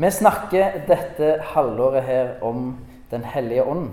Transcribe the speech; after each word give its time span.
Vi 0.00 0.08
snakker 0.08 0.78
dette 0.88 1.26
halvåret 1.52 2.06
her 2.06 2.28
om 2.42 2.78
Den 3.10 3.24
hellige 3.24 3.64
ånd. 3.68 3.90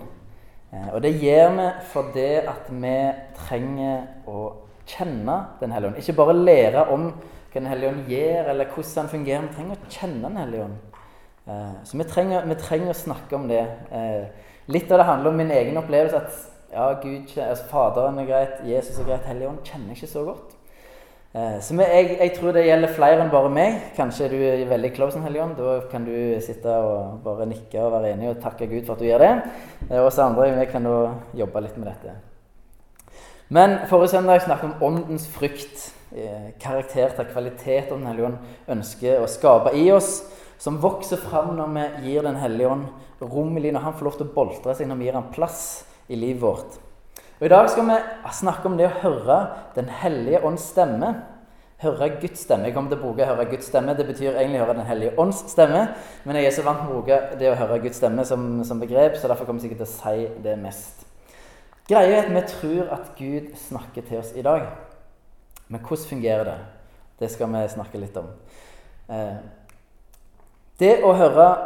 Eh, 0.71 0.93
og 0.93 1.01
det 1.03 1.17
gjør 1.19 1.49
vi 1.57 1.65
fordi 1.91 2.27
at 2.47 2.69
vi 2.69 2.93
trenger 3.35 4.05
å 4.29 4.43
kjenne 4.87 5.35
Den 5.59 5.73
hellige 5.75 5.89
ånd. 5.89 5.99
Ikke 5.99 6.15
bare 6.15 6.37
lære 6.37 6.85
om 6.93 7.09
hva 7.11 7.59
Den 7.59 7.67
hellige 7.67 7.91
ånd 7.91 8.11
gjør, 8.11 8.51
eller 8.53 8.71
hvordan 8.71 8.93
den 9.01 9.11
fungerer. 9.15 9.47
Vi 9.47 9.55
trenger 9.55 9.75
å 9.75 9.89
kjenne 9.97 10.29
Den 10.29 10.37
hellige 10.37 10.63
ånd. 10.63 10.77
Eh, 11.47 11.75
så 11.83 11.97
vi 11.97 12.07
trenger, 12.13 12.45
vi 12.45 12.59
trenger 12.61 12.93
å 12.93 13.01
snakke 13.01 13.35
om 13.35 13.47
det. 13.51 13.65
Eh, 13.91 14.53
litt 14.67 14.91
av 14.91 15.01
det 15.01 15.09
handler 15.09 15.31
om 15.33 15.41
min 15.43 15.51
egen 15.51 15.81
opplevelse. 15.81 16.21
At 16.23 16.71
ja, 16.71 16.87
Gud, 17.01 17.35
altså 17.35 17.67
Faderen 17.71 18.19
er 18.19 18.31
greit, 18.31 18.63
Jesus 18.63 18.99
er 18.99 19.09
greit, 19.11 19.27
Hellige 19.27 19.49
ånd 19.49 19.59
kjenner 19.65 19.91
jeg 19.91 20.03
ikke 20.03 20.13
så 20.13 20.23
godt. 20.29 20.56
Eh, 21.35 21.57
så 21.61 21.75
jeg, 21.75 22.15
jeg, 22.21 22.31
tror 22.37 22.55
det 22.55 22.63
gjelder 22.65 22.93
flere 22.95 23.19
enn 23.21 23.31
bare 23.33 23.49
meg. 23.51 23.81
Kanskje 23.97 24.29
du 24.31 24.37
er 24.39 24.63
veldig 24.69 24.93
close 24.95 25.19
Helligånd. 25.21 25.57
Da 25.59 25.75
kan 25.91 26.07
du 26.07 26.15
sitte 26.43 26.71
og 26.71 27.19
bare 27.25 27.49
nikke 27.49 27.83
og 27.83 27.97
være 27.97 28.13
enig 28.15 28.31
og 28.31 28.39
takke 28.43 28.69
Gud 28.71 28.85
for 28.87 28.95
at 28.95 29.03
du 29.03 29.09
gjør 29.09 29.25
det. 29.25 29.33
Og 29.89 30.07
oss 30.07 30.21
andre 30.23 30.49
vi 30.55 30.65
kan 30.71 30.87
da 30.87 30.95
jobbe 31.37 31.65
litt 31.65 31.77
med 31.77 31.91
dette. 31.91 32.15
Men 33.49 33.77
forrige 33.87 34.15
søndag 34.15 34.41
snakket 34.43 34.71
om 34.71 34.89
åndens 34.89 35.27
frykt. 35.31 35.91
Eh, 36.15 36.53
karakter 36.59 37.11
til 37.11 37.25
kvalitet 37.33 37.89
Den 37.91 38.05
hellige 38.07 38.29
ånd 38.29 38.37
ønsker 38.71 39.19
å 39.19 39.27
skape 39.27 39.75
i 39.75 39.89
oss. 39.91 40.21
Som 40.57 40.79
vokser 40.81 41.19
fram 41.21 41.51
når 41.57 41.73
vi 41.75 41.85
gir 42.07 42.25
Den 42.25 42.39
hellige 42.39 42.71
ånd 42.71 42.87
rom 43.21 43.57
i 43.57 43.61
livet, 43.61 43.75
når 43.75 43.89
han 43.89 43.97
får 43.97 44.07
lov 44.07 44.17
til 44.17 44.27
å 44.29 44.33
boltre 44.33 44.75
seg, 44.77 44.87
når 44.87 44.99
vi 44.99 45.07
gir 45.09 45.17
ham 45.17 45.31
plass 45.33 45.61
i 46.07 46.15
livet 46.15 46.41
vårt. 46.41 46.77
Og 47.37 47.45
I 47.45 47.49
dag 47.53 47.67
skal 47.69 47.85
vi 47.85 47.97
snakke 48.33 48.65
om 48.65 48.77
det 48.79 48.87
å 48.87 48.99
høre 49.03 49.35
Den 49.75 49.89
hellige 49.93 50.41
ånds 50.45 50.71
stemme. 50.71 51.11
Høre 51.77 52.09
Guds 52.17 52.41
stemme. 52.47 52.65
Jeg 52.65 52.73
kommer 52.73 52.89
til 52.89 52.97
å 52.97 53.01
bruke 53.03 53.25
'høre 53.25 53.45
Guds 53.45 53.69
stemme'. 53.69 53.97
Det 53.97 54.07
betyr 54.07 54.33
egentlig 54.33 54.59
'høre 54.59 54.73
Den 54.73 54.85
hellige 54.85 55.19
ånds 55.19 55.43
stemme'. 55.53 55.93
Men 56.25 56.35
jeg 56.35 56.45
er 56.45 56.51
så 56.51 56.63
vant 56.63 56.81
med 56.81 56.89
å 56.89 56.93
bruke 56.93 57.37
det 57.39 57.51
å 57.51 57.55
høre 57.55 57.79
Guds 57.79 57.97
stemme 57.97 58.25
som, 58.25 58.63
som 58.63 58.79
begrep, 58.79 59.15
så 59.15 59.27
derfor 59.27 59.45
kommer 59.45 59.61
jeg 59.61 59.69
sikkert 59.69 59.85
til 59.85 59.93
å 59.93 60.01
si 60.01 60.41
det 60.43 60.57
mest. 60.57 61.05
Greia 61.87 62.17
er 62.17 62.25
at 62.25 62.33
vi 62.33 62.41
tror 62.41 62.91
at 62.91 63.15
Gud 63.15 63.55
snakker 63.55 64.01
til 64.01 64.17
oss 64.17 64.33
i 64.35 64.41
dag. 64.41 64.61
Men 65.67 65.79
hvordan 65.81 66.09
fungerer 66.09 66.43
det? 66.43 66.57
Det 67.19 67.31
skal 67.31 67.47
vi 67.47 67.67
snakke 67.67 67.97
litt 67.97 68.17
om. 68.17 68.25
Eh, 69.09 69.37
det 70.79 71.03
å 71.03 71.13
høre 71.13 71.57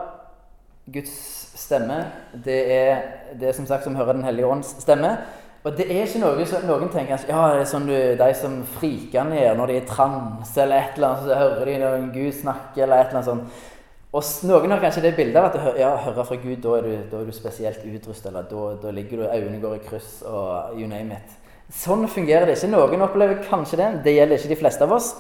Guds 0.92 1.11
stemme, 1.55 2.11
det 2.45 2.72
er, 2.72 3.02
det 3.39 3.47
er 3.47 3.53
som 3.53 3.66
sagt 3.66 3.83
som 3.83 3.95
høre 3.95 4.14
Den 4.14 4.23
hellige 4.23 4.47
ånds 4.47 4.75
stemme. 4.81 5.17
Og 5.62 5.76
det 5.78 5.86
er 5.94 6.08
ikke 6.08 6.23
noe 6.23 6.45
som 6.50 6.64
noen 6.66 6.90
tenker 6.90 7.20
ja, 7.30 7.42
det 7.54 7.59
er 7.62 7.67
sånn 7.70 7.84
du, 7.86 7.94
de 8.17 8.30
som 8.34 8.56
friker 8.80 9.28
ned 9.30 9.59
når 9.59 9.70
de 9.70 9.76
er 9.78 9.84
i 9.84 9.90
transe, 9.90 10.56
eller 10.64 10.80
et 10.80 10.95
eller 10.98 11.12
annet, 11.12 11.28
så 11.28 11.38
hører 11.38 11.70
de 11.70 11.76
når 11.84 12.08
Gud 12.16 12.31
snakker, 12.40 12.88
eller 12.88 13.04
et 13.04 13.12
eller 13.12 13.20
annet 13.20 13.30
sånt. 13.30 13.67
Og 14.12 14.26
noen 14.50 14.73
har 14.73 14.82
kanskje 14.82 15.06
det 15.06 15.14
bildet 15.16 15.38
av 15.39 15.52
at 15.52 15.78
ja, 15.80 15.92
hører 16.08 16.26
fra 16.28 16.39
Gud, 16.42 16.58
da 16.66 16.73
er 16.80 16.88
du, 16.88 16.95
da 17.12 17.22
er 17.22 17.30
du 17.30 17.36
spesielt 17.36 17.86
utrustet, 17.86 18.32
eller 18.32 18.50
da, 18.50 18.66
da, 18.82 18.95
ligger 18.95 19.22
du, 19.22 19.28
øynene 19.30 19.62
går 19.62 19.78
i 19.78 19.86
kryss, 19.86 20.17
og 20.28 20.73
you 20.80 20.89
name 20.89 21.16
it. 21.16 21.38
Sånn 21.72 22.04
fungerer 22.12 22.50
det 22.50 22.58
ikke. 22.58 22.73
Noen 22.73 23.06
opplever 23.06 23.45
kanskje 23.45 23.80
det. 23.80 23.92
Det 24.04 24.17
gjelder 24.17 24.42
ikke 24.42 24.52
de 24.52 24.59
fleste 24.59 24.84
av 24.84 24.98
oss. 24.98 25.14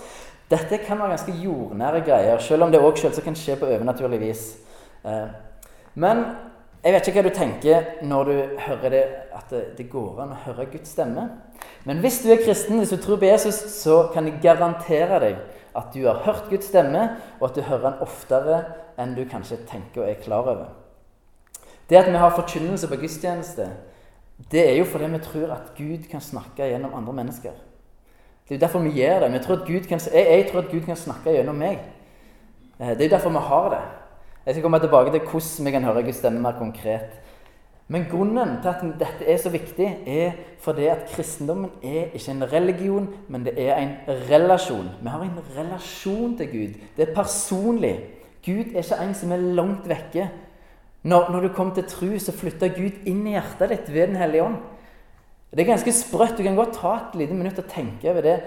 Dette 0.51 0.81
kan 0.83 0.99
være 0.99 1.13
ganske 1.13 1.37
jordnære 1.39 2.01
greier, 2.09 2.41
selv 2.43 2.65
om 2.65 2.73
det 2.73 2.81
òg 2.83 2.97
kan 3.23 3.37
skje 3.39 3.55
på 3.61 3.69
overnaturlig 3.69 4.19
vis. 4.25 4.41
Eh, 5.07 5.29
men 5.95 6.25
jeg 6.81 6.95
vet 6.95 7.07
ikke 7.07 7.21
hva 7.21 7.29
du 7.29 7.35
tenker 7.35 7.89
når 8.09 8.29
du 8.29 8.35
hører 8.65 8.89
det, 8.89 9.01
at 9.37 9.51
det, 9.77 9.85
går 9.91 10.23
an 10.23 10.33
å 10.33 10.39
høre 10.47 10.65
Guds 10.71 10.95
stemme. 10.95 11.27
Men 11.85 12.01
hvis 12.01 12.21
du 12.23 12.31
er 12.33 12.41
kristen, 12.41 12.79
hvis 12.81 12.93
du 12.93 12.97
tror 12.97 13.19
på 13.21 13.29
Jesus, 13.29 13.59
så 13.75 14.07
kan 14.13 14.25
jeg 14.25 14.41
garantere 14.41 15.19
deg 15.21 15.41
at 15.77 15.93
du 15.93 16.01
har 16.07 16.23
hørt 16.25 16.49
Guds 16.49 16.71
stemme, 16.71 17.03
og 17.39 17.51
at 17.51 17.59
du 17.59 17.61
hører 17.67 17.91
den 17.91 18.01
oftere 18.03 18.57
enn 18.99 19.13
du 19.15 19.23
kanskje 19.29 19.61
tenker 19.69 20.03
og 20.03 20.09
er 20.09 20.23
klar 20.23 20.49
over. 20.49 20.73
Det 21.89 21.99
at 21.99 22.09
vi 22.09 22.17
har 22.17 22.33
forkynnelse 22.33 22.89
på 22.89 22.99
gudstjeneste, 23.03 23.69
det 24.51 24.63
er 24.65 24.77
jo 24.79 24.89
fordi 24.89 25.11
vi 25.13 25.21
tror 25.21 25.53
at 25.53 25.73
Gud 25.77 26.09
kan 26.09 26.23
snakke 26.23 26.65
gjennom 26.65 26.97
andre 26.97 27.13
mennesker. 27.13 27.53
Det 28.47 28.55
er 28.55 28.57
jo 28.57 28.65
derfor 28.65 28.83
vi 28.83 28.97
gjør 28.97 29.27
det. 29.27 29.41
Tror 29.45 29.61
kan, 29.65 29.99
jeg, 30.01 30.27
jeg 30.27 30.47
tror 30.49 30.63
at 30.63 30.71
Gud 30.71 30.81
kan 30.85 30.97
snakke 30.97 31.31
gjennom 31.35 31.55
meg. 31.61 31.77
Eh, 32.79 32.89
det 32.97 33.05
er 33.05 33.09
jo 33.09 33.15
derfor 33.15 33.35
vi 33.37 33.43
har 33.47 33.69
det. 33.75 33.83
Jeg 34.45 34.55
skal 34.55 34.63
komme 34.63 34.79
tilbake 34.81 35.11
til 35.13 35.21
hvordan 35.21 35.65
vi 35.65 35.71
kan 35.71 35.83
høre 35.85 36.03
Guds 36.03 36.17
stemme 36.17 36.41
mer 36.41 36.57
konkret. 36.57 37.19
Men 37.91 38.07
grunnen 38.09 38.55
til 38.63 38.69
at 38.71 38.83
dette 38.99 39.27
er 39.27 39.37
så 39.37 39.49
viktig, 39.51 39.87
er 40.07 40.31
fordi 40.63 40.85
at 40.87 41.09
kristendommen 41.11 41.69
er 41.83 42.13
ikke 42.15 42.31
en 42.31 42.45
religion, 42.53 43.09
men 43.27 43.45
det 43.45 43.53
er 43.59 43.75
en 43.75 43.91
relasjon. 44.29 44.87
Vi 45.01 45.09
har 45.11 45.21
en 45.21 45.41
relasjon 45.57 46.37
til 46.37 46.47
Gud. 46.47 46.79
Det 46.97 47.09
er 47.09 47.13
personlig. 47.15 47.95
Gud 48.45 48.71
er 48.73 48.81
ikke 48.81 49.01
en 49.03 49.13
som 49.13 49.31
er 49.31 49.43
langt 49.59 49.89
vekke. 49.89 50.29
Når, 51.03 51.31
når 51.31 51.39
du 51.39 51.53
kom 51.53 51.73
til 51.75 51.83
tru, 51.83 52.17
så 52.19 52.31
flytta 52.31 52.71
Gud 52.73 53.05
inn 53.09 53.25
i 53.27 53.35
hjertet 53.35 53.73
ditt 53.75 53.93
ved 53.93 54.07
Den 54.07 54.21
hellige 54.21 54.43
ånd. 54.45 54.57
Det 55.51 55.65
er 55.65 55.73
ganske 55.73 55.91
sprøtt. 55.91 56.37
Du 56.37 56.43
kan 56.43 56.55
godt 56.55 56.77
ta 56.79 56.95
et 56.95 57.19
lite 57.19 57.35
minutt 57.35 57.59
og 57.59 57.67
tenke 57.67 58.09
over 58.09 58.23
det. 58.23 58.37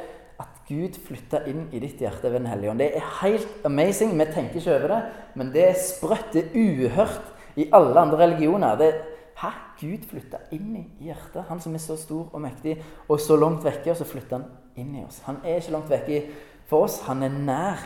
Gud 0.68 0.96
flytta 1.06 1.42
inn 1.50 1.66
i 1.72 1.80
ditt 1.82 2.00
hjerte 2.00 2.30
ved 2.30 2.40
Den 2.40 2.48
hellige 2.48 2.70
ånd. 2.72 2.80
Det 2.80 2.92
er 2.96 3.08
helt 3.20 3.66
amazing. 3.68 4.14
Vi 4.16 4.26
tenker 4.32 4.60
ikke 4.60 4.76
over 4.78 4.94
det, 4.94 5.00
men 5.34 5.50
det 5.52 5.66
er 5.68 5.80
sprøtt. 5.80 6.30
Det 6.32 6.46
er 6.46 6.54
uhørt 6.56 7.58
i 7.60 7.68
alle 7.72 8.00
andre 8.00 8.22
religioner. 8.24 8.78
Det, 8.80 8.94
Hæ? 9.34 9.50
Gud 9.80 10.06
flytta 10.08 10.38
inn 10.54 10.76
i 10.78 10.84
hjertet. 11.08 11.44
Han 11.48 11.60
som 11.60 11.74
er 11.74 11.82
så 11.82 11.96
stor 11.98 12.30
og 12.32 12.40
mektig 12.40 12.76
og 13.08 13.20
så 13.20 13.36
langt 13.36 13.64
vekke, 13.66 13.90
og 13.90 13.98
så 13.98 14.06
flytter 14.06 14.38
han 14.38 14.46
inn 14.78 14.94
i 14.94 15.04
oss. 15.04 15.20
Han 15.26 15.40
er 15.44 15.58
ikke 15.58 15.74
langt 15.74 15.90
vekke 15.90 16.20
for 16.70 16.86
oss, 16.86 17.00
han 17.08 17.22
er 17.26 17.34
nær. 17.34 17.82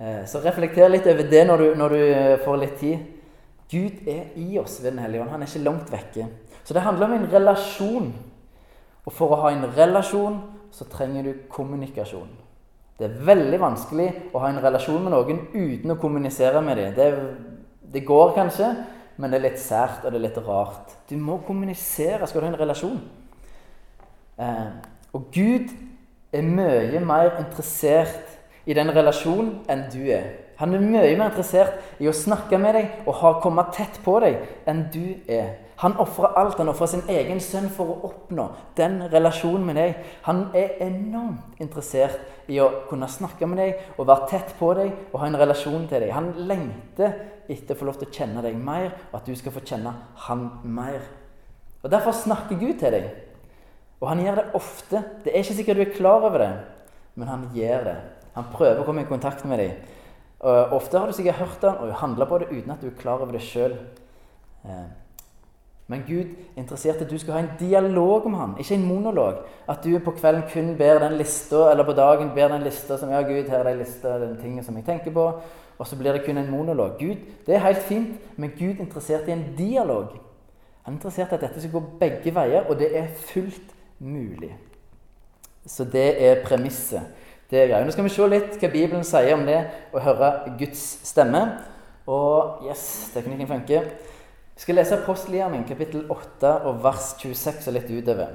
Eh, 0.00 0.22
så 0.26 0.40
reflekter 0.40 0.88
litt 0.90 1.06
over 1.06 1.28
det 1.28 1.42
når 1.46 1.60
du, 1.60 1.66
når 1.76 1.94
du 1.94 2.00
eh, 2.00 2.38
får 2.44 2.62
litt 2.62 2.78
tid. 2.80 3.04
Gud 3.70 4.08
er 4.08 4.32
i 4.40 4.58
oss 4.58 4.80
ved 4.82 4.96
Den 4.96 5.04
hellige 5.04 5.22
ånd. 5.22 5.30
Han 5.30 5.44
er 5.44 5.50
ikke 5.52 5.66
langt 5.68 5.92
vekke. 5.92 6.26
Så 6.64 6.74
det 6.74 6.82
handler 6.82 7.06
om 7.06 7.18
en 7.18 7.28
relasjon. 7.32 8.08
Og 9.04 9.12
for 9.14 9.32
å 9.34 9.42
ha 9.44 9.52
en 9.52 9.68
relasjon 9.76 10.40
så 10.72 10.86
trenger 10.90 11.26
du 11.26 11.42
kommunikasjon. 11.50 12.30
Det 13.00 13.06
er 13.08 13.20
veldig 13.24 13.60
vanskelig 13.62 14.08
å 14.34 14.42
ha 14.42 14.50
en 14.50 14.60
relasjon 14.60 15.00
med 15.00 15.14
noen 15.14 15.38
uten 15.54 15.94
å 15.94 15.98
kommunisere 16.00 16.60
med 16.64 16.76
dem. 16.76 16.96
Det, 16.96 17.06
det 17.94 18.02
går 18.04 18.34
kanskje, 18.36 18.68
men 19.16 19.32
det 19.32 19.38
er 19.38 19.46
litt 19.46 19.62
sært 19.62 20.04
og 20.04 20.12
det 20.12 20.20
er 20.20 20.26
litt 20.26 20.42
rart. 20.44 20.92
Du 21.08 21.16
må 21.16 21.38
kommunisere 21.46 22.28
skal 22.28 22.42
du 22.42 22.46
ha 22.48 22.52
en 22.52 22.60
relasjon. 22.60 23.00
Eh, 24.40 24.68
og 25.16 25.30
Gud 25.32 25.72
er 26.32 26.44
mye 26.46 27.00
mer 27.04 27.40
interessert 27.40 28.36
i 28.68 28.76
den 28.76 28.92
relasjonen 28.94 29.62
enn 29.70 29.88
du 29.92 30.02
er. 30.12 30.28
Han 30.60 30.76
er 30.76 30.84
mye 30.84 31.16
mer 31.16 31.30
interessert 31.30 32.00
i 32.04 32.08
å 32.08 32.14
snakke 32.14 32.60
med 32.60 32.76
deg 32.76 33.06
og 33.06 33.14
ha, 33.22 33.32
komme 33.40 33.64
tett 33.72 33.96
på 34.04 34.18
deg 34.20 34.42
enn 34.68 34.84
du 34.92 35.06
er. 35.24 35.56
Han 35.80 35.96
ofrer 36.02 36.36
alt. 36.36 36.58
Han 36.60 36.68
ofrer 36.68 36.90
sin 36.92 37.06
egen 37.08 37.40
sønn 37.40 37.70
for 37.72 37.88
å 37.88 38.10
oppnå 38.10 38.50
den 38.76 38.98
relasjonen 39.12 39.64
med 39.64 39.78
deg. 39.80 40.02
Han 40.26 40.46
er 40.56 40.76
enormt 40.84 41.60
interessert 41.62 42.20
i 42.50 42.58
å 42.60 42.68
kunne 42.90 43.08
snakke 43.08 43.48
med 43.48 43.62
deg 43.62 43.96
og 43.96 44.08
være 44.10 44.28
tett 44.32 44.52
på 44.58 44.72
deg 44.76 44.92
og 45.10 45.20
ha 45.22 45.30
en 45.30 45.38
relasjon 45.40 45.86
til 45.88 46.04
deg. 46.04 46.12
Han 46.12 46.34
lengter 46.50 47.16
etter 47.50 47.74
å 47.74 47.80
få 47.80 47.88
lov 47.88 48.00
til 48.00 48.10
å 48.10 48.14
kjenne 48.14 48.44
deg 48.44 48.58
mer, 48.60 48.92
og 49.10 49.16
at 49.18 49.26
du 49.26 49.34
skal 49.38 49.54
få 49.54 49.64
kjenne 49.66 49.94
han 50.26 50.46
mer. 50.62 51.00
Og 51.80 51.90
Derfor 51.90 52.14
snakker 52.14 52.60
Gud 52.60 52.76
til 52.78 52.94
deg. 52.94 53.08
Og 54.00 54.08
han 54.08 54.20
gjør 54.24 54.38
det 54.38 54.46
ofte. 54.56 55.02
Det 55.24 55.32
er 55.32 55.42
ikke 55.42 55.56
sikkert 55.58 55.80
du 55.80 55.84
er 55.84 55.96
klar 55.96 56.24
over 56.28 56.40
det, 56.40 56.52
men 57.20 57.28
han 57.28 57.48
gjør 57.56 57.88
det. 57.88 57.96
Han 58.36 58.52
prøver 58.52 58.80
å 58.80 58.86
komme 58.86 59.04
i 59.04 59.08
kontakt 59.08 59.44
med 59.48 59.60
deg. 59.60 59.96
Og 60.40 60.76
ofte 60.78 61.00
har 61.00 61.10
du 61.10 61.16
sikkert 61.16 61.40
hørt 61.40 61.64
han 61.66 61.82
og 61.84 61.98
handla 62.00 62.28
på 62.28 62.38
det 62.40 62.48
uten 62.52 62.72
at 62.72 62.80
du 62.80 62.88
er 62.88 63.00
klar 63.00 63.20
over 63.20 63.36
det 63.36 63.42
sjøl. 63.44 63.74
Men 65.90 66.04
Gud 66.06 66.20
er 66.22 66.60
interessert 66.62 67.00
i 67.00 67.04
at 67.04 67.10
du 67.10 67.18
skal 67.18 67.34
ha 67.34 67.40
en 67.42 67.54
dialog 67.58 68.26
om 68.28 68.34
ham, 68.38 68.52
ikke 68.62 68.76
en 68.78 68.86
monolog. 68.86 69.40
At 69.68 69.82
du 69.82 69.96
på 69.98 70.12
kvelden 70.14 70.44
kun 70.52 70.76
ber 70.78 71.00
den 71.02 71.16
lista, 71.18 71.64
eller 71.72 71.84
på 71.84 71.96
dagen 71.98 72.30
ber 72.34 72.52
den 72.52 72.62
lista 72.62 72.98
som 72.98 73.10
Ja, 73.10 73.22
Gud, 73.26 73.48
her 73.50 73.58
er 73.58 73.72
den 73.72 73.78
lista, 73.82 74.18
den 74.22 74.36
tingen 74.38 74.64
som 74.64 74.76
jeg 74.76 74.84
tenker 74.86 75.10
på. 75.10 75.24
Og 75.78 75.86
så 75.86 75.96
blir 75.98 76.12
det 76.12 76.22
kun 76.24 76.38
en 76.38 76.50
monolog. 76.50 76.98
Gud, 76.98 77.16
Det 77.46 77.54
er 77.54 77.58
helt 77.58 77.82
fint, 77.82 78.20
men 78.36 78.52
Gud 78.58 78.76
er 78.76 78.84
interessert 78.84 79.28
i 79.28 79.32
en 79.32 79.44
dialog. 79.58 80.12
Han 80.82 80.94
er 80.94 80.96
interessert 80.96 81.32
i 81.32 81.34
at 81.34 81.40
dette 81.40 81.60
skal 81.60 81.72
gå 81.72 81.82
begge 82.00 82.34
veier, 82.34 82.68
og 82.68 82.78
det 82.78 82.96
er 82.98 83.06
fullt 83.16 83.74
mulig. 83.98 84.56
Så 85.66 85.84
det 85.84 86.22
er 86.28 86.44
premisset. 86.44 87.02
Det 87.50 87.58
er 87.58 87.66
greia. 87.66 87.84
Nå 87.84 87.90
skal 87.90 88.04
vi 88.04 88.14
se 88.14 88.28
litt 88.30 88.60
hva 88.60 88.70
Bibelen 88.70 89.04
sier 89.04 89.34
om 89.34 89.42
det 89.46 89.58
å 89.92 89.98
høre 89.98 90.54
Guds 90.58 90.84
stemme. 91.08 91.42
Og 92.06 92.62
yes, 92.68 93.10
teknikken 93.14 93.50
funker. 93.50 93.90
Jeg 94.60 94.66
skal 94.66 94.76
lese 94.76 94.96
Apostelgjerningen 95.00 95.64
kapittel 95.64 96.02
8 96.12 96.48
og 96.68 96.82
vers 96.84 97.14
26 97.22 97.70
og 97.70 97.72
litt 97.78 97.86
utover. 97.96 98.34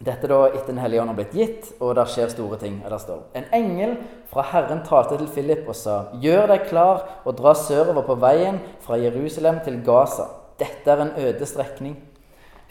Dette 0.00 0.30
da 0.30 0.38
etter 0.46 0.70
Den 0.70 0.80
hellige 0.80 1.02
ånd 1.02 1.12
har 1.12 1.18
blitt 1.18 1.36
gitt, 1.36 1.68
og 1.84 1.92
der 1.98 2.08
skjer 2.08 2.32
store 2.32 2.56
ting. 2.62 2.78
Der 2.80 2.96
står 2.96 3.36
En 3.36 3.50
engel 3.52 3.92
fra 4.32 4.40
Herren 4.54 4.80
talte 4.88 5.18
til 5.20 5.28
Philip 5.28 5.68
og 5.68 5.76
sa:" 5.76 5.98
Gjør 6.22 6.48
deg 6.48 6.64
klar 6.70 7.04
og 7.26 7.36
dra 7.36 7.52
sørover 7.52 8.08
på 8.08 8.16
veien 8.24 8.62
fra 8.80 8.96
Jerusalem 8.96 9.60
til 9.68 9.84
Gaza. 9.84 10.30
Dette 10.58 10.90
er 10.90 11.02
en 11.02 11.14
øde 11.26 11.46
strekning. 11.46 12.00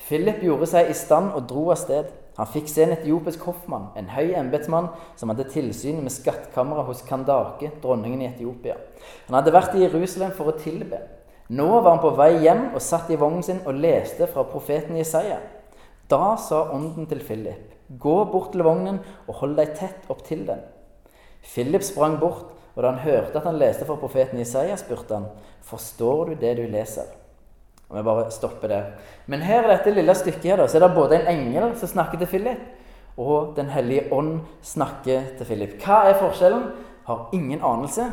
Philip 0.07 0.41
gjorde 0.41 0.73
seg 0.73 0.89
i 0.89 0.97
stand 0.97 1.31
og 1.31 1.47
dro 1.47 1.69
av 1.69 1.77
sted. 1.77 2.05
Han 2.39 2.47
fikk 2.47 2.67
se 2.67 2.83
en 2.83 2.97
etiopisk 2.97 3.39
hoffmann, 3.45 3.91
en 3.95 4.09
høy 4.09 4.33
embetsmann, 4.33 4.89
som 5.15 5.29
hadde 5.29 5.43
tilsyn 5.43 6.01
med 6.01 6.09
skattkammeret 6.09 6.85
hos 6.85 7.05
Kandake, 7.05 7.71
dronningen 7.83 8.21
i 8.21 8.33
Etiopia. 8.33 8.81
Han 9.27 9.35
hadde 9.35 9.53
vært 9.53 9.75
i 9.75 9.85
Jerusalem 9.85 10.31
for 10.31 10.49
å 10.49 10.57
tilbe. 10.57 11.21
Nå 11.53 11.69
var 11.81 11.89
han 11.91 12.01
på 12.01 12.13
vei 12.17 12.31
hjem 12.41 12.69
og 12.71 12.81
satt 12.81 13.11
i 13.13 13.17
vognen 13.19 13.43
sin 13.45 13.61
og 13.67 13.77
leste 13.77 14.25
fra 14.31 14.45
profeten 14.49 14.97
Jesaja. 14.97 15.37
Da 16.09 16.35
sa 16.41 16.65
ånden 16.73 17.05
til 17.09 17.21
Philip, 17.23 17.73
gå 17.99 18.15
bort 18.31 18.53
til 18.53 18.63
vognen 18.65 19.01
og 19.27 19.37
hold 19.41 19.57
deg 19.59 19.73
tett 19.77 20.09
opp 20.11 20.23
til 20.25 20.45
den. 20.47 20.61
Philip 21.43 21.83
sprang 21.85 22.17
bort, 22.21 22.49
og 22.73 22.81
da 22.81 22.89
han 22.89 23.03
hørte 23.03 23.37
at 23.37 23.45
han 23.45 23.59
leste 23.59 23.85
fra 23.85 23.99
profeten 24.01 24.39
Jesaja, 24.41 24.77
spurte 24.79 25.19
han, 25.19 25.27
forstår 25.67 26.31
du 26.31 26.39
det 26.41 26.55
du 26.57 26.63
leser? 26.71 27.11
Og 27.89 27.99
vi 27.99 28.05
bare 28.07 28.31
stopper 28.33 28.71
der. 28.71 28.85
Men 29.29 29.43
her 29.45 29.67
i 29.67 29.73
dette 29.75 29.93
lille 29.93 30.15
stykket 30.17 30.55
her, 30.55 30.63
så 30.65 30.79
er 30.79 30.87
det 30.87 30.95
både 30.95 31.19
en 31.19 31.29
engel 31.35 31.75
som 31.77 31.91
snakker 31.91 32.21
til 32.21 32.31
Philip, 32.31 32.63
og 33.17 33.53
Den 33.55 33.69
hellige 33.69 34.07
ånd 34.13 34.39
snakker 34.65 35.35
til 35.37 35.45
Philip. 35.45 35.75
Hva 35.83 36.07
er 36.09 36.17
forskjellen? 36.17 36.63
Har 37.05 37.29
ingen 37.33 37.61
anelse. 37.61 38.07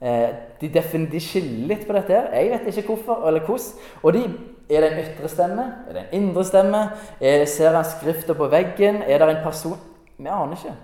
Eh, 0.00 0.28
de, 0.60 0.68
de, 0.68 1.20
skiller 1.20 1.70
litt 1.70 1.86
på 1.86 1.94
dette. 1.96 2.12
her. 2.12 2.28
Jeg 2.36 2.50
vet 2.52 2.76
ikke 2.76 2.94
hvorfor 2.94 3.26
eller 3.28 3.46
hvordan. 3.46 3.72
Og 4.02 4.12
de, 4.12 4.26
Er 4.68 4.80
det 4.82 4.92
en 4.92 4.98
ytre 4.98 5.28
stemme? 5.30 5.64
Er 5.88 5.92
det 5.92 6.00
en 6.02 6.22
indre 6.22 6.44
stemme? 6.44 6.90
Er, 7.20 7.44
ser 7.46 7.70
han 7.70 7.84
skrifta 7.84 8.34
på 8.34 8.48
veggen? 8.50 9.02
Er 9.06 9.18
det 9.18 9.28
en 9.36 9.44
person 9.44 9.78
Vi 10.18 10.26
aner 10.26 10.56
ikke. 10.56 10.74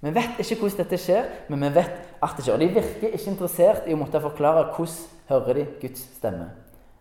Vi 0.00 0.14
vet 0.14 0.38
ikke 0.38 0.60
hvordan 0.60 0.78
dette 0.78 0.98
skjer, 0.98 1.24
men 1.48 1.62
vi 1.62 1.74
vet 1.74 1.94
at 2.22 2.34
det 2.36 2.44
skjer. 2.44 2.54
Og 2.54 2.60
de 2.60 2.68
virker 2.74 3.14
ikke 3.14 3.30
interessert 3.30 3.86
i 3.86 3.94
å 3.94 4.00
måtte 4.00 4.20
forklare 4.20 4.72
hvordan 4.74 5.14
hører 5.28 5.54
de 5.54 5.66
Guds 5.80 6.02
stemme. 6.16 6.50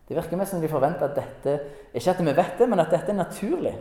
Det 0.08 0.16
virker 0.16 0.38
mest 0.38 0.54
som 0.54 0.62
de 0.62 0.70
forventer 0.70 1.08
at 1.08 1.16
dette 1.18 1.60
Ikke 1.94 2.12
at 2.12 2.20
vi 2.22 2.36
vet 2.38 2.58
det, 2.60 2.70
men 2.70 2.80
at 2.80 2.92
dette 2.92 3.10
er 3.10 3.18
naturlig. 3.18 3.74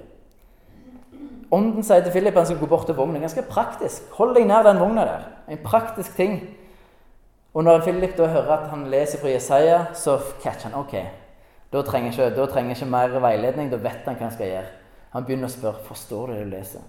Ånden 1.52 1.84
sier 1.84 2.02
til 2.02 2.12
Philip 2.12 2.34
han 2.34 2.46
skal 2.46 2.58
gå 2.58 2.66
bort 2.66 2.86
til 2.86 2.96
vognen. 2.96 3.20
Ganske 3.20 3.42
praktisk. 3.42 4.06
Hold 4.18 4.34
deg 4.34 4.46
nær 4.48 4.64
den 4.64 4.80
vogna 4.80 5.04
der. 5.04 5.26
En 5.48 5.60
praktisk 5.64 6.16
ting. 6.16 6.38
Og 7.54 7.64
når 7.64 7.84
Philip 7.86 8.16
da 8.18 8.26
hører 8.26 8.56
at 8.56 8.70
han 8.70 8.86
leser 8.90 9.20
fra 9.20 9.30
Jesaja, 9.30 9.84
så 9.94 10.18
catcher 10.42 10.70
han 10.70 10.80
ok. 10.80 10.94
Da 11.72 11.82
trenger 11.82 12.10
ikke, 12.10 12.30
da 12.36 12.46
trenger 12.46 12.74
ikke 12.74 12.90
mer 12.90 13.18
veiledning. 13.22 13.70
Da 13.70 13.78
vet 13.82 14.06
han 14.06 14.18
hva 14.18 14.26
han 14.26 14.34
skal 14.34 14.50
gjøre. 14.50 14.72
Han 15.14 15.26
begynner 15.26 15.50
å 15.50 15.54
spørre 15.54 15.86
forstår 15.86 16.26
du 16.26 16.34
det 16.34 16.44
du 16.44 16.50
leser. 16.50 16.82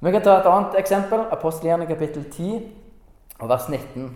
Vi 0.00 0.12
kan 0.12 0.22
ta 0.22 0.38
et 0.38 0.46
annet 0.50 0.78
eksempel. 0.78 1.26
Apostelgjerningen 1.34 1.90
kapittel 1.90 2.24
10 2.30 2.62
og 3.40 3.48
vers 3.50 3.68
19. 3.68 4.10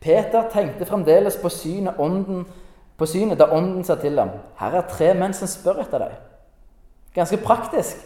Peter 0.00 0.48
tenkte 0.52 0.88
fremdeles 0.88 1.36
på 1.40 1.48
synet 1.52 2.00
ånden 2.00 2.44
på 3.00 3.06
synet 3.08 3.38
da 3.40 3.46
ånden 3.56 3.84
sa 3.84 3.94
til 3.96 4.18
ham 4.20 4.34
her 4.60 4.74
er 4.76 4.88
tre 4.88 5.14
menn 5.16 5.32
som 5.36 5.48
spør 5.48 5.80
etter 5.80 6.02
deg. 6.02 6.16
Ganske 7.16 7.38
praktisk. 7.40 7.96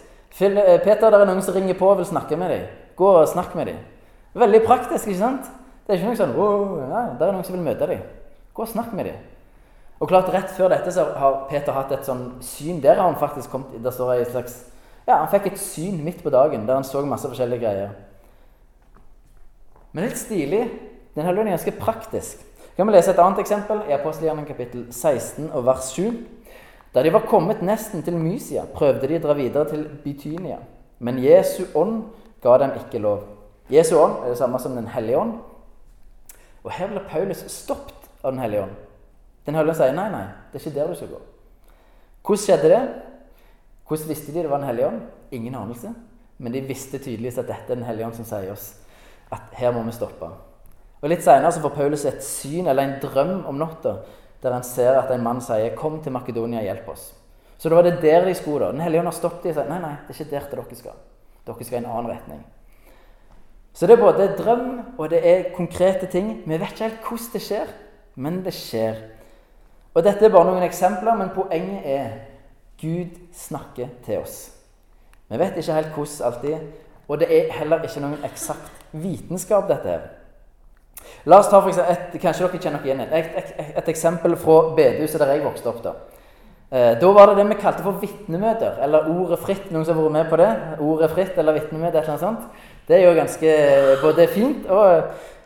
Eh, 0.40 0.78
Peter, 0.82 1.10
det 1.10 1.18
er 1.20 1.26
noen 1.26 1.42
som 1.42 1.54
ringer 1.54 1.74
på 1.78 1.88
og 1.90 1.98
vil 1.98 2.06
snakke 2.06 2.38
med 2.38 2.50
deg. 2.50 2.68
Gå 2.96 3.08
og 3.10 3.28
snakk 3.28 3.54
med 3.58 3.66
dem. 3.72 3.80
Veldig 4.38 4.60
praktisk, 4.66 5.08
ikke 5.08 5.18
sant? 5.18 5.50
Det 5.84 5.92
er 5.92 6.00
ikke 6.00 6.12
noe 6.12 6.18
sånn 6.18 6.34
wow, 6.36 6.78
ja, 6.80 7.02
Det 7.18 7.26
er 7.26 7.34
noen 7.36 7.46
som 7.46 7.56
vil 7.56 7.64
møte 7.64 7.88
deg. 7.90 8.04
Gå 8.54 8.64
og 8.64 8.70
snakk 8.70 8.94
med 8.96 9.10
dem. 9.10 9.18
Og 10.00 10.08
klart, 10.10 10.30
Rett 10.32 10.54
før 10.56 10.72
dette 10.72 10.92
så 10.92 11.04
har 11.18 11.44
Peter 11.50 11.76
hatt 11.76 11.92
et 11.94 12.08
sånn 12.08 12.24
syn. 12.44 12.80
Der 12.82 12.98
har 12.98 13.08
han 13.08 13.20
faktisk 13.20 13.52
kommet, 13.52 13.76
der 13.82 13.94
står 13.94 14.16
et 14.16 14.32
slags, 14.32 14.56
ja, 15.06 15.18
Han 15.20 15.28
fikk 15.28 15.52
et 15.52 15.60
syn 15.60 16.00
midt 16.04 16.22
på 16.24 16.32
dagen 16.32 16.66
der 16.66 16.80
han 16.80 16.88
så 16.88 17.04
masse 17.04 17.28
forskjellige 17.28 17.60
greier. 17.60 17.94
Men 19.92 20.08
litt 20.08 20.18
stilig. 20.18 20.64
Den 21.14 21.28
er 21.28 21.36
ganske 21.46 21.76
praktisk 21.78 22.40
kan 22.76 22.88
vi 22.88 22.92
lese 22.96 23.12
et 23.12 23.20
annet 23.22 23.38
eksempel 23.38 23.84
i 23.86 23.94
Apostelgjerningen 23.94 24.48
kapittel 24.48 24.86
16 24.90 25.52
og 25.54 25.62
vers 25.66 25.92
7. 25.94 26.08
Da 26.94 27.02
de 27.06 27.12
var 27.14 27.26
kommet 27.30 27.60
nesten 27.62 28.02
til 28.02 28.16
Mysia, 28.18 28.64
prøvde 28.66 29.06
de 29.06 29.20
å 29.20 29.22
dra 29.22 29.36
videre 29.38 29.68
til 29.70 29.84
Bytynia. 30.02 30.56
Men 30.98 31.20
Jesu 31.22 31.68
ånd 31.78 32.00
ga 32.42 32.56
dem 32.58 32.74
ikke 32.80 33.02
lov. 33.02 33.28
Jesu 33.70 33.94
ånd 33.94 34.24
er 34.24 34.32
det 34.32 34.40
samme 34.40 34.58
som 34.58 34.74
Den 34.74 34.90
hellige 34.90 35.20
ånd. 35.20 35.36
Og 36.64 36.72
her 36.72 36.88
ble 36.90 37.02
Paulus 37.08 37.44
stoppet 37.52 38.08
av 38.24 38.32
Den 38.32 38.40
hellige 38.40 38.62
ånd. 38.62 38.76
Den 39.44 39.58
hellige 39.58 39.74
ånd 39.74 39.80
sier 39.82 39.96
nei, 39.96 40.08
nei, 40.12 40.24
det 40.50 40.58
er 40.58 40.64
ikke 40.64 40.78
der 40.78 40.88
du 40.88 40.96
skal 40.96 41.12
gå. 41.12 41.20
Hvordan 42.24 42.44
skjedde 42.44 42.70
det? 42.72 42.82
Hvordan 43.84 44.08
visste 44.08 44.32
de 44.32 44.40
det 44.40 44.50
var 44.50 44.62
Den 44.62 44.70
hellige 44.70 44.88
ånd? 44.88 45.02
Ingen 45.30 45.54
anelse. 45.60 45.92
Men 46.38 46.52
de 46.52 46.64
visste 46.64 46.98
tydeligvis 46.98 47.38
at 47.38 47.48
dette 47.50 47.68
er 47.68 47.76
Den 47.76 47.86
hellige 47.86 48.08
ånd 48.08 48.16
som 48.16 48.28
sier 48.28 48.52
oss 48.52 48.72
at 49.32 49.54
her 49.58 49.72
må 49.74 49.82
vi 49.82 49.92
stoppe. 49.96 50.28
Og 51.02 51.10
Litt 51.10 51.24
senere 51.24 51.52
så 51.52 51.60
får 51.60 51.74
Paulus 51.74 52.04
et 52.08 52.22
syn 52.24 52.68
eller 52.70 52.84
en 52.84 52.98
drøm 53.02 53.44
om 53.50 53.58
natta 53.58 53.98
der 54.44 54.52
han 54.52 54.64
ser 54.64 54.98
at 54.98 55.10
en 55.10 55.22
mann 55.24 55.40
sier 55.40 55.76
'Kom 55.76 56.02
til 56.02 56.12
Makedonia, 56.12 56.62
hjelp 56.62 56.86
oss'. 56.88 57.14
Så 57.58 57.68
da 57.68 57.74
var 57.74 57.82
det 57.82 58.02
der 58.02 58.24
de 58.24 58.34
skulle. 58.34 58.66
da. 58.66 58.72
Den 58.72 58.80
hellige 58.80 59.00
ånd 59.00 59.06
har 59.06 59.12
stoppet 59.12 59.42
dem 59.42 59.50
og 59.50 59.54
sagt 59.54 59.68
nei, 59.68 59.80
nei, 59.80 59.96
det 60.08 60.20
er 60.20 60.24
ikke 60.24 60.30
der 60.30 60.50
dere 60.50 60.76
skal. 60.76 60.92
Dere 61.46 61.64
skal 61.64 61.82
i 61.82 61.84
en 61.84 61.90
annen 61.90 62.10
retning. 62.10 62.44
Så 63.74 63.86
det 63.86 63.96
er 63.96 64.02
både 64.04 64.28
drøm 64.38 64.80
og 64.98 65.10
det 65.10 65.20
er 65.26 65.50
konkrete 65.56 66.06
ting. 66.06 66.42
Vi 66.46 66.60
vet 66.60 66.70
ikke 66.70 66.88
helt 66.88 67.08
hvordan 67.08 67.32
det 67.32 67.42
skjer, 67.42 67.72
men 68.14 68.44
det 68.44 68.54
skjer. 68.54 69.00
Og 69.94 70.04
Dette 70.04 70.26
er 70.26 70.30
bare 70.34 70.46
noen 70.46 70.62
eksempler, 70.66 71.14
men 71.18 71.34
poenget 71.34 71.82
er 71.84 72.10
Gud 72.80 73.18
snakker 73.34 73.90
til 74.06 74.18
oss. 74.22 74.52
Vi 75.30 75.38
vet 75.38 75.56
ikke 75.56 75.72
helt 75.72 75.94
hvordan 75.94 76.26
alltid, 76.26 76.56
og 77.08 77.20
det 77.20 77.28
er 77.30 77.52
heller 77.52 77.82
ikke 77.82 78.02
noen 78.02 78.26
eksakt 78.26 78.84
vitenskap, 78.92 79.68
dette 79.68 79.90
her. 79.90 80.04
La 81.26 81.38
oss 81.38 81.48
ta 81.50 81.60
for 81.60 81.70
et, 81.82 82.16
Kanskje 82.20 82.46
dere 82.46 82.60
kjenner 82.60 82.84
igjen 82.84 83.00
et, 83.04 83.12
et, 83.12 83.54
et, 83.58 83.70
et 83.80 83.88
eksempel 83.92 84.36
fra 84.40 84.58
bedehuset 84.76 85.20
der 85.20 85.34
jeg 85.34 85.44
vokste 85.44 85.70
opp. 85.70 85.80
Da 85.84 85.94
eh, 86.70 86.92
Da 87.00 87.10
var 87.16 87.30
det 87.30 87.38
det 87.40 87.48
vi 87.50 87.58
kalte 87.60 87.84
for 87.84 87.98
vitnemøter, 88.00 88.78
eller 88.84 89.08
Ordet 89.12 89.40
fritt. 89.42 89.70
Noen 89.72 89.84
som 89.84 89.98
har 89.98 90.06
vært 90.06 90.16
med 90.18 90.30
på 90.30 90.40
det? 90.40 90.50
Ordet 90.84 91.10
fritt 91.12 91.38
eller 91.38 91.58
vitnemøte, 91.58 91.98
et 91.98 92.02
eller 92.02 92.14
annet 92.14 92.26
sånt. 92.26 92.62
Det 92.88 92.96
er 92.98 93.06
jo 93.06 93.14
ganske 93.16 93.52
både 94.02 94.26
fint 94.28 94.66
og 94.68 94.88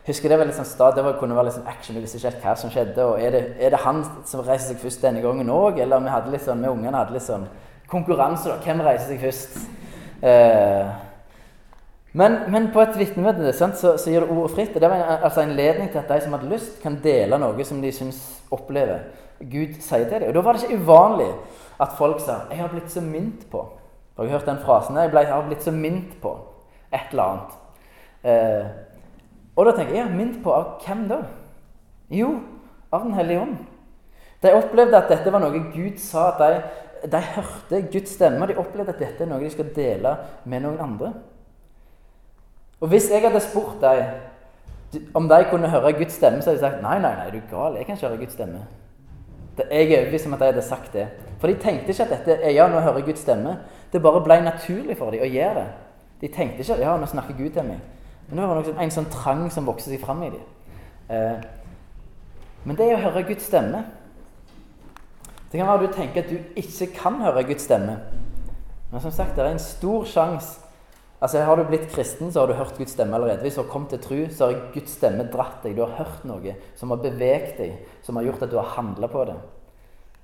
jeg 0.09 0.15
husker 0.15 0.31
Det 0.31 0.37
var 0.39 0.47
litt 0.49 0.57
sånn 0.57 0.65
stad, 0.65 0.95
det 0.97 1.03
var, 1.05 1.17
kunne 1.19 1.35
være 1.37 1.49
litt 1.51 1.55
sånn 1.59 1.67
action. 1.69 1.93
Vi 1.93 2.01
visste 2.01 2.17
ikke 2.17 2.31
helt 2.31 2.45
hva 2.47 2.53
som 2.57 2.71
skjedde. 2.73 3.03
og 3.05 3.19
Er 3.21 3.35
det, 3.35 3.41
er 3.61 3.75
det 3.75 3.81
han 3.83 3.99
som 4.25 4.41
reiser 4.41 4.71
seg 4.71 4.79
først 4.81 5.03
denne 5.05 5.21
gangen 5.21 5.51
òg? 5.53 5.77
Eller 5.83 6.01
vi 6.01 6.09
hadde 6.09 6.33
litt 6.33 6.41
sånn, 6.41 6.63
vi 6.65 6.71
ungene 6.71 6.97
hadde 6.97 7.13
litt 7.13 7.25
sånn 7.27 7.45
konkurranse. 7.91 8.49
da, 8.49 8.55
Hvem 8.63 8.81
reiser 8.87 9.11
seg 9.11 9.21
først? 9.21 9.59
Eh, 10.25 10.89
men, 12.17 12.39
men, 12.49 12.71
på 12.73 12.81
et 12.81 12.97
vitnemøte 12.97 13.53
så, 13.53 13.69
så, 13.77 14.09
gir 14.09 14.25
det 14.25 14.33
ordet 14.33 14.55
fritt. 14.55 14.73
og 14.73 14.81
Det 14.81 14.89
var 14.89 14.97
en, 14.97 15.23
altså 15.29 15.45
en 15.45 15.55
ledning 15.61 15.93
til 15.93 16.01
at 16.01 16.09
de 16.09 16.19
som 16.25 16.33
hadde 16.39 16.49
lyst, 16.55 16.81
kan 16.81 16.97
dele 17.05 17.37
noe 17.45 17.69
som 17.69 17.85
de 17.85 17.93
syns 17.93 18.23
opplever. 18.49 19.05
Gud 19.37 19.77
sier 19.77 20.09
til 20.09 20.23
dem. 20.23 20.31
Og 20.31 20.39
Da 20.39 20.47
var 20.47 20.57
det 20.57 20.65
ikke 20.65 20.81
uvanlig 20.81 21.29
at 21.77 21.93
folk 22.01 22.25
sa 22.25 22.47
'Jeg 22.49 22.65
har 22.65 22.73
blitt 22.73 22.89
så 22.91 23.01
mint 23.01 23.45
på'. 23.51 23.67
Har 24.17 24.25
du 24.25 24.31
hørt 24.31 24.49
den 24.49 24.65
frasen? 24.65 24.97
Jeg, 24.97 25.11
ble, 25.11 25.19
jeg 25.19 25.33
har 25.33 25.45
blitt 25.45 25.63
så 25.63 25.71
mint 25.71 26.17
på 26.21 26.48
et 26.91 27.11
eller 27.11 27.23
annet. 27.23 27.57
Eh, 28.23 28.69
og 29.55 29.67
da 29.67 29.75
tenker 29.75 29.95
jeg 29.95 30.03
ja, 30.05 30.11
mint 30.11 30.39
på 30.43 30.53
av 30.55 30.77
hvem 30.85 31.07
da? 31.09 31.23
Jo, 32.13 32.31
av 32.91 33.03
Den 33.05 33.13
hellige 33.13 33.41
ånd. 33.41 33.57
De 34.41 34.53
opplevde 34.55 34.97
at 34.97 35.09
dette 35.11 35.31
var 35.31 35.43
noe 35.43 35.59
Gud 35.73 35.99
sa. 35.99 36.29
de, 36.39 36.61
de 37.11 37.21
hørte 37.35 37.81
Guds 37.91 38.15
stemme. 38.15 38.47
De 38.47 38.57
opplevde 38.57 38.95
at 38.95 39.01
dette 39.01 39.23
er 39.23 39.29
noe 39.29 39.43
de 39.43 39.51
skal 39.51 39.73
dele 39.75 40.15
med 40.45 40.63
noen 40.63 40.79
andre. 40.79 41.11
Og 42.79 42.87
hvis 42.87 43.09
jeg 43.11 43.21
hadde 43.25 43.41
spurt 43.43 43.81
deg 43.83 45.03
om 45.13 45.27
de 45.29 45.39
kunne 45.51 45.69
høre 45.69 45.93
Guds 45.93 46.15
stemme, 46.17 46.41
så 46.41 46.49
hadde 46.49 46.61
de 46.61 46.65
sagt 46.65 46.83
nei, 46.83 46.95
nei, 47.03 47.11
nei, 47.19 47.27
du 47.33 47.41
er 47.41 47.49
gal? 47.51 47.75
Jeg 47.75 47.85
kan 47.85 47.99
ikke 47.99 48.07
høre 48.07 48.21
Guds 48.23 48.37
stemme. 48.39 48.63
Jeg 49.59 49.91
er 49.91 49.99
overbevist 49.99 50.29
om 50.29 50.33
at 50.33 50.39
de 50.39 50.49
hadde 50.53 50.63
sagt 50.63 50.93
det. 50.95 51.05
For 51.39 51.51
de 51.51 51.59
tenkte 51.59 51.91
ikke 51.91 52.07
at 52.07 52.15
dette 52.15 52.39
er 52.39 52.55
ja, 52.55 52.67
nå 52.71 52.79
hører 52.79 53.03
Guds 53.05 53.27
stemme. 53.27 53.57
Det 53.91 54.01
bare 54.01 54.23
ble 54.23 54.39
naturlig 54.45 54.95
for 54.97 55.11
dem 55.11 55.25
å 55.25 55.29
gjøre 55.29 55.59
det. 55.59 55.67
De 56.21 56.27
tenkte 56.27 56.63
ikke 56.63 56.81
ja, 56.81 56.97
nå 56.99 57.07
snakker 57.07 57.37
Gud 57.37 57.53
til 57.55 57.67
meg. 57.67 57.79
Men 58.29 58.41
det 58.41 58.47
var 58.49 58.59
noe, 58.59 58.75
en 58.83 58.93
sånn 58.93 59.09
trang 59.13 59.47
som 59.53 59.67
vokste 59.67 59.93
seg 59.93 60.01
fram 60.03 60.21
i 60.27 60.31
dem. 60.33 60.47
Eh, 61.09 61.45
men 62.67 62.77
det 62.77 62.85
er 62.85 62.97
å 62.97 63.03
høre 63.07 63.23
Guds 63.25 63.45
stemme 63.47 63.79
Det 65.49 65.57
kan 65.57 65.65
være 65.65 65.87
du 65.87 65.93
tenker 65.95 66.21
at 66.21 66.29
du 66.29 66.59
ikke 66.59 66.89
kan 66.93 67.15
høre 67.23 67.45
Guds 67.47 67.63
stemme. 67.65 67.95
Men 68.91 69.01
som 69.01 69.13
sagt, 69.13 69.33
det 69.37 69.45
er 69.45 69.55
en 69.55 69.63
stor 69.63 70.05
sjanse 70.05 70.65
Altså, 71.19 71.41
Har 71.43 71.55
du 71.55 71.65
blitt 71.67 71.89
kristen, 71.91 72.31
så 72.31 72.39
har 72.39 72.47
du 72.47 72.53
hørt 72.53 72.77
Guds 72.77 72.93
stemme 72.95 73.15
allerede. 73.15 73.41
Hvis 73.41 73.57
du 73.57 73.61
har 73.61 73.67
kommet 73.67 73.89
til 73.89 73.99
tro, 73.99 74.19
så 74.31 74.45
har 74.45 74.61
Guds 74.73 74.93
stemme 74.95 75.25
dratt 75.27 75.63
deg. 75.63 75.75
Du 75.75 75.81
har 75.83 75.97
hørt 75.97 76.23
noe 76.23 76.53
som 76.79 76.93
har 76.93 77.01
beveget 77.03 77.57
deg, 77.57 77.73
som 78.03 78.15
har 78.15 78.23
gjort 78.23 78.45
at 78.45 78.53
du 78.53 78.55
har 78.55 78.69
handla 78.77 79.09
på 79.11 79.25
det. 79.27 79.35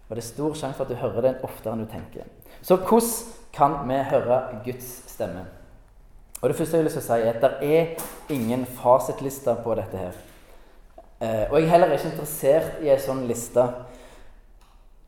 Og 0.08 0.16
det 0.16 0.24
er 0.24 0.28
stor 0.30 0.56
sjanse 0.56 0.78
for 0.78 0.86
at 0.86 0.94
du 0.94 1.02
hører 1.02 1.28
den 1.28 1.44
oftere 1.44 1.74
enn 1.75 1.84
du 1.84 1.90
tenker. 1.92 2.30
Så 2.62 2.78
hvordan 2.78 3.12
kan 3.52 3.75
vi 3.90 4.00
høre 4.08 4.40
Guds 4.64 4.88
stemme? 5.12 5.44
Og 6.42 6.50
Det 6.50 6.58
første 6.58 6.77
jeg 6.77 6.86
vil 6.86 6.94
si, 6.94 7.12
er 7.12 7.34
at 7.34 7.42
det 7.42 7.75
er 7.75 8.08
ingen 8.30 8.65
fasitliste 8.65 9.56
på 9.63 9.75
dette. 9.75 9.98
her. 9.98 10.15
Eh, 11.22 11.51
og 11.51 11.60
jeg 11.60 11.65
er 11.65 11.72
heller 11.72 11.94
ikke 11.96 12.12
interessert 12.12 12.82
i 12.84 12.89
ei 12.92 12.98
sånn 13.00 13.24
liste. 13.30 13.63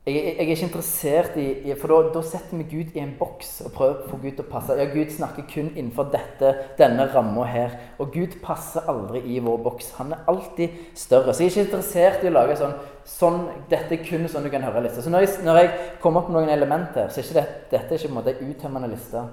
jeg, 0.06 0.14
jeg, 0.16 0.36
er 0.38 0.50
ikke 0.54 0.64
interessert 0.64 1.34
i, 1.36 1.74
For 1.76 2.08
da, 2.14 2.22
setter 2.24 2.56
vi 2.56 2.64
Gud 2.70 2.96
i 2.96 3.02
en 3.02 3.12
boks 3.18 3.50
og 3.66 3.74
prøver 3.74 3.98
å 3.98 4.08
få 4.08 4.20
Gud 4.22 4.38
til 4.38 4.46
å 4.46 4.48
passe. 4.48 4.76
Ja, 4.80 4.86
Gud 4.88 5.12
snakker 5.12 5.44
kun 5.50 5.68
innenfor 5.74 6.08
dette, 6.14 6.54
denne 6.78 7.04
ramma 7.12 7.44
her. 7.44 7.76
Og 8.00 8.14
Gud 8.14 8.38
passer 8.42 8.88
aldri 8.88 9.20
i 9.20 9.36
vår 9.44 9.60
boks. 9.66 9.92
Han 9.98 10.16
er 10.16 10.24
alltid 10.32 10.80
større. 10.96 11.34
Så 11.34 11.44
jeg 11.44 11.52
er 11.52 11.54
ikke 11.58 11.66
interessert 11.68 12.24
i 12.24 12.32
å 12.32 12.34
lage 12.38 12.56
sånn, 12.56 12.74
sånn 13.04 13.44
Dette 13.68 13.98
er 13.98 14.02
kun 14.08 14.24
sånn 14.32 14.48
du 14.48 14.50
kan 14.54 14.64
høre 14.64 14.86
liste. 14.88 15.04
Så 15.04 15.12
når 15.12 15.26
jeg, 15.26 15.44
når 15.44 15.60
jeg 15.60 15.70
kommer 16.00 16.24
opp 16.24 16.32
med 16.32 16.40
noen 16.40 16.56
elementer, 16.56 17.12
så 17.12 17.20
er 17.20 17.28
ikke 17.28 17.38
det, 17.42 17.46
dette 17.76 17.92
er 17.92 18.00
ikke 18.00 18.12
en 18.14 18.18
måte 18.22 18.36
uttømmende 18.48 18.90
liste. 18.96 19.28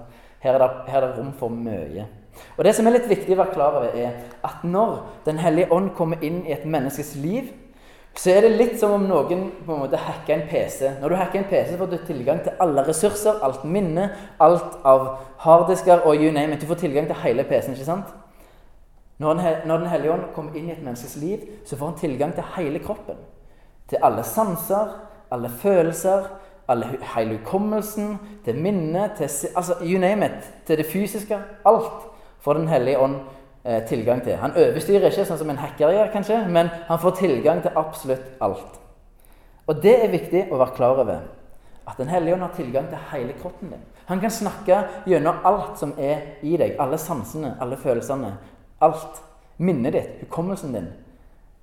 Her 0.45 0.59
er, 0.59 0.61
det, 0.61 0.93
her 0.93 1.01
er 1.01 1.07
det 1.09 1.17
rom 1.17 1.33
for 1.39 1.49
mye. 1.49 2.05
Og 2.57 2.63
Det 2.67 2.75
som 2.75 2.85
er 2.85 2.99
litt 2.99 3.07
viktig 3.09 3.33
å 3.33 3.39
være 3.39 3.53
klar 3.55 3.77
over, 3.79 3.95
er 3.97 4.17
at 4.45 4.63
når 4.63 4.97
Den 5.25 5.39
hellige 5.41 5.71
ånd 5.73 5.93
kommer 5.97 6.21
inn 6.21 6.43
i 6.45 6.53
et 6.53 6.67
menneskes 6.69 7.15
liv, 7.17 7.49
så 8.15 8.31
er 8.31 8.45
det 8.45 8.51
litt 8.55 8.75
som 8.79 8.93
om 8.95 9.07
noen 9.09 9.49
på 9.65 9.73
en 9.73 9.81
måte 9.81 9.99
hacker 9.99 10.37
en 10.37 10.45
PC. 10.47 10.91
Når 11.01 11.11
du 11.11 11.15
hacker 11.19 11.41
en 11.41 11.47
PC, 11.49 11.73
får 11.79 11.89
du 11.91 11.97
tilgang 12.07 12.39
til 12.45 12.61
alle 12.63 12.85
ressurser, 12.87 13.41
alt 13.43 13.65
minne, 13.67 14.05
alt 14.39 14.77
av 14.87 15.09
harddisker 15.43 16.05
og 16.05 16.15
you 16.15 16.31
name 16.31 16.55
it. 16.55 16.61
Du 16.61 16.69
får 16.69 16.79
tilgang 16.85 17.09
til 17.09 17.19
hele 17.25 17.43
PC-en. 17.43 17.75
ikke 17.75 17.89
sant? 17.89 18.13
Når 19.19 19.33
Den, 19.33 19.67
når 19.67 19.77
den 19.77 19.87
hellige 19.87 20.13
ånd 20.13 20.23
kommer 20.35 20.55
inn 20.55 20.69
i 20.69 20.71
et 20.71 20.83
menneskes 20.83 21.17
liv, 21.17 21.43
så 21.65 21.75
får 21.75 21.91
han 21.91 21.99
tilgang 21.99 22.33
til 22.35 22.47
hele 22.55 22.79
kroppen. 22.79 23.19
Til 23.89 23.99
alle 24.03 24.23
sanser, 24.23 24.95
alle 25.31 25.49
følelser, 25.49 26.29
alle, 26.67 26.97
hele 27.15 27.37
hukommelsen, 27.37 28.19
til 28.45 28.55
minnet, 28.57 29.17
til 29.17 29.29
altså, 29.55 29.79
you 29.81 29.99
name 29.99 30.25
it. 30.25 30.51
Til 30.65 30.77
det 30.77 30.85
fysiske. 30.85 31.39
Alt 31.65 32.05
får 32.39 32.53
Den 32.53 32.67
hellige 32.67 32.99
ånd 32.99 33.19
Eh, 33.65 33.87
tilgang 33.87 34.23
til. 34.23 34.35
Han 34.37 34.51
overstyrer 34.53 35.09
ikke 35.09 35.23
sånn 35.25 35.39
som 35.39 35.49
en 35.49 35.57
hacker 35.57 35.89
gjør, 35.89 36.09
kanskje, 36.13 36.35
men 36.53 36.67
han 36.85 36.99
får 37.01 37.15
tilgang 37.17 37.63
til 37.63 37.73
absolutt 37.73 38.27
alt. 38.45 38.75
Og 39.65 39.79
det 39.81 39.93
er 40.03 40.11
viktig 40.11 40.43
å 40.53 40.59
være 40.59 40.75
klar 40.77 40.99
over. 41.01 41.23
At 41.87 41.97
Den 41.97 42.11
hellige 42.13 42.35
ånd 42.35 42.43
har 42.45 42.53
tilgang 42.53 42.85
til 42.89 43.01
hele 43.09 43.33
kroppen 43.41 43.71
din. 43.73 43.81
Han 44.05 44.21
kan 44.21 44.29
snakke 44.29 44.83
gjennom 45.09 45.41
alt 45.43 45.79
som 45.79 45.95
er 45.97 46.37
i 46.43 46.53
deg. 46.57 46.75
Alle 46.79 46.97
sansene, 46.97 47.55
alle 47.59 47.77
følelsene. 47.77 48.35
Alt. 48.81 49.23
Minnet 49.57 49.93
ditt, 49.93 50.13
hukommelsen 50.21 50.73
din, 50.73 50.87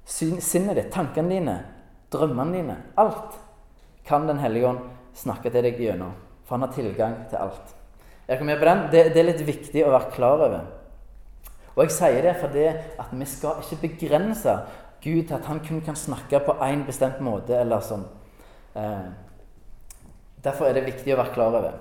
sinnet 0.05 0.77
ditt, 0.77 0.91
tankene 0.91 1.29
dine, 1.29 1.59
drømmene 2.11 2.57
dine. 2.57 2.77
Alt 2.97 3.39
kan 4.05 4.27
Den 4.27 4.39
hellige 4.39 4.67
ånd 4.67 4.79
snakke 5.15 5.51
til 5.51 5.65
deg 5.65 5.81
gjennom. 5.81 6.15
For 6.45 6.57
han 6.57 6.67
har 6.67 6.75
tilgang 6.75 7.17
til 7.31 7.41
alt. 7.41 7.75
Er 8.29 8.37
dere 8.37 8.47
med 8.47 8.61
på 8.61 8.69
den? 8.69 8.87
Det, 8.93 9.05
det 9.15 9.21
er 9.21 9.29
litt 9.29 9.45
viktig 9.47 9.85
å 9.85 9.93
være 9.93 10.15
klar 10.15 10.47
over. 10.47 10.65
Og 11.73 11.85
jeg 11.87 11.95
sier 11.95 12.23
det 12.25 12.37
fordi 12.41 12.67
at 12.69 13.13
vi 13.13 13.29
skal 13.29 13.63
ikke 13.63 13.81
begrense 13.87 14.57
Gud 15.03 15.25
til 15.27 15.35
at 15.35 15.47
han 15.49 15.61
kun 15.65 15.81
kan 15.83 15.97
snakke 15.99 16.41
på 16.45 16.55
én 16.63 16.85
bestemt 16.87 17.21
måte. 17.21 17.57
eller 17.59 17.81
sånn. 17.81 18.05
Eh, 18.77 19.09
derfor 20.45 20.69
er 20.69 20.75
det 20.75 20.87
viktig 20.87 21.15
å 21.15 21.19
være 21.19 21.35
klar 21.35 21.57
over. 21.59 21.73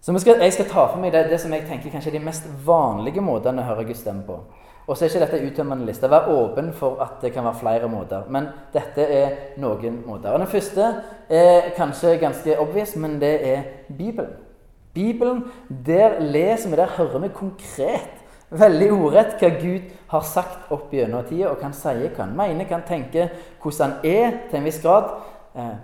Så 0.00 0.18
skal, 0.18 0.40
Jeg 0.40 0.52
skal 0.52 0.66
ta 0.66 0.86
for 0.86 0.98
meg 0.98 1.12
det, 1.12 1.28
det, 1.30 1.40
som 1.40 1.52
jeg 1.52 1.66
tenker 1.68 1.90
kanskje 1.90 2.10
er 2.10 2.18
de 2.18 2.24
mest 2.24 2.46
vanlige 2.64 3.22
måtene 3.22 3.62
å 3.62 3.68
høre 3.68 3.84
Guds 3.84 4.00
stemme 4.00 4.24
på. 4.26 4.40
Og 4.86 4.96
så 4.96 5.04
er 5.04 5.12
ikke 5.12 5.20
dette 5.26 5.46
uttømmende 5.46 5.86
liste. 5.86 6.10
Vær 6.10 6.30
åpen 6.32 6.72
for 6.74 7.02
at 7.04 7.20
det 7.22 7.32
kan 7.32 7.44
være 7.44 7.60
flere 7.60 7.88
måter. 7.88 8.24
Men 8.28 8.48
dette 8.74 9.04
er 9.04 9.36
noen 9.62 10.02
måter. 10.06 10.32
Og 10.32 10.40
Den 10.42 10.50
første 10.50 10.88
er 11.30 11.70
kanskje 11.76 12.18
ganske 12.18 12.58
obvious, 12.58 12.96
men 12.96 13.20
det 13.20 13.36
er 13.54 13.62
Bibelen. 13.98 14.32
Bibelen, 14.94 15.44
Der 15.86 16.20
leser 16.20 16.70
vi, 16.70 16.76
der 16.76 16.86
hører 16.96 17.18
vi 17.18 17.28
konkret 17.28 18.22
veldig 18.50 18.90
ordrett 18.92 19.38
hva 19.40 19.48
Gud 19.56 19.88
har 20.12 20.26
sagt 20.28 20.72
opp 20.74 20.92
gjennom 20.92 21.24
tida, 21.24 21.50
og 21.50 21.56
hva 21.60 21.70
han 21.70 21.76
sier, 21.76 22.10
hva 22.12 22.26
han 22.26 22.36
mener, 22.36 22.68
hva 22.68 22.82
han 22.88 23.30
hvordan 23.62 23.94
han 23.96 24.04
er 24.04 24.36
til 24.50 24.58
en 24.58 24.68
viss 24.68 24.82
grad. 24.82 25.14
Eh, 25.56 25.74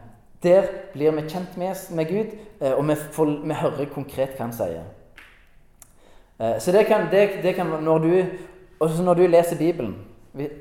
der 0.42 0.68
blir 0.92 1.16
vi 1.16 1.24
kjent 1.28 1.56
med, 1.56 1.74
med 1.90 2.06
Gud, 2.08 2.36
eh, 2.60 2.72
og 2.72 2.88
vi, 2.88 2.94
får, 2.94 3.32
vi, 3.44 3.54
hører 3.54 3.90
konkret 3.94 4.36
hva 4.36 4.46
han 4.46 4.54
sier. 4.54 4.84
Eh, 6.38 6.58
så 6.60 6.72
det 6.72 6.86
kan, 6.86 7.08
det, 7.10 7.42
det 7.42 7.54
kan 7.56 7.72
når 7.82 7.98
du, 8.04 8.12
også 8.80 9.02
når 9.02 9.14
du 9.14 9.26
leser 9.26 9.58
Bibelen, 9.58 9.96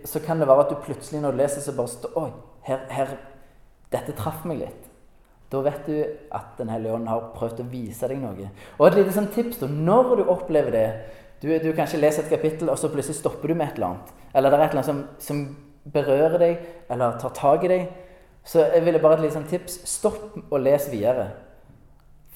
så 0.06 0.20
kan 0.24 0.40
det 0.40 0.48
være 0.48 0.66
at 0.66 0.72
du 0.72 0.82
plutselig 0.82 1.22
når 1.22 1.32
du 1.32 1.38
leser, 1.38 1.62
så 1.62 1.76
bare 1.76 1.92
står 1.92 2.18
Oi, 2.18 2.30
her, 2.66 2.80
her, 2.90 3.14
dette 3.94 4.16
traff 4.18 4.46
meg 4.48 4.62
litt. 4.64 4.88
Da 5.52 5.62
vet 5.64 5.86
du 5.88 5.94
at 6.36 6.58
Den 6.58 6.70
hellige 6.70 6.96
ånd 6.98 7.08
har 7.08 7.30
prøvd 7.36 7.62
å 7.64 7.70
vise 7.72 8.08
deg 8.10 8.20
noe. 8.20 8.50
Og 8.80 8.88
et 8.88 8.98
lite 8.98 9.14
sånn 9.16 9.30
tips 9.32 9.62
da, 9.62 9.70
når 9.72 10.18
du 10.20 10.26
opplever 10.26 10.74
det, 10.76 10.88
du, 11.42 11.48
du 11.62 11.70
kan 11.78 11.86
ikke 11.86 12.02
lese 12.02 12.24
et 12.24 12.34
kapittel, 12.34 12.72
og 12.74 12.80
så 12.82 12.90
plutselig 12.92 13.20
stopper 13.20 13.52
du 13.52 13.56
med 13.56 13.70
et 13.70 13.78
eller 13.78 13.94
annet. 13.94 14.14
Eller 14.34 14.52
det 14.52 14.58
er 14.58 14.66
et 14.66 14.74
eller 14.74 14.82
annet 14.82 14.90
som, 14.90 15.02
som 15.22 15.92
berører 15.94 16.38
deg, 16.42 16.68
eller 16.92 17.20
tar 17.22 17.36
tak 17.38 17.64
i 17.64 17.72
deg. 17.72 17.88
Så 18.48 18.64
jeg 18.64 18.86
ville 18.86 19.02
bare 19.04 19.20
et 19.20 19.28
lite 19.28 19.38
sånn 19.38 19.50
tips. 19.52 19.82
Stopp 19.88 20.38
og 20.40 20.58
les 20.64 20.90
videre. 20.92 21.30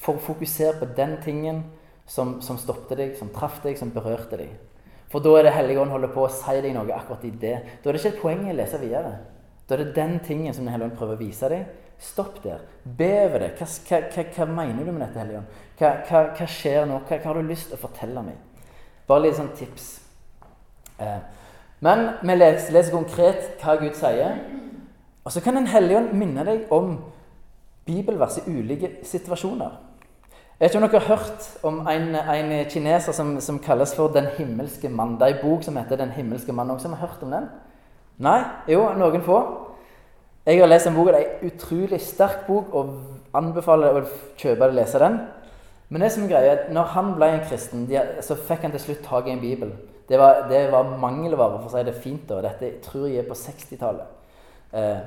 For 0.01 0.17
å 0.17 0.23
fokusere 0.23 0.77
på 0.79 0.91
den 0.97 1.17
tingen 1.25 1.63
som, 2.09 2.38
som 2.45 2.59
stoppet 2.61 3.00
deg, 3.00 3.15
som 3.17 3.31
traff 3.33 3.61
deg, 3.65 3.79
som 3.79 3.93
berørte 3.95 4.39
deg. 4.39 4.53
For 5.12 5.24
da 5.24 5.36
er 5.38 5.48
det 5.48 5.56
Hellige 5.58 5.82
Ånd 5.84 5.91
holder 5.91 6.12
på 6.13 6.24
å 6.24 6.32
si 6.32 6.58
deg 6.63 6.74
noe 6.75 6.96
akkurat 6.96 7.24
i 7.27 7.34
det. 7.36 7.56
Da 7.84 7.89
er 7.89 7.98
det 7.98 8.01
ikke 8.01 8.13
et 8.15 8.22
poeng 8.22 8.46
å 8.48 8.56
lese 8.56 8.80
videre. 8.80 9.12
Da 9.68 9.75
er 9.75 9.84
det 9.84 9.96
den 9.96 10.20
tingen 10.20 10.53
som 10.53 10.65
Den 10.65 10.74
hellige 10.74 10.89
ånd 10.89 10.98
prøver 11.00 11.15
å 11.15 11.22
vise 11.22 11.50
deg. 11.51 11.68
Stopp 12.01 12.41
der. 12.44 12.63
Be 12.84 13.10
over 13.25 13.44
det. 13.44 13.51
Hva, 13.60 13.68
hva, 13.88 14.24
hva, 14.36 14.48
mener 14.48 14.88
du 14.88 14.91
med 14.91 15.03
dette, 15.06 15.20
Hellige 15.20 15.41
Ånd? 15.41 15.60
Hva, 15.80 15.91
hva, 16.10 16.48
skjer 16.48 16.88
nå? 16.89 17.01
Hva, 17.08 17.20
har 17.24 17.38
du 17.38 17.48
lyst 17.48 17.70
til 17.70 17.77
å 17.77 17.84
fortelle 17.84 18.24
meg? 18.25 18.65
Bare 19.08 19.25
litt 19.25 19.38
sånn 19.38 19.51
tips. 19.58 19.91
Eh, 21.01 21.20
men 21.86 22.03
vi 22.22 22.36
leser, 22.36 22.74
leser, 22.75 22.96
konkret 22.96 23.62
hva 23.62 23.77
Gud 23.82 23.96
sier. 24.00 24.41
Og 25.24 25.32
så 25.34 25.44
kan 25.44 25.60
Den 25.60 25.70
hellige 25.70 26.01
ånd 26.01 26.15
minne 26.18 26.46
deg 26.48 26.72
om 26.74 26.96
bibelvers 27.86 28.39
i 28.41 28.48
ulike 28.51 28.96
situasjoner. 29.08 29.80
Jeg 30.62 30.70
vet 30.70 30.75
ikke 30.75 30.86
om 30.86 30.91
dere 30.91 31.00
har 31.01 31.15
hørt 31.18 31.46
om 31.65 31.77
en, 31.89 32.03
en 32.15 32.51
kineser 32.70 33.15
som, 33.18 33.39
som, 33.41 33.58
kalles 33.60 33.96
for 33.98 34.13
Den 34.13 34.27
himmelske 34.38 34.89
mann. 34.94 35.15
Det 35.18 35.25
er 35.25 35.34
en 35.34 35.39
bok 35.41 35.63
som 35.65 35.77
heter 35.77 35.98
Den 35.98 36.12
himmelske 36.13 36.53
mann. 36.53 36.68
Noen 36.70 36.80
som 36.80 36.94
har 36.94 37.08
hørt 37.08 37.24
om 37.25 37.32
den? 37.34 37.48
Nei? 38.22 38.44
Jo, 38.70 38.84
noen 38.94 39.24
få. 39.25 39.39
Jeg 40.46 40.60
har 40.60 40.70
lest 40.70 40.86
en 40.86 40.94
bok, 40.94 41.10
og 41.10 41.15
det 41.15 41.24
er 41.24 41.32
en 41.32 41.50
utrolig 41.50 41.98
sterk 42.06 42.44
bok, 42.46 42.75
og 42.77 42.94
anbefaler 43.41 43.98
å 44.03 44.06
kjøpe 44.38 44.68
og 44.70 44.77
lese 44.77 45.01
den. 45.01 45.18
Men 45.89 46.06
det 46.06 46.12
som 46.13 46.30
er 46.30 46.51
at 46.51 46.70
når 46.70 46.94
han 46.94 47.10
ble 47.18 47.32
en 47.32 47.44
kristen, 47.50 47.89
så 48.22 48.38
fikk 48.38 48.68
han 48.68 48.77
til 48.77 48.86
slutt 48.86 49.01
tak 49.08 49.32
i 49.32 49.34
en 49.34 49.41
bibel. 49.41 49.74
Det 50.06 50.22
var, 50.22 50.46
var 50.46 50.94
mangelvare, 51.01 51.63
for 51.63 51.72
å 51.72 51.74
si 51.74 51.88
det 51.89 51.98
fint. 52.06 52.30
da. 52.30 52.38
Dette 52.46 52.75
tror 52.86 53.10
jeg 53.10 53.25
er 53.25 53.32
på 53.34 53.41
60-tallet. 53.48 54.13
Eh, 54.77 55.01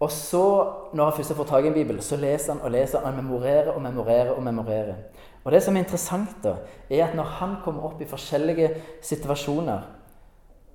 og 0.00 0.10
så, 0.10 0.44
når 0.92 1.04
han 1.04 1.16
først 1.16 1.32
har 1.32 1.38
fått 1.38 1.50
tak 1.54 1.64
i 1.64 1.70
en 1.70 1.76
bibel, 1.76 2.00
så 2.02 2.18
leser 2.20 2.52
han 2.52 2.62
og 2.66 2.72
leser. 2.74 3.04
Han 3.04 3.16
memorerer 3.16 3.70
og 3.72 3.82
memorerer 3.82 4.32
og 4.34 4.42
memorerer. 4.42 4.96
Og 5.44 5.52
det 5.52 5.62
som 5.62 5.76
er 5.76 5.84
interessant, 5.84 6.34
da, 6.42 6.56
er 6.90 7.06
at 7.06 7.14
når 7.16 7.36
han 7.38 7.56
kommer 7.64 7.86
opp 7.86 8.02
i 8.02 8.08
forskjellige 8.08 8.70
situasjoner, 9.04 9.86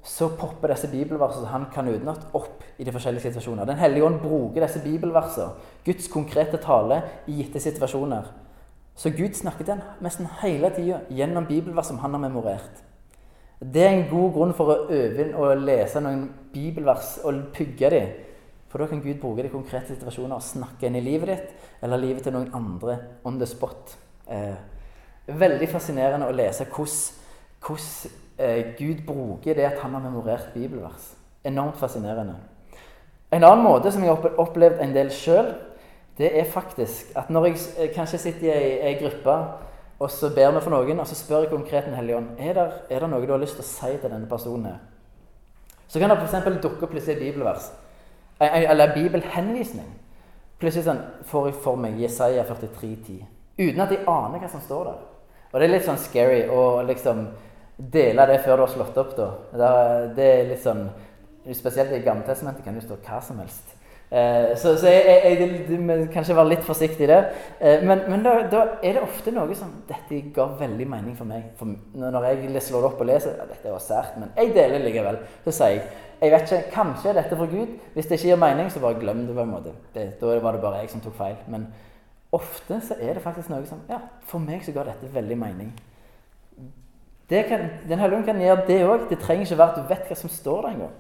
så 0.06 0.30
popper 0.40 0.72
disse 0.72 0.88
bibelversene 0.88 1.52
han 1.52 1.68
kan 1.74 1.90
utenat, 1.92 2.30
opp 2.34 2.64
i 2.80 2.88
de 2.88 2.94
forskjellige 2.96 3.28
situasjoner. 3.28 3.68
Den 3.68 3.82
hellige 3.82 4.06
ånd 4.08 4.22
bruker 4.24 4.64
disse 4.64 4.82
bibelversene, 4.84 5.58
Guds 5.86 6.08
konkrete 6.08 6.62
tale, 6.64 7.02
i 7.28 7.42
gitte 7.42 7.60
situasjoner 7.60 8.32
så 9.00 9.10
Gud 9.10 9.34
snakker 9.34 9.64
til 9.64 9.78
ham 9.80 10.04
nesten 10.04 10.28
hele 10.42 10.70
tida 10.76 10.98
gjennom 11.16 11.46
bibelvers 11.48 11.88
som 11.88 12.02
han 12.04 12.12
har 12.12 12.20
memorert. 12.20 12.82
Det 13.60 13.84
er 13.84 13.94
en 13.94 14.10
god 14.10 14.34
grunn 14.36 14.52
for 14.56 14.72
å 14.74 14.80
øve 14.92 15.24
inn 15.24 15.38
og 15.40 15.62
lese 15.64 16.02
noen 16.04 16.26
bibelvers 16.52 17.14
og 17.24 17.46
pugge 17.56 17.92
dem. 17.94 18.10
For 18.70 18.82
da 18.82 18.88
kan 18.90 19.02
Gud 19.02 19.18
bruke 19.22 19.42
det 19.42 19.50
i 19.50 19.54
konkrete 19.54 19.96
situasjoner 19.96 20.38
og 20.38 20.46
snakke 20.46 20.88
inn 20.88 21.00
i 21.00 21.06
livet 21.06 21.32
ditt 21.32 21.86
eller 21.86 22.02
livet 22.02 22.24
til 22.26 22.36
noen 22.36 22.52
andre 22.54 22.98
on 23.26 23.40
the 23.42 23.48
spot. 23.50 23.96
Eh, 24.30 24.56
veldig 25.28 25.70
fascinerende 25.72 26.28
å 26.30 26.36
lese 26.36 26.68
hvordan, 26.70 28.12
eh, 28.38 28.76
Gud 28.78 29.06
bruker 29.08 29.56
det 29.56 29.66
at 29.66 29.80
han 29.80 29.94
har 29.94 30.02
memorert 30.02 30.54
bibelvers. 30.54 31.16
Enormt 31.44 31.78
fascinerende. 31.78 32.36
En 33.32 33.44
annen 33.44 33.64
måte 33.64 33.92
som 33.92 34.04
jeg 34.04 34.16
har 34.16 34.38
opplevd 34.38 34.82
en 34.82 34.94
del 34.94 35.10
sjøl, 35.10 35.54
det 36.18 36.32
er 36.38 36.46
faktisk 36.52 37.14
at 37.16 37.30
når 37.30 37.46
jeg 37.46 37.58
eh, 37.78 37.92
kanskje 37.96 38.18
sitter 38.18 38.54
i 38.54 38.80
ei, 38.90 38.94
gruppe, 39.00 39.36
og 40.00 40.12
så 40.12 40.30
ber 40.36 40.52
vi 40.52 40.62
for 40.62 40.72
noen, 40.72 41.00
og 41.00 41.08
så 41.08 41.16
spør 41.16 41.44
jeg 41.44 41.50
konkret 41.50 41.86
Den 41.86 41.94
hellige 41.94 42.18
ånd 42.18 42.40
er 42.40 42.54
det 42.90 43.10
noe 43.10 43.26
du 43.26 43.32
har 43.32 43.42
lyst 43.42 43.58
til 43.60 43.66
å 43.66 43.68
si 43.68 43.98
til 43.98 44.10
denne 44.10 44.30
personen. 44.30 44.80
Så 45.88 46.00
kan 46.00 46.10
det 46.10 46.18
f.eks. 46.22 46.62
dukke 46.62 46.86
opp 46.86 46.92
plutselig 46.92 47.18
et 47.18 47.24
bibelvers, 47.24 47.72
eller 48.40 48.88
en 48.88 48.96
bibelhenvisning. 48.96 49.90
Plutselig 50.60 50.86
sånn, 50.86 51.04
får 51.28 51.50
jeg 51.50 51.60
for 51.64 51.80
meg 51.80 52.00
Jesaja 52.00 52.44
43,10. 52.48 53.22
uten 53.60 53.82
at 53.82 53.92
jeg 53.92 54.06
aner 54.08 54.40
hva 54.40 54.50
som 54.52 54.62
står 54.64 54.86
der. 54.86 55.00
Og 55.52 55.60
det 55.60 55.68
er 55.68 55.74
litt 55.74 55.86
sånn 55.88 56.00
scary 56.00 56.42
å 56.52 56.82
liksom 56.88 57.28
dele 57.78 58.26
det 58.28 58.42
før 58.44 58.58
du 58.58 58.66
har 58.66 58.74
slått 58.74 58.98
opp. 58.98 59.16
da. 59.18 59.30
Det 60.16 60.26
er 60.26 60.50
litt 60.50 60.64
sånn, 60.64 60.90
Spesielt 61.56 61.92
i 61.96 62.04
Gammeltestamentet 62.04 62.66
kan 62.66 62.76
det 62.76 62.84
stå 62.84 62.98
hva 63.02 63.22
som 63.24 63.40
helst. 63.40 63.72
Eh, 64.10 64.58
så, 64.58 64.74
så 64.82 64.90
jeg, 64.90 65.04
jeg, 65.06 65.40
jeg, 65.40 65.80
jeg 65.86 66.10
kanskje 66.14 66.36
være 66.38 66.56
litt 66.56 66.66
forsiktig 66.66 67.06
i 67.06 67.10
det. 67.12 67.20
men, 67.86 68.02
men 68.10 68.24
da, 68.26 68.36
da, 68.50 68.64
er 68.82 68.98
det 68.98 69.04
ofte 69.06 69.34
noe 69.36 69.54
som 69.58 69.76
Dette 69.90 70.24
ga 70.34 70.48
veldig 70.60 70.88
mening 70.90 71.18
for 71.18 71.30
meg. 71.30 71.52
For 71.60 71.70
når 71.94 72.30
jeg 72.32 72.64
slår 72.66 72.86
det 72.86 72.92
opp 72.92 73.04
og 73.04 73.10
leser 73.12 73.38
ja, 73.38 73.50
Dette 73.50 73.74
var 73.74 73.84
sært, 73.86 74.18
men 74.22 74.34
jeg 74.38 74.56
deler 74.58 74.86
likevel. 74.86 75.22
Så 75.46 75.54
sier 75.62 75.78
jeg 75.78 75.90
jeg 76.20 76.32
vet 76.32 76.52
ikke, 76.52 76.72
Kanskje 76.74 77.14
dette 77.16 77.38
fra 77.38 77.46
Gud. 77.46 77.68
Hvis 77.94 78.06
det 78.06 78.18
ikke 78.18 78.28
gir 78.28 78.36
mening, 78.36 78.72
så 78.72 78.80
bare 78.80 79.00
glem 79.00 79.28
det. 79.28 79.36
på 79.36 79.42
en 79.42 79.54
måte. 79.54 79.72
Det, 79.96 80.22
da 80.22 80.40
var 80.40 80.52
det 80.52 80.62
bare 80.62 80.82
jeg 80.82 80.90
som 80.90 81.02
tok 81.02 81.16
feil. 81.16 81.36
Men 81.48 81.68
ofte 82.32 82.82
så 82.88 82.98
er 83.00 83.14
det 83.14 83.24
faktisk 83.24 83.50
noe 83.50 83.66
som 83.66 83.80
Ja, 83.90 84.02
for 84.28 84.40
meg 84.40 84.66
så 84.66 84.76
ga 84.76 84.84
dette 84.84 85.14
veldig 85.14 85.38
mening. 85.38 85.72
Kan, 87.30 87.70
den 87.90 88.00
hellige 88.00 88.24
kan 88.26 88.42
gjøre 88.42 88.66
det 88.68 88.82
òg. 88.86 89.10
Det 89.10 89.20
trenger 89.20 89.46
ikke 89.46 89.58
være 89.58 89.70
at 89.70 89.78
du 89.78 89.94
vet 89.94 90.10
hva 90.10 90.16
som 90.18 90.30
står 90.30 90.62
der 90.62 90.70
engang. 90.74 90.98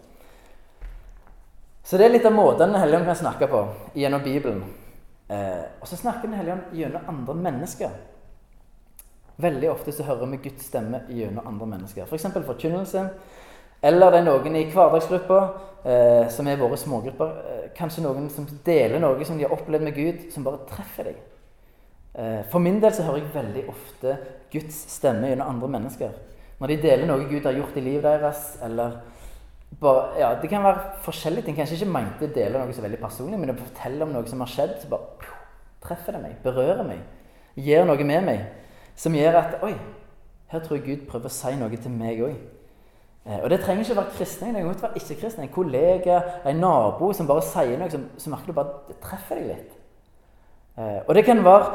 Så 1.89 1.97
det 1.97 2.05
er 2.05 2.11
litt 2.13 2.25
av 2.29 2.35
måten 2.37 2.69
Den 2.69 2.77
hellige 2.77 2.99
ånd 2.99 3.07
kan 3.09 3.17
snakke 3.17 3.47
på 3.49 3.63
gjennom 3.97 4.21
Bibelen. 4.21 4.61
Eh, 5.27 5.63
og 5.81 5.87
så 5.89 5.97
snakker 5.97 6.27
Den 6.29 6.37
hellige 6.37 6.53
ånd 6.53 6.77
gjennom 6.77 7.09
andre 7.09 7.35
mennesker. 7.47 7.95
Veldig 9.41 9.71
ofte 9.71 9.95
så 9.95 10.05
hører 10.05 10.29
vi 10.29 10.37
Guds 10.43 10.67
stemme 10.69 10.99
gjennom 11.09 11.47
andre 11.47 11.65
mennesker. 11.73 12.05
F.eks. 12.05 12.27
For 12.35 12.45
forkynnelse. 12.51 13.07
Eller 13.81 14.11
det 14.11 14.19
er 14.19 14.27
noen 14.27 14.59
i 14.59 14.65
hverdagsgruppa, 14.69 15.39
eh, 15.87 16.29
som 16.29 16.47
er 16.47 16.61
våre 16.61 16.77
smågrupper. 16.77 17.35
Eh, 17.49 17.67
kanskje 17.77 18.03
noen 18.05 18.29
som 18.29 18.45
deler 18.65 19.01
noe 19.01 19.25
som 19.25 19.39
de 19.39 19.47
har 19.47 19.55
opplevd 19.55 19.87
med 19.87 19.95
Gud, 19.95 20.25
som 20.33 20.45
bare 20.45 20.67
treffer 20.69 21.09
deg. 21.09 21.21
Eh, 22.13 22.41
for 22.51 22.59
min 22.59 22.81
del 22.83 22.93
så 22.93 23.07
hører 23.07 23.23
jeg 23.23 23.33
veldig 23.33 23.69
ofte 23.71 24.17
Guds 24.51 24.83
stemme 24.93 25.31
gjennom 25.31 25.55
andre 25.55 25.71
mennesker. 25.79 26.11
Når 26.59 26.67
de 26.67 26.83
deler 26.83 27.07
noe 27.07 27.29
Gud 27.29 27.47
har 27.47 27.57
gjort 27.57 27.79
i 27.79 27.85
livet 27.85 28.03
deres, 28.03 28.57
eller 28.61 28.99
bare, 29.79 30.19
ja, 30.19 30.33
Det 30.41 30.49
kan 30.49 30.63
være 30.63 30.81
forskjellige 31.05 31.45
ting. 31.45 31.57
Kanskje 31.57 31.79
ikke 31.79 31.93
mente 31.93 32.27
å 32.27 32.33
dele 32.35 32.59
noe 32.59 32.75
så 32.75 32.83
veldig 32.83 32.99
personlig, 33.01 33.39
men 33.39 33.53
å 33.53 33.59
fortelle 33.59 34.03
om 34.03 34.13
noe 34.13 34.27
som 34.27 34.43
har 34.43 34.51
skjedd, 34.51 34.75
så 34.81 34.91
bare 34.91 35.15
pjo, 35.21 35.37
treffer 35.85 36.17
det 36.17 36.21
meg, 36.25 36.37
berører 36.43 36.83
meg, 36.87 37.01
gjør 37.55 37.87
noe 37.89 38.07
med 38.11 38.27
meg. 38.27 38.45
Som 38.99 39.15
gjør 39.15 39.39
at 39.39 39.59
Oi, 39.63 39.73
her 40.51 40.63
tror 40.63 40.77
jeg 40.77 40.87
Gud 40.87 41.05
prøver 41.07 41.31
å 41.31 41.33
si 41.33 41.53
noe 41.55 41.77
til 41.77 41.93
meg 41.95 42.23
òg. 42.25 42.39
Eh, 43.25 43.39
og 43.43 43.49
det 43.51 43.61
trenger 43.61 43.85
ikke 43.85 43.95
å 43.95 44.01
være 44.01 44.15
kristne. 44.17 44.53
Det 44.55 44.63
kan 44.63 44.81
være 44.81 44.99
ikke-kristne. 44.99 45.45
En 45.45 45.53
kollega, 45.53 46.21
en 46.49 46.59
nabo 46.63 47.11
som 47.13 47.27
bare 47.29 47.45
sier 47.45 47.77
noe 47.79 47.91
som, 47.93 48.07
som 48.17 48.33
merker 48.35 48.57
bare 48.57 48.97
treffer 49.03 49.39
deg 49.39 49.53
litt. 49.53 49.79
Eh, 50.79 50.99
og 51.05 51.15
det 51.15 51.25
kan 51.27 51.43
være 51.45 51.71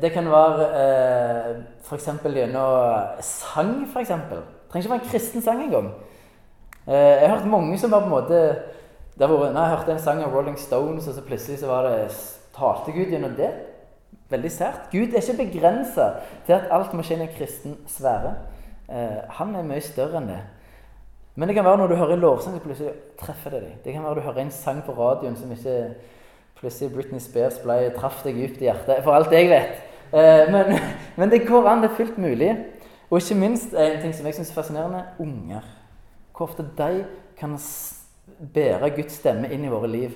det 0.00 0.12
kan 0.14 0.28
være 0.30 0.66
eh, 0.78 1.54
f.eks. 1.82 2.06
gjennom 2.22 3.16
sang, 3.26 3.72
f.eks. 3.88 4.12
Det 4.30 4.42
trenger 4.70 4.84
ikke 4.84 4.92
være 4.92 5.00
en 5.00 5.08
kristen 5.08 5.42
sang 5.42 5.64
engang. 5.64 5.88
Eh, 6.86 6.94
jeg 6.94 7.28
har 7.28 7.36
hørt 7.36 7.50
mange 7.50 7.78
som 7.78 7.90
var 7.90 8.04
på 8.04 8.10
en 8.10 8.16
måte 8.16 8.42
det 9.20 9.28
var, 9.28 9.50
når 9.52 9.60
Jeg 9.60 9.76
hørte 9.76 9.92
en 9.92 9.98
sang 9.98 10.22
av 10.24 10.34
Rolling 10.34 10.58
Stones, 10.58 11.08
og 11.08 11.14
så 11.14 11.20
plutselig 11.20 11.58
så 11.60 11.66
var 11.66 11.88
det 11.88 12.06
talte 12.56 12.92
Gud 12.92 13.10
gjennom 13.12 13.34
det. 13.36 13.50
Veldig 14.30 14.52
sært. 14.52 14.86
Gud 14.92 15.12
er 15.12 15.20
ikke 15.20 15.44
begrensa 15.44 16.06
til 16.46 16.52
at 16.56 16.70
alt 16.70 16.94
må 16.94 17.02
skje 17.02 17.18
i 17.18 17.26
en 17.26 17.34
kristen 17.36 17.76
sfære. 17.88 18.32
Eh, 18.88 19.18
han 19.36 19.54
er 19.54 19.66
mye 19.66 19.82
større 19.84 20.22
enn 20.22 20.30
det. 20.30 20.38
Men 21.34 21.48
det 21.48 21.56
kan 21.56 21.64
være 21.64 21.82
når 21.82 21.92
du 21.92 21.94
hører 21.94 22.14
en 22.14 22.22
lovsang, 22.24 22.54
så 22.54 22.62
plutselig 22.64 22.94
treffer 23.20 23.50
det 23.50 23.60
deg. 23.62 23.74
Det 23.84 23.92
kan 23.92 24.04
være 24.04 24.14
du 24.14 24.20
hører 24.20 24.40
en 24.42 24.54
sang 24.54 24.80
på 24.86 24.94
radioen 24.96 25.36
som 25.36 25.52
ikke 25.52 25.76
plutselig 26.60 26.94
Britney 26.94 27.20
Spears 27.20 27.60
ble, 27.62 27.76
traff 27.96 28.22
deg 28.24 28.40
dypt 28.40 28.62
i 28.62 28.70
hjertet. 28.70 29.02
For 29.04 29.16
alt 29.16 29.32
jeg 29.32 29.50
vet. 29.52 29.84
Eh, 30.12 30.48
men, 30.52 30.78
men, 31.18 31.30
det 31.30 31.46
går 31.48 31.68
an. 31.68 31.84
Det 31.84 31.90
er 31.90 32.00
fullt 32.00 32.18
mulig. 32.18 32.54
Og 33.10 33.20
ikke 33.20 33.38
minst 33.40 33.74
en 33.74 34.00
ting 34.00 34.14
som 34.14 34.26
jeg 34.26 34.38
syns 34.38 34.50
er 34.50 34.58
fascinerende 34.62 35.04
unger. 35.18 35.66
Hvor 36.40 36.48
ofte 36.48 36.64
de 36.72 37.02
kan 37.36 37.58
bære 38.54 38.88
Guds 38.96 39.18
stemme 39.20 39.50
inn 39.52 39.66
i 39.66 39.68
våre 39.68 39.88
liv. 39.92 40.14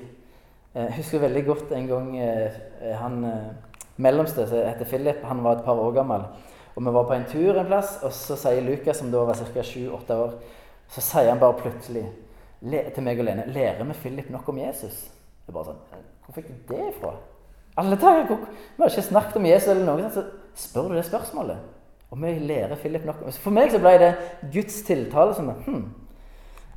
Jeg 0.73 0.95
husker 0.97 1.21
veldig 1.21 1.41
godt 1.45 1.73
en 1.77 1.89
gang 1.91 2.07
eh, 2.17 2.55
han 2.97 3.19
eh, 3.29 3.51
mellomste, 4.01 4.47
som 4.49 4.63
heter 4.65 4.89
Philip, 4.89 5.19
han 5.29 5.43
var 5.45 5.59
et 5.59 5.65
par 5.67 5.77
år 5.77 5.91
gammel. 5.93 6.23
Og 6.75 6.85
Vi 6.87 6.93
var 6.95 7.05
på 7.05 7.13
en 7.13 7.27
tur 7.29 7.59
en 7.61 7.67
plass, 7.67 7.99
og 8.03 8.13
så 8.17 8.39
sier 8.41 8.65
Lukas, 8.65 8.97
som 8.97 9.11
da 9.13 9.21
var 9.29 9.37
ca. 9.37 9.61
7-8 9.61 10.17
år, 10.17 10.33
så 10.89 11.05
sier 11.05 11.29
han 11.29 11.43
bare 11.43 11.59
plutselig 11.59 12.07
til 12.65 13.05
meg 13.05 13.21
og 13.21 13.29
Lene 13.29 13.45
Lærer 13.53 13.85
vi 13.85 13.93
Philip 13.93 14.31
nok 14.33 14.49
om 14.49 14.59
Jesus? 14.59 15.03
Det 15.45 15.53
er 15.53 15.59
bare 15.59 15.75
sånn, 15.75 16.07
Hvor 16.25 16.39
fikk 16.39 16.49
du 16.49 16.73
det 16.73 16.87
ifra? 16.89 17.11
Alle 17.77 17.99
dager, 18.01 18.31
Vi 18.31 18.83
har 18.83 18.89
ikke 18.89 19.03
snakket 19.11 19.37
om 19.37 19.47
Jesus, 19.47 19.69
eller 19.69 19.85
noe, 19.85 20.09
så 20.09 20.25
spør 20.55 20.89
du 20.89 20.97
det 20.97 21.05
spørsmålet. 21.05 21.61
Og 22.11 22.23
vi 22.23 22.33
lærer 22.39 22.81
Philip 22.81 23.05
nok. 23.05 23.23
om 23.27 23.33
For 23.33 23.51
meg 23.51 23.71
så 23.71 23.79
ble 23.79 23.99
det 23.99 24.11
Guds 24.55 24.81
tiltale 24.89 25.35
som 25.35 25.51
hm, 25.51 25.85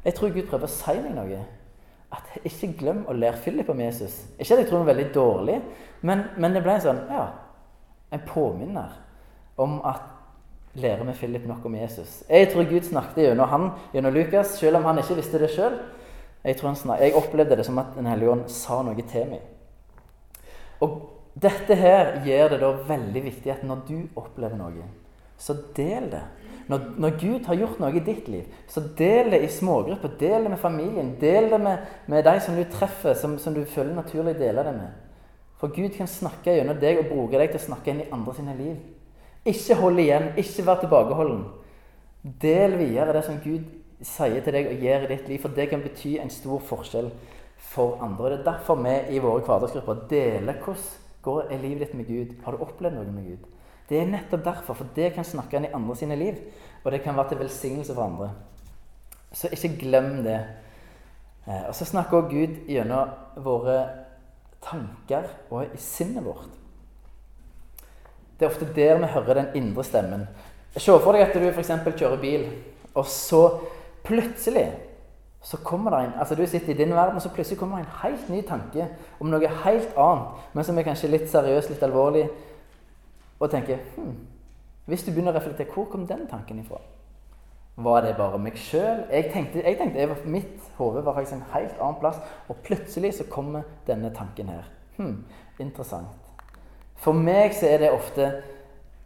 jeg 0.07 0.15
tror 0.15 0.31
Gud 0.31 0.45
prøver 0.47 0.69
å 0.69 0.71
si 0.71 0.93
meg 1.03 1.15
noe. 1.17 1.41
At 2.15 2.37
Ikke 2.47 2.69
glem 2.79 3.01
å 3.11 3.15
lære 3.15 3.41
Philip 3.43 3.67
om 3.73 3.81
Jesus. 3.83 4.21
Ikke 4.37 4.55
at 4.55 4.61
jeg 4.61 4.69
tror 4.69 4.79
han 4.79 4.85
er 4.85 4.93
veldig 4.93 5.07
dårlig, 5.15 5.57
men, 6.07 6.23
men, 6.37 6.53
det 6.55 6.61
ble 6.63 6.77
en 6.77 6.85
sånn, 6.85 7.01
ja, 7.11 7.25
en 8.15 8.23
påminner 8.29 8.93
om 9.59 9.81
at 9.89 10.05
lærer 10.79 11.03
vi 11.09 11.17
Philip 11.17 11.47
nok 11.49 11.65
om 11.67 11.75
Jesus. 11.75 12.21
Jeg 12.29 12.53
tror 12.53 12.69
Gud 12.69 12.87
snakket 12.87 13.25
gjennom 13.25 13.51
han, 13.51 13.67
gjennom 13.91 14.15
Lukas, 14.15 14.55
selv 14.61 14.79
om 14.79 14.87
han 14.87 15.01
ikke 15.01 15.17
visste 15.19 15.41
det 15.41 15.51
sjøl. 15.51 15.75
Jeg, 16.45 16.55
jeg, 16.61 17.15
opplevde 17.17 17.57
det 17.59 17.65
som 17.67 17.79
at 17.81 17.95
Den 17.97 18.07
hellige 18.07 18.31
ånd 18.31 18.45
sa 18.53 18.79
noe 18.85 19.03
til 19.11 19.27
meg. 19.33 19.41
Og 20.85 21.01
dette 21.35 21.75
her 21.75 22.21
gjør 22.23 22.53
det 22.53 22.61
da 22.61 22.71
veldig 22.87 23.23
viktig 23.25 23.51
at 23.51 23.65
når 23.67 23.83
du 23.89 23.97
opplever 24.15 24.55
noe, 24.55 24.87
så 25.37 25.57
del 25.75 26.07
det. 26.13 26.23
Når, 26.67 26.79
når, 26.99 27.13
Gud 27.21 27.45
har 27.47 27.55
gjort 27.55 27.79
noe 27.79 27.95
i 27.95 28.03
ditt 28.03 28.27
liv, 28.27 28.47
så 28.67 28.83
del 28.99 29.31
det 29.31 29.39
i 29.45 29.51
smågrupper. 29.51 30.17
Del 30.19 30.43
det 30.43 30.51
med 30.51 30.59
familien. 30.59 31.13
Del 31.21 31.47
det 31.53 31.59
med, 31.63 31.85
med 32.11 32.25
de 32.27 32.33
som 32.43 32.57
du 32.57 32.63
treffer, 32.71 33.15
som, 33.15 33.37
som 33.39 33.55
du 33.55 33.63
føler 33.65 33.95
naturlig 33.95 34.35
å 34.35 34.41
dele 34.41 34.65
det 34.67 34.75
med. 34.75 34.97
For 35.57 35.73
Gud 35.73 35.95
kan 35.95 36.09
snakke 36.11 36.57
gjennom 36.57 36.77
deg 36.81 36.99
og 37.01 37.09
bruke 37.09 37.39
deg 37.39 37.53
til 37.53 37.61
å 37.61 37.67
snakke 37.69 37.93
inn 37.93 38.03
i 38.03 38.11
andre 38.13 38.35
sine 38.35 38.57
liv. 38.59 38.75
Ikke 39.47 39.79
hold 39.79 40.03
igjen. 40.03 40.29
Ikke 40.37 40.67
vær 40.67 40.83
tilbakeholden. 40.83 41.47
Del 42.43 42.77
videre 42.77 43.15
det 43.15 43.23
som 43.25 43.39
Gud 43.43 43.65
sier 44.03 44.43
til 44.43 44.53
deg 44.53 44.69
og 44.69 44.83
gjør 44.83 45.07
i 45.07 45.11
ditt 45.13 45.29
liv, 45.31 45.41
for 45.41 45.55
det 45.55 45.69
kan 45.71 45.81
bety 45.81 46.17
en 46.21 46.31
stor 46.33 46.61
forskjell 46.67 47.09
for 47.71 47.97
andre. 48.03 48.35
Det 48.35 48.39
er 48.41 48.49
derfor 48.51 48.81
vi 48.83 48.95
i 49.15 49.21
våre 49.23 49.45
hverdagsgrupper 49.45 50.03
deler 50.11 50.59
hvordan 50.61 50.87
går 51.27 51.53
livet 51.61 51.87
ditt 51.87 51.95
med 51.97 52.07
Gud. 52.07 52.35
Har 52.43 52.55
du 52.55 52.63
opplevd 52.63 52.99
noe 52.99 53.11
med 53.11 53.31
Gud? 53.31 53.47
Det 53.89 54.01
er 54.01 54.09
nettopp 54.09 54.43
derfor, 54.45 54.75
for 54.75 54.95
det 54.95 55.13
kan 55.15 55.25
snakke 55.25 55.57
inn 55.57 55.69
i 55.69 55.73
andre 55.75 55.95
sine 55.95 56.15
liv. 56.19 56.39
Og 56.83 56.91
det 56.91 57.01
kan 57.03 57.15
være 57.15 57.29
til 57.29 57.39
velsignelse 57.39 57.95
for 57.95 58.03
andre. 58.03 58.31
Så 59.31 59.51
ikke 59.51 59.77
glem 59.79 60.23
det. 60.23 60.39
Eh, 61.47 61.63
og 61.67 61.75
så 61.75 61.85
snakker 61.85 62.17
også 62.17 62.29
Gud 62.31 62.57
gjennom 62.67 63.43
våre 63.43 63.79
tanker 64.63 65.29
og 65.49 65.63
i 65.65 65.79
sinnet 65.79 66.25
vårt. 66.25 66.49
Det 68.39 68.45
er 68.45 68.51
ofte 68.51 68.67
der 68.75 68.99
vi 68.99 69.13
hører 69.13 69.33
den 69.33 69.55
indre 69.55 69.83
stemmen. 69.83 70.27
Se 70.77 70.93
for 71.01 71.15
deg 71.15 71.23
at 71.25 71.33
du 71.33 71.47
f.eks. 71.47 71.71
kjører 71.97 72.19
bil, 72.21 72.43
og 72.93 73.05
så 73.09 73.41
plutselig 74.05 74.67
så 75.41 75.57
kommer 75.63 75.93
det 75.93 75.99
en, 76.05 76.13
altså 76.19 76.35
Du 76.35 76.45
sitter 76.45 76.73
i 76.73 76.77
din 76.77 76.93
verden, 76.93 77.15
og 77.15 77.21
så 77.21 77.29
plutselig 77.29 77.59
kommer 77.59 77.77
det 77.77 77.85
en 77.85 77.99
helt 78.01 78.29
ny 78.29 78.41
tanke 78.41 78.87
om 79.19 79.29
noe 79.31 79.49
helt 79.63 79.95
annet, 79.97 80.43
men 80.53 80.63
som 80.63 80.77
er 80.77 80.85
kanskje 80.85 81.09
litt 81.09 81.29
seriøst, 81.31 81.71
litt 81.71 81.83
alvorlig 81.83 82.25
og 83.39 83.51
tenker 83.51 83.77
hm, 83.95 84.13
Hvis 84.87 85.03
du 85.03 85.11
begynner 85.11 85.33
å 85.33 85.39
reflektere, 85.39 85.71
hvor 85.73 85.89
kom 85.91 86.05
den 86.07 86.27
tanken 86.29 86.61
ifra? 86.61 86.79
Var 87.77 88.01
det 88.01 88.15
bare 88.17 88.39
meg 88.41 88.55
sjøl? 88.57 89.03
Jeg 89.11 89.29
tenkte, 89.33 89.61
jeg 89.61 89.77
tenkte 89.77 89.99
jeg 89.99 90.09
var, 90.09 90.21
Mitt 90.25 90.69
hode 90.79 91.03
var 91.05 91.13
faktisk 91.13 91.37
en 91.37 91.49
helt 91.51 91.75
annen 91.77 91.99
plass, 92.01 92.21
og 92.49 92.63
plutselig 92.65 93.13
så 93.19 93.27
kommer 93.29 93.67
denne 93.87 94.09
tanken 94.15 94.49
her. 94.49 94.71
Hm, 94.97 95.19
interessant. 95.59 96.15
For 96.97 97.13
meg 97.13 97.53
så 97.53 97.67
er 97.69 97.83
det 97.83 97.91
ofte 97.93 98.31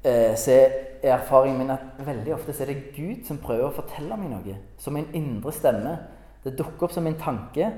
eh, 0.06 0.38
så 0.40 0.56
er 0.56 1.18
erfaringen 1.18 1.60
min 1.60 1.74
at 1.74 2.00
veldig 2.06 2.36
ofte 2.38 2.56
så 2.56 2.64
er 2.64 2.72
det 2.72 2.94
Gud 2.96 3.26
som 3.28 3.42
prøver 3.44 3.68
å 3.68 3.76
fortelle 3.76 4.16
meg 4.22 4.32
noe. 4.32 4.56
Som 4.80 4.96
en 5.02 5.10
indre 5.18 5.52
stemme. 5.56 5.98
Det 6.46 6.56
dukker 6.58 6.88
opp 6.88 6.96
som 6.96 7.10
en 7.10 7.20
tanke, 7.20 7.74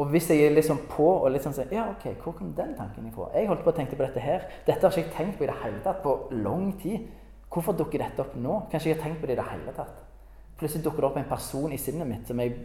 og 0.00 0.08
hvis 0.08 0.30
jeg 0.32 0.46
er 0.46 0.54
liksom 0.54 0.78
på 0.88 1.06
og 1.10 1.28
litt 1.32 1.44
sånn 1.44 1.72
Ja, 1.74 1.90
ok, 1.92 2.06
hvor 2.22 2.32
kom 2.38 2.54
den 2.56 2.72
tanken 2.78 3.08
ifra? 3.10 3.26
Jeg 3.36 3.50
holdt 3.50 3.64
på 3.66 3.72
å 3.72 3.76
tenke 3.76 3.98
på 3.98 4.06
dette 4.06 4.22
her. 4.24 4.46
Dette 4.64 4.80
har 4.80 4.94
ikke 4.94 5.02
jeg 5.02 5.16
tenkt 5.16 5.36
på 5.36 5.44
i 5.44 5.50
det 5.50 5.56
hele 5.60 5.82
tatt 5.84 6.00
på 6.00 6.14
lang 6.40 6.70
tid. 6.80 7.10
Hvorfor 7.52 7.76
dukker 7.76 8.00
dette 8.00 8.22
opp 8.24 8.32
nå? 8.38 8.62
Kanskje 8.72 8.88
jeg 8.92 8.96
har 8.96 9.04
tenkt 9.04 9.20
på 9.20 9.28
det 9.28 9.36
i 9.36 9.40
det 9.42 9.48
hele 9.50 9.74
tatt. 9.76 9.98
Plutselig 10.56 10.86
dukker 10.86 11.04
det 11.04 11.10
opp 11.10 11.18
en 11.20 11.28
person 11.28 11.74
i 11.76 11.80
sinnet 11.80 12.08
mitt 12.08 12.30
som 12.30 12.40
jeg, 12.40 12.56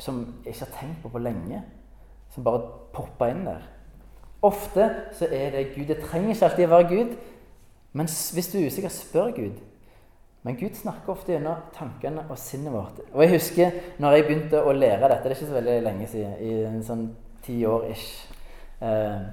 som 0.00 0.22
jeg 0.46 0.54
ikke 0.54 0.64
har 0.64 0.72
tenkt 0.78 1.02
på 1.02 1.12
på 1.12 1.22
lenge. 1.26 1.60
Som 2.32 2.46
bare 2.46 2.62
popper 2.94 3.34
inn 3.34 3.44
der. 3.44 3.66
Ofte 4.46 4.86
så 5.18 5.28
er 5.28 5.52
det 5.58 5.66
Gud. 5.74 5.90
Det 5.90 6.00
trenger 6.06 6.32
ikke 6.32 6.48
alltid 6.48 6.70
å 6.70 6.72
være 6.72 6.90
Gud. 6.94 7.16
Men 7.92 8.08
hvis 8.08 8.48
du 8.48 8.56
er 8.62 8.70
usikker, 8.70 8.94
spør 8.94 9.34
Gud. 9.36 9.60
Men 10.42 10.56
Gud 10.56 10.76
snakker 10.76 11.12
ofte 11.12 11.34
gjennom 11.34 11.60
tankene 11.76 12.24
og 12.30 12.38
sinnet 12.40 12.72
vårt. 12.72 13.02
Og 13.12 13.24
jeg 13.24 13.34
husker 13.34 13.74
når 14.00 14.16
jeg 14.16 14.26
begynte 14.28 14.62
å 14.64 14.72
lære 14.72 15.10
dette, 15.10 15.26
det 15.26 15.34
er 15.34 15.36
ikke 15.36 15.50
så 15.50 15.58
veldig 15.58 15.76
lenge 15.84 16.08
siden, 16.08 16.36
i 16.40 16.54
en 16.64 16.82
sånn 16.84 17.02
ti 17.44 17.58
år 17.68 17.90
ish. 17.90 18.08
Eh, 18.80 19.26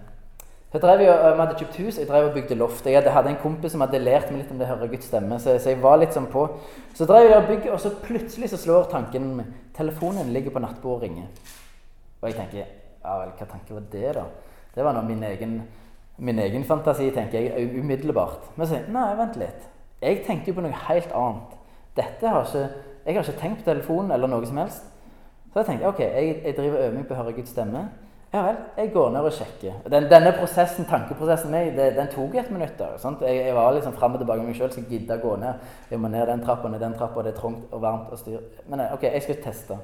så 0.71 0.81
drev 0.83 0.99
jeg, 0.99 1.13
Vi 1.15 1.39
hadde 1.39 1.59
kjøpt 1.61 1.77
hus, 1.79 1.97
jeg 1.97 2.09
drev 2.09 2.25
og 2.27 2.33
bygde 2.35 2.57
loft. 2.59 2.85
Jeg 2.85 2.97
hadde, 2.99 3.13
hadde 3.15 3.31
en 3.31 3.39
kompis 3.39 3.71
som 3.71 3.85
hadde 3.85 4.01
lært 4.03 4.27
meg 4.31 4.41
litt 4.41 4.51
om 4.51 4.59
det 4.59 4.67
å 4.67 4.73
høre 4.73 4.89
Guds 4.91 5.07
stemme. 5.07 5.37
Så, 5.39 5.55
så, 5.63 5.71
jeg 5.71 5.79
var 5.81 6.01
litt 6.01 6.17
sånn 6.17 6.27
på. 6.31 6.43
Så 6.97 7.07
drev 7.07 7.29
jeg 7.29 7.37
og 7.37 7.47
bygde, 7.53 7.71
og 7.71 7.79
så 7.79 7.93
plutselig 8.03 8.51
så 8.51 8.59
slår 8.59 8.91
tanken 8.91 9.31
min. 9.39 9.55
Telefonen 9.77 10.33
ligger 10.35 10.51
på 10.51 10.63
nattbordet 10.63 10.97
og 10.97 11.07
ringer. 11.07 11.55
Og 12.19 12.27
jeg 12.27 12.37
tenker 12.41 12.65
Ja 13.05 13.15
vel, 13.21 13.31
hva 13.39 13.47
tanke 13.47 13.77
var 13.77 13.87
det, 13.93 14.11
da? 14.17 14.25
Det 14.75 14.83
var 14.83 14.97
nå 14.97 15.05
min 15.07 15.23
egen, 15.23 15.55
min 16.19 16.39
egen 16.43 16.67
fantasi, 16.67 17.07
tenker 17.15 17.39
jeg 17.39 17.79
umiddelbart. 17.79 18.51
Men 18.57 18.67
så 18.67 18.73
sier 18.73 18.91
nei, 18.91 19.07
vent 19.15 19.39
litt. 19.39 19.67
Jeg 20.01 20.23
tenkte 20.27 20.51
jo 20.51 20.57
på 20.57 20.65
noe 20.65 20.83
helt 20.87 21.13
annet. 21.15 21.55
Dette 21.97 22.29
har 22.29 22.45
ikke, 22.45 22.69
Jeg 23.05 23.15
har 23.15 23.23
ikke 23.23 23.39
tenkt 23.39 23.63
på 23.63 23.69
telefonen 23.69 24.11
eller 24.11 24.27
noe 24.27 24.45
som 24.45 24.57
helst. 24.57 24.83
Så 25.53 25.61
jeg 25.61 25.65
tenkte 25.65 25.87
ok, 25.87 25.99
jeg, 25.99 26.41
jeg 26.45 26.57
driver 26.57 26.83
øving 26.87 27.07
på 27.07 27.15
å 27.15 27.17
høre 27.21 27.33
Guds 27.37 27.53
stemme. 27.55 27.87
Ja 28.33 28.41
vel, 28.43 28.57
jeg 28.77 28.91
går 28.91 29.13
ned 29.15 29.25
og 29.25 29.31
sjekker. 29.31 29.77
Den, 29.89 30.09
denne 30.11 30.33
prosessen, 30.35 30.85
tankeprosessen 30.85 31.51
min, 31.51 31.69
det, 31.77 31.93
den 31.95 32.09
tok 32.11 32.35
et 32.35 32.49
minutt. 32.51 32.81
Jeg, 32.81 33.35
jeg, 33.37 33.55
var 33.55 33.71
liksom 33.73 33.95
fram 33.95 34.17
og 34.17 34.19
tilbake 34.21 34.43
med 34.43 34.51
meg 34.51 34.59
sjøl. 34.59 34.73
så 34.75 34.83
gidda 34.89 35.15
å 35.15 35.23
gå 35.23 35.35
ned. 35.39 35.63
Jeg 35.89 36.01
må 36.03 36.11
ned 36.11 36.27
den 36.27 36.43
trappa, 36.43 36.69
ned 36.69 36.83
den 36.83 36.97
trappa, 36.99 37.23
det 37.23 37.31
er 37.31 37.39
trangt 37.39 37.71
og 37.71 37.81
varmt 37.81 38.11
og 38.11 38.19
styr. 38.19 38.43
Men 38.67 38.83
eh, 38.83 38.93
ok, 38.93 39.07
jeg 39.07 39.23
skal 39.23 39.39
teste. 39.45 39.79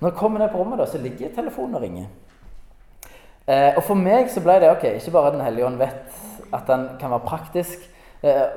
Når 0.00 0.10
jeg 0.10 0.18
kommer 0.18 0.42
ned 0.42 0.50
på 0.50 0.58
rommet, 0.58 0.82
da, 0.82 0.88
så 0.90 0.98
ligger 0.98 1.30
telefonen 1.36 1.78
og 1.78 1.86
ringer. 1.86 2.10
Eh, 3.46 3.70
og 3.76 3.84
for 3.86 3.94
meg 3.94 4.32
så 4.34 4.42
ble 4.42 4.58
det 4.60 4.72
ok, 4.72 4.88
ikke 4.98 5.14
bare 5.14 5.32
Den 5.36 5.46
hellige 5.46 5.66
ånd 5.68 5.78
vet 5.78 6.18
at 6.56 6.66
den 6.66 6.88
kan 6.98 7.14
være 7.14 7.28
praktisk, 7.28 7.86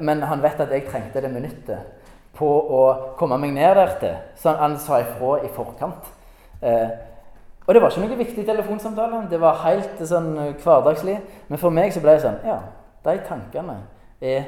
men 0.02 0.24
han 0.24 0.42
vet 0.44 0.62
at 0.64 0.72
jeg 0.74 0.88
trengte 0.88 1.22
det 1.22 1.32
minuttet 1.34 2.00
på 2.40 2.48
å 2.48 2.82
komme 3.20 3.38
meg 3.42 3.54
ned 3.56 3.76
der 3.76 3.94
til. 4.02 4.18
Så 4.40 4.56
han 4.60 4.78
sa 4.80 5.02
ifra 5.04 5.40
i 5.44 5.52
forkant. 5.54 6.10
Eh, 6.62 6.90
og 7.66 7.76
det 7.76 7.82
var 7.84 7.92
ikke 7.94 8.06
noe 8.06 8.20
viktig 8.20 8.46
telefonsamtale. 8.48 9.26
Det 9.32 9.40
var 9.42 9.62
helt 9.66 10.00
sånn 10.08 10.32
eh, 10.38 10.56
hverdagslig. 10.64 11.18
Men 11.50 11.62
for 11.62 11.76
meg 11.76 11.94
så 11.94 12.04
ble 12.04 12.16
det 12.16 12.24
sånn 12.26 12.40
Ja, 12.48 12.62
de 13.06 13.18
tankene 13.28 13.82
er 14.20 14.48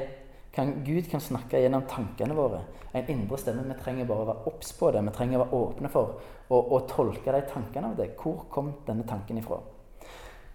kan, 0.52 0.72
Gud 0.84 1.06
kan 1.08 1.22
snakke 1.24 1.60
gjennom 1.62 1.86
tankene 1.88 2.36
våre. 2.36 2.60
En 2.92 3.06
indre 3.08 3.38
stemme. 3.40 3.64
Vi 3.70 3.78
trenger 3.80 4.08
bare 4.08 4.24
å 4.24 4.30
være 4.32 4.50
obs 4.52 4.74
på 4.76 4.90
det. 4.92 5.04
Vi 5.06 5.14
trenger 5.16 5.38
å 5.38 5.44
være 5.44 5.60
åpne 5.60 5.92
for 5.92 6.18
å 6.52 6.80
tolke 6.90 7.32
de 7.32 7.44
tankene 7.48 7.92
av 7.92 7.96
det. 7.96 8.10
Hvor 8.20 8.44
kom 8.52 8.74
denne 8.88 9.06
tanken 9.08 9.40
ifra? 9.40 9.62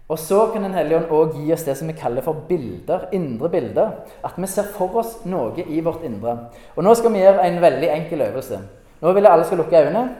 Og 0.08 0.18
så 0.18 0.46
kan 0.52 0.62
Den 0.62 0.74
hellige 0.74 1.02
ånd 1.02 1.10
òg 1.12 1.34
gi 1.36 1.52
oss 1.52 1.64
det 1.64 1.76
som 1.76 1.88
vi 1.88 1.92
kaller 1.92 2.24
for 2.24 2.32
bilder. 2.48 3.08
Indre 3.12 3.48
bilder. 3.48 3.90
At 4.24 4.38
vi 4.38 4.46
ser 4.46 4.64
for 4.72 4.96
oss 4.96 5.18
noe 5.24 5.52
i 5.66 5.80
vårt 5.80 6.04
indre. 6.04 6.48
Og 6.76 6.84
Nå 6.84 6.94
skal 6.94 7.12
vi 7.12 7.20
gjøre 7.20 7.44
en 7.44 7.60
veldig 7.60 7.90
enkel 7.92 8.20
øvelse. 8.20 8.60
Nå 9.02 9.12
vil 9.12 9.24
jeg 9.24 9.32
alle 9.32 9.44
skal 9.44 9.58
lukke 9.58 9.84
øynene. 9.84 10.16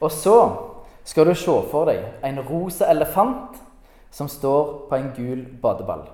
Og 0.00 0.10
så 0.10 0.36
skal 1.04 1.26
du 1.26 1.34
se 1.34 1.56
for 1.70 1.90
deg 1.90 2.04
en 2.24 2.38
rosa 2.46 2.86
elefant 2.90 3.58
som 4.10 4.28
står 4.28 4.86
på 4.88 4.96
en 4.96 5.12
gul 5.16 5.44
badeball. 5.62 6.06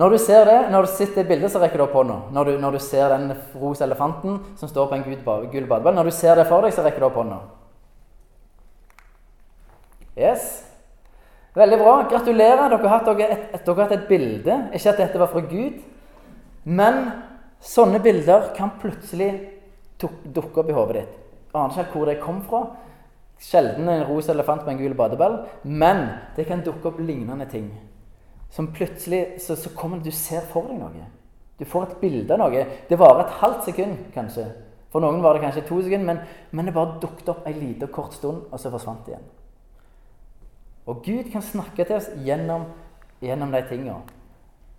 Når 0.00 0.10
du 0.10 0.18
ser 0.18 0.44
det, 0.44 0.70
når 0.70 0.82
du 0.82 0.88
sitter 0.88 1.20
i 1.20 1.28
bildet, 1.28 1.50
så 1.52 1.60
rekker 1.60 1.76
du 1.76 1.84
opp 1.84 1.92
hånda. 1.92 2.16
Når 2.32 2.56
når 2.58 2.70
du 2.70 2.78
ser 2.78 3.08
den 3.08 3.34
rosa 3.60 3.84
elefanten 3.84 4.40
som 4.56 4.68
står 4.68 4.86
på 4.86 4.94
en 4.94 5.04
gul 5.52 5.66
badeball, 5.66 5.94
når 5.94 6.04
du 6.04 6.10
ser 6.10 6.34
det 6.34 6.46
for 6.48 6.64
deg, 6.64 6.72
så 6.72 6.82
rekker 6.82 7.00
du 7.00 7.06
opp 7.06 7.20
hånda. 7.20 7.40
Yes. 10.16 10.69
Veldig 11.56 11.78
bra. 11.80 11.94
Gratulerer. 12.10 12.68
Dere 12.70 12.88
har, 12.88 13.00
hatt 13.00 13.08
et, 13.14 13.48
et, 13.54 13.64
dere 13.64 13.74
har 13.74 13.88
hatt 13.88 13.96
et 13.96 14.08
bilde. 14.10 14.58
Ikke 14.76 14.92
at 14.92 15.02
dette 15.02 15.20
var 15.20 15.32
fra 15.32 15.42
Gud, 15.50 15.80
men 16.64 17.00
sånne 17.64 18.00
bilder 18.04 18.52
kan 18.56 18.76
plutselig 18.80 19.32
dukke 20.00 20.62
opp 20.62 20.70
i 20.70 20.76
hodet 20.76 21.02
ditt. 21.02 21.16
Aner 21.56 21.82
ikke 21.82 21.98
hvor 21.98 22.08
det 22.08 22.20
kom 22.22 22.40
fra. 22.46 22.64
Sjelden 23.40 23.88
en 23.88 24.04
rosa 24.04 24.34
elefant 24.34 24.66
med 24.66 24.76
en 24.76 24.82
gul 24.82 24.96
badeball. 24.96 25.40
Men 25.64 26.06
det 26.36 26.46
kan 26.48 26.62
dukke 26.64 26.92
opp 26.92 27.00
lignende 27.02 27.48
ting. 27.50 27.70
Som 28.50 28.70
plutselig 28.74 29.40
så, 29.42 29.56
så 29.56 29.72
kommer 29.74 30.02
Du 30.02 30.10
ser 30.14 30.46
for 30.52 30.70
deg 30.70 30.78
noe. 30.80 31.08
Du 31.58 31.66
får 31.68 31.88
et 31.88 32.00
bilde 32.00 32.34
av 32.34 32.40
noe. 32.40 32.64
Det 32.88 32.98
varer 32.98 33.26
et 33.26 33.38
halvt 33.42 33.66
sekund, 33.68 33.98
kanskje. 34.14 34.46
For 34.90 35.02
noen 35.02 35.20
var 35.22 35.36
det 35.36 35.44
kanskje 35.44 35.66
to 35.68 35.82
sekunder, 35.82 36.06
men, 36.06 36.22
men 36.50 36.66
det 36.66 36.74
bare 36.74 36.98
dukket 37.02 37.28
opp 37.30 37.44
liten 37.46 37.86
og 37.86 37.92
kort 37.94 38.16
stund, 38.16 38.46
og 38.50 38.58
så 38.58 38.72
forsvant 38.72 39.04
det 39.06 39.14
igjen. 39.14 39.28
Og 40.86 41.02
Gud 41.04 41.32
kan 41.32 41.42
snakke 41.44 41.84
til 41.84 41.96
oss 41.96 42.08
gjennom, 42.24 42.64
gjennom 43.22 43.52
de 43.52 43.60
tingene. 43.68 44.00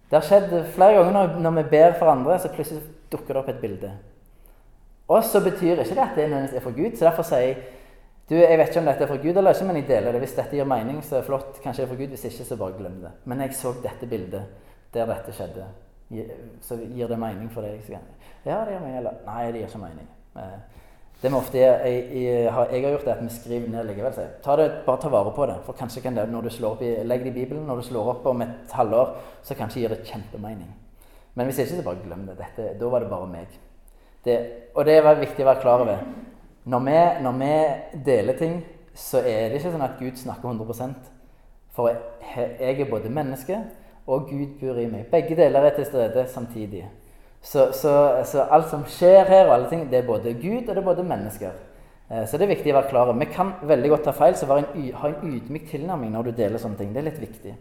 Det 0.10 0.18
har 0.20 0.26
skjedd 0.28 0.56
flere 0.76 0.98
ganger 0.98 1.14
når, 1.16 1.36
når 1.40 1.54
vi 1.60 1.68
ber 1.72 1.94
for 2.00 2.12
andre, 2.12 2.40
så 2.40 2.50
plutselig 2.52 2.82
dukker 3.12 3.34
det 3.34 3.44
opp 3.44 3.52
et 3.54 3.62
bilde. 3.62 3.92
Og 5.12 5.24
så 5.24 5.40
betyr 5.44 5.80
ikke 5.84 5.96
det 5.96 6.04
at 6.04 6.18
det 6.18 6.26
nødvendigvis 6.30 6.58
er 6.58 6.66
for 6.66 6.76
Gud. 6.76 6.98
Så 6.98 7.06
derfor 7.06 7.28
sier 7.28 7.46
jeg 7.46 7.62
du, 8.32 8.36
jeg 8.36 8.58
vet 8.60 8.70
ikke 8.70 8.80
om 8.80 8.86
dette 8.88 9.04
er 9.04 9.10
for 9.10 9.20
Gud 9.20 9.38
eller 9.38 9.52
ikke, 9.52 9.66
men 9.68 9.78
jeg 9.82 9.88
deler 9.90 10.16
det. 10.16 10.20
Hvis 10.24 10.36
dette 10.38 10.56
gir 10.56 10.68
mening, 10.68 11.02
så 11.04 11.18
er 11.18 11.20
det 11.20 11.28
flott. 11.28 11.58
Kanskje 11.64 11.82
det 11.82 11.88
er 11.88 11.92
for 11.92 12.00
Gud. 12.00 12.14
Hvis 12.14 12.24
ikke, 12.30 12.46
så 12.48 12.58
bare 12.60 12.78
glem 12.78 13.02
det. 13.02 13.12
Men 13.28 13.42
jeg 13.44 13.56
så 13.60 13.74
dette 13.84 14.08
bildet 14.08 14.70
der 14.94 15.10
dette 15.10 15.34
skjedde. 15.36 15.66
Så 16.64 16.78
gir 16.80 17.12
det 17.12 17.18
mening 17.20 17.52
for 17.52 17.68
deg? 17.68 17.90
Ja, 18.46 18.62
det 18.64 18.78
gir 18.78 18.80
mening. 18.80 18.98
Eller 19.02 19.20
nei, 19.26 19.42
det 19.52 19.64
gir 19.64 19.68
ikke 19.68 19.84
mening. 19.84 20.08
Det 21.22 21.30
vi 21.30 21.38
ofte 21.38 21.60
gjør, 21.60 21.84
jeg, 21.86 22.06
jeg, 22.18 22.46
har, 22.54 22.72
jeg, 22.74 22.82
gjort 22.82 23.04
det 23.06 23.12
at 23.14 23.20
vi 23.22 23.34
skriver 23.36 23.68
ned 23.70 23.84
likevel. 23.86 24.14
Så 24.16 24.24
ta 24.42 24.56
det, 24.58 24.70
bare 24.88 25.02
ta 25.04 25.10
vare 25.14 25.34
på 25.36 25.46
det. 25.46 25.58
For 25.68 25.78
kanskje 25.78 26.02
kan 26.02 26.16
det, 26.18 26.24
når 26.32 26.48
du 26.48 26.50
slår 26.50 26.78
opp 26.78 26.82
i, 26.82 26.96
Legg 27.06 27.26
det 27.26 27.30
i 27.30 27.36
Bibelen. 27.36 27.68
Når 27.70 27.82
du 27.82 27.90
slår 27.92 28.10
opp 28.16 28.26
om 28.32 28.42
et 28.42 28.74
halvår, 28.74 29.12
så 29.46 29.58
kanskje 29.60 29.84
gir 29.84 29.94
det 29.94 30.02
kjempemening. 30.08 30.72
Men 31.38 31.48
hvis 31.48 31.62
ikke, 31.62 31.76
så 31.78 31.86
bare 31.86 32.02
glem 32.02 32.26
det. 32.26 32.40
Dette, 32.40 32.72
da 32.80 32.90
var 32.90 33.06
det 33.06 33.12
bare 33.12 33.30
meg. 33.30 33.54
Det, 34.26 34.38
og 34.76 34.86
det 34.86 34.98
er 34.98 35.22
viktig 35.22 35.46
å 35.46 35.50
være 35.52 35.62
klar 35.62 35.86
over. 35.86 36.02
Når 36.74 36.82
vi, 36.88 36.98
når 37.28 37.38
vi, 37.44 37.52
deler 38.06 38.38
ting, 38.38 38.58
så 38.98 39.22
er 39.22 39.50
det 39.50 39.62
ikke 39.62 39.76
sånn 39.76 39.86
at 39.86 40.02
Gud 40.02 40.18
snakker 40.20 40.52
100% 40.52 41.12
For 41.72 41.88
jeg 41.88 42.82
er 42.82 42.90
både 42.90 43.10
menneske, 43.14 43.62
og 44.10 44.26
Gud 44.30 44.58
bor 44.60 44.82
i 44.82 44.90
meg. 44.90 45.06
Begge 45.14 45.38
deler 45.38 45.70
er 45.70 45.78
til 45.78 45.86
stede 45.88 46.26
samtidig. 46.34 46.84
Så, 47.42 47.72
så, 47.74 48.22
så, 48.26 48.46
alt 48.54 48.70
som 48.70 48.86
skjer 48.86 49.26
her, 49.26 49.48
og 49.48 49.56
alle 49.56 49.70
ting, 49.70 49.88
det 49.90 49.98
er 50.02 50.08
både 50.08 50.34
Gud 50.38 50.68
og 50.68 50.76
det 50.76 50.78
er 50.78 50.86
både 50.86 51.04
mennesker. 51.04 51.58
Eh, 52.10 52.26
så 52.30 52.38
det 52.38 52.46
er 52.46 52.54
viktig 52.54 52.74
å 52.74 52.78
være 52.78 52.92
klar 52.92 53.10
over. 53.10 53.20
Vi 53.20 53.32
kan 53.34 53.56
veldig 53.66 53.90
godt 53.96 54.06
ta 54.10 54.14
feil, 54.16 54.38
så 54.38 54.50
ha 54.50 54.60
en 54.62 55.34
ydmyk 55.34 55.70
tilnærming 55.72 56.14
når 56.14 56.30
du 56.30 56.32
deler 56.38 56.62
sånne 56.62 56.78
ting. 56.78 56.94
Det 56.94 57.02
er 57.02 57.10
litt 57.10 57.22
viktig. 57.22 57.56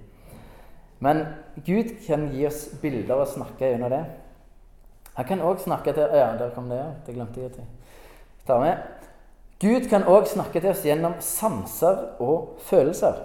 Men 1.01 1.25
Gud 1.65 1.95
kan 2.05 2.29
gi 2.35 2.45
oss 2.47 2.67
bilder 2.83 3.23
og 3.23 3.31
snakke 3.33 3.73
gjennom 3.73 3.93
det. 3.93 4.03
Han 5.17 5.29
kan 5.29 5.43
òg 5.45 5.63
snakke 5.65 5.95
til 5.97 6.17
Ja, 6.17 6.35
der 6.37 6.53
kom 6.55 6.69
det, 6.69 6.77
ja. 6.77 6.91
Det 7.07 7.15
glemte 7.15 7.41
jeg. 7.41 7.53
til. 7.53 7.65
Ta 8.47 8.59
med. 8.61 8.77
Gud 9.61 9.89
kan 9.89 10.05
òg 10.05 10.29
snakke 10.29 10.61
til 10.61 10.71
oss 10.71 10.85
gjennom 10.85 11.15
sanser 11.21 12.21
og 12.21 12.61
følelser. 12.69 13.17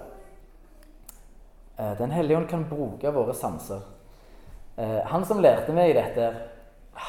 Eh, 1.79 1.97
Den 1.97 2.11
hellige 2.11 2.37
ånd 2.37 2.47
kan 2.47 2.65
bruke 2.69 3.11
våre 3.11 3.33
sanser. 3.33 3.83
Eh, 4.77 5.01
han 5.07 5.25
som 5.25 5.41
lærte 5.43 5.73
meg 5.75 5.95
dette, 5.95 6.31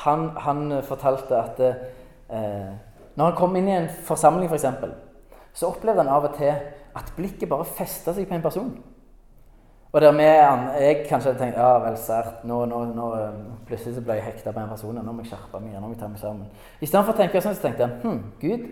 han, 0.02 0.28
han 0.42 0.82
fortalte 0.86 1.38
at 1.38 1.62
eh, 1.66 2.74
når 3.16 3.30
han 3.30 3.38
kom 3.38 3.56
inn 3.56 3.70
i 3.70 3.76
en 3.76 3.88
forsamling, 4.06 4.50
f.eks., 4.50 4.50
for 4.50 4.58
eksempel, 4.60 4.92
så 5.56 5.70
opplevde 5.70 6.04
han 6.04 6.12
av 6.12 6.28
og 6.28 6.36
til 6.36 6.52
at 6.96 7.12
blikket 7.16 7.48
bare 7.48 7.64
festa 7.64 8.12
seg 8.14 8.28
på 8.28 8.36
en 8.36 8.44
person. 8.44 8.70
Og 9.96 10.02
dermed 10.02 10.26
jeg 10.26 11.06
kanskje 11.08 11.30
hadde 11.30 11.40
tenkt 11.40 11.56
ja 11.56 11.70
vel, 11.80 11.94
sært, 11.96 12.42
nå, 12.44 12.58
nå, 12.68 12.82
nå, 12.92 13.06
plutselig 13.68 13.96
så 13.96 14.02
ble 14.04 14.18
jeg 14.18 14.26
hekta 14.26 14.52
på 14.52 14.60
en 14.60 14.68
person. 14.68 14.98
Nå 15.00 15.14
må 15.14 15.24
jeg 15.24 15.30
skjerpe 15.30 15.60
meg. 15.62 15.78
nå 15.78 15.86
må 15.86 15.94
jeg 15.94 16.02
ta 16.02 16.10
meg 16.12 16.20
sammen. 16.20 16.50
Istedenfor 16.84 17.14
å 17.14 17.20
tenke 17.22 17.40
sånn, 17.40 17.56
så 17.56 17.64
tenkte 17.64 17.86
jeg 17.86 18.02
hm, 18.02 18.18
Gud, 18.42 18.66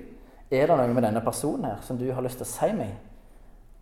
er 0.53 0.69
det 0.69 0.77
noe 0.77 0.93
med 0.93 1.07
denne 1.07 1.23
personen 1.25 1.71
her 1.71 1.81
som 1.87 1.97
du 1.97 2.05
har 2.13 2.27
lyst 2.27 2.43
til 2.43 2.45
å 2.45 2.51
si 2.51 2.69
meg? 2.77 2.93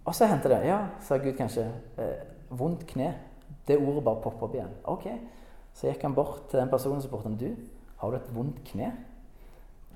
Og 0.07 0.15
så 0.15 0.29
hendte 0.31 0.53
det. 0.53 0.61
Ja, 0.69 0.79
sa 1.03 1.19
Gud 1.23 1.35
kanskje. 1.39 1.67
Eh, 1.99 2.23
vondt 2.55 2.87
kne. 2.93 3.11
Det 3.69 3.79
ordet 3.79 4.05
bare 4.05 4.23
popper 4.25 4.49
opp 4.49 4.55
igjen. 4.57 4.75
Ok. 4.85 5.07
Så 5.75 5.87
gikk 5.89 6.03
han 6.03 6.15
bort 6.15 6.49
til 6.51 6.61
den 6.61 6.71
personen 6.71 7.01
som 7.01 7.11
spurte 7.11 7.31
om 7.31 7.39
du 7.39 7.51
har 8.03 8.11
du 8.11 8.17
et 8.17 8.35
vondt 8.35 8.65
kne. 8.67 8.93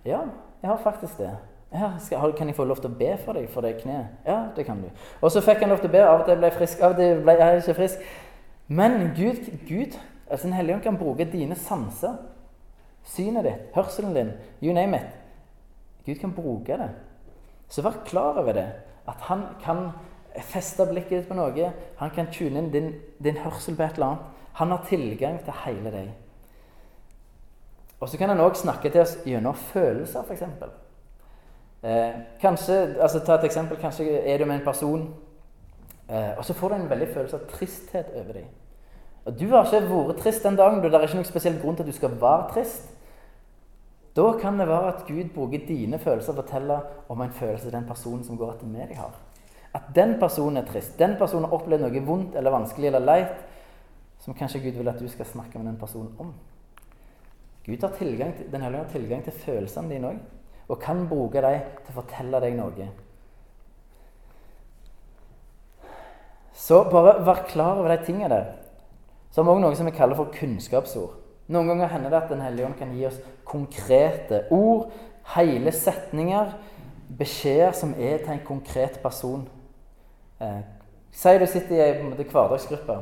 Ja, 0.07 0.21
jeg 0.63 0.71
har 0.71 0.77
faktisk 0.77 1.19
det. 1.19 1.33
Ja, 1.73 1.91
skal, 1.99 2.33
kan 2.33 2.47
jeg 2.47 2.55
få 2.57 2.65
lov 2.65 2.79
til 2.79 2.93
å 2.93 2.99
be 2.99 3.17
for 3.19 3.35
deg 3.35 3.49
for 3.51 3.67
det 3.67 3.81
kneet? 3.81 4.13
Ja, 4.27 4.45
det 4.57 4.65
kan 4.69 4.79
du. 4.79 4.87
Og 5.21 5.33
så 5.35 5.43
fikk 5.43 5.65
han 5.65 5.73
lov 5.75 5.83
til 5.83 5.91
å 5.91 5.95
be. 5.97 6.05
Av 6.07 6.23
og 6.23 6.29
til 6.29 6.39
ble 6.39 6.51
jeg 6.53 6.59
frisk, 6.61 6.85
av 6.87 6.95
og 6.95 7.01
til 7.01 7.25
ble 7.27 7.35
jeg 7.41 7.65
ikke 7.65 7.75
frisk. 7.81 8.07
Men 8.69 9.11
Gud, 9.17 9.51
Gud 9.67 9.99
altså 10.31 10.47
Den 10.47 10.57
hellige 10.57 10.77
ånd 10.77 10.85
kan 10.87 10.99
bruke 10.99 11.27
dine 11.33 11.59
sanser. 11.59 12.15
Synet 13.07 13.47
ditt, 13.47 13.67
hørselen 13.75 14.15
din, 14.15 14.31
you 14.63 14.75
name 14.75 14.99
it. 14.99 15.11
Gud 16.07 16.23
kan 16.23 16.33
bruke 16.35 16.79
det. 16.79 16.89
Så 17.69 17.83
vær 17.83 18.01
klar 18.07 18.39
over 18.39 18.55
det. 18.55 18.67
At 19.07 19.27
han 19.27 19.43
kan 19.63 19.91
feste 20.45 20.87
blikket 20.87 21.29
på 21.29 21.35
noe. 21.35 21.73
Han 22.01 22.11
kan 22.15 22.31
tune 22.33 22.61
inn 22.61 22.73
din, 22.73 22.93
din 23.23 23.39
hørsel 23.45 23.77
på 23.77 23.83
et 23.83 23.97
eller 23.97 24.07
annet. 24.07 24.33
Han 24.61 24.73
har 24.73 24.85
tilgang 24.89 25.39
til 25.45 25.59
hele 25.65 25.93
deg. 25.93 26.11
Og 28.01 28.09
så 28.09 28.19
kan 28.19 28.29
han 28.29 28.41
òg 28.41 28.57
snakke 28.57 28.91
til 28.93 29.01
oss 29.01 29.17
gjennom 29.25 29.57
følelser, 29.57 30.25
f.eks. 30.25 30.43
Eh, 31.83 32.13
kanskje, 32.41 32.97
altså 33.01 33.21
Ta 33.25 33.39
et 33.39 33.45
eksempel. 33.49 33.79
Kanskje 33.81 34.21
er 34.21 34.39
du 34.39 34.45
med 34.45 34.59
en 34.59 34.65
person, 34.65 35.15
eh, 36.09 36.39
og 36.39 36.45
så 36.45 36.55
får 36.55 36.69
du 36.69 36.75
en 36.75 36.91
veldig 36.91 37.09
følelse 37.15 37.37
av 37.37 37.49
tristhet 37.53 38.13
over 38.15 38.33
deg. 38.33 38.47
Og 39.27 39.39
Du 39.41 39.49
har 39.49 39.65
ikke 39.65 39.89
vært 39.91 40.21
trist 40.23 40.45
den 40.45 40.57
dagen. 40.57 40.83
Det 40.83 40.95
er 40.95 41.03
ikke 41.03 41.19
noen 41.19 41.25
spesiell 41.25 41.61
grunn 41.61 41.77
til 41.77 41.83
at 41.83 41.89
du 41.89 41.97
skal 41.97 42.21
være 42.21 42.51
trist. 42.53 42.93
Da 44.17 44.33
kan 44.41 44.59
det 44.59 44.69
være 44.69 44.93
at 44.95 45.07
Gud 45.07 45.35
bruker 45.35 45.67
dine 45.69 45.99
følelser 45.99 46.33
og 46.33 46.45
forteller 46.45 46.81
om 47.09 47.21
en 47.21 47.33
følelse 47.33 47.65
til 47.65 47.73
den 47.73 47.89
personen 47.89 48.25
som 48.25 48.39
går 48.39 48.53
etter 48.53 48.67
med 48.67 48.89
deg 48.89 48.97
har. 48.97 49.13
At 49.77 49.91
den 49.95 50.17
personen 50.21 50.63
er 50.63 50.69
trist. 50.69 50.97
Den 50.99 51.19
personen 51.21 51.45
har 51.45 51.57
opplevd 51.59 51.85
noe 51.85 52.05
vondt 52.07 52.37
eller 52.39 52.55
vanskelig 52.55 52.89
eller 52.89 53.05
leit 53.05 53.45
som 54.25 54.35
kanskje 54.35 54.63
Gud 54.65 54.79
vil 54.81 54.89
at 54.89 55.01
du 55.01 55.09
skal 55.13 55.29
snakke 55.29 55.59
med 55.59 55.69
den 55.69 55.81
personen 55.81 56.15
om. 56.19 56.33
Gud 57.67 57.83
har 57.83 57.93
tilgang 57.99 58.33
til, 58.37 58.49
den 58.53 58.63
har 58.63 58.85
tilgang 58.93 59.25
til 59.25 59.33
følelsene 59.33 59.91
dine 59.91 60.15
òg 60.15 60.23
og 60.69 60.81
kan 60.83 61.05
bruke 61.07 61.43
dem 61.43 61.67
til 61.85 61.93
å 61.93 61.97
fortelle 62.01 62.41
deg 62.43 62.57
noe. 62.59 62.89
Så 66.57 66.81
bare 66.91 67.19
vær 67.27 67.45
klar 67.47 67.79
over 67.79 67.93
de 67.93 68.05
tingene 68.07 68.33
der. 68.33 68.49
Så 69.31 69.43
har 69.43 69.47
vi 69.47 69.55
òg 69.55 69.63
noe 69.63 69.77
som 69.79 69.87
vi 69.87 69.95
kaller 69.95 70.19
for 70.19 70.33
kunnskapsord. 70.35 71.19
Noen 71.53 71.69
ganger 71.71 71.93
hender 71.93 72.11
det 72.11 72.23
at 72.23 72.31
Den 72.33 72.43
hellige 72.43 72.67
ånd 72.67 72.79
kan 72.79 72.95
gi 72.97 73.05
oss 73.07 73.21
konkrete 73.47 74.47
ord, 74.51 74.91
hele 75.37 75.71
setninger, 75.71 76.57
beskjeder 77.19 77.77
som 77.77 77.95
er 77.95 78.19
til 78.25 78.35
en 78.35 78.47
konkret 78.47 78.99
person. 79.03 79.47
Eh, 80.41 80.63
Si 81.17 81.39
du 81.39 81.47
sitter 81.47 81.79
i 81.81 82.01
en 82.01 82.13
hverdagsgruppe, 82.13 82.97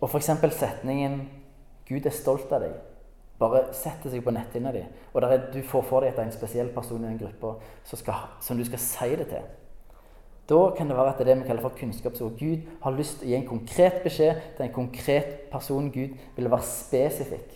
og 0.00 0.08
f.eks. 0.10 0.30
setningen 0.58 1.28
'Gud 1.86 2.06
er 2.06 2.10
stolt 2.10 2.52
av 2.52 2.64
deg' 2.64 2.80
bare 3.38 3.60
setter 3.72 4.10
seg 4.10 4.24
på 4.24 4.34
netthinna 4.34 4.72
di, 4.74 4.82
og 5.12 5.22
er, 5.22 5.44
du 5.52 5.60
får 5.62 5.84
for 5.86 6.02
deg 6.02 6.10
at 6.10 6.16
det 6.16 6.24
er 6.24 6.30
en 6.32 6.34
spesiell 6.34 6.72
person 6.74 7.04
i 7.04 7.06
den 7.06 7.20
gruppa 7.20 7.54
som 8.42 8.58
du 8.58 8.64
skal 8.66 8.82
si 8.82 9.14
det 9.20 9.28
til. 9.30 9.44
Da 10.48 10.58
kan 10.76 10.88
det 10.88 10.96
være 10.96 11.12
at 11.12 11.18
det 11.18 11.28
er 11.28 11.34
det 11.34 11.42
vi 11.42 11.46
kaller 11.46 11.62
for 11.62 11.76
kunnskapsord. 11.78 12.38
Gud 12.40 12.66
har 12.82 12.96
lyst 12.96 13.20
til 13.20 13.28
å 13.28 13.30
gi 13.30 13.36
en 13.36 13.46
konkret 13.46 14.02
beskjed 14.02 14.40
til 14.56 14.64
en 14.64 14.72
konkret 14.72 15.50
person. 15.52 15.90
Gud 15.92 16.16
vil 16.36 16.50
være 16.50 16.64
spesifikk. 16.64 17.52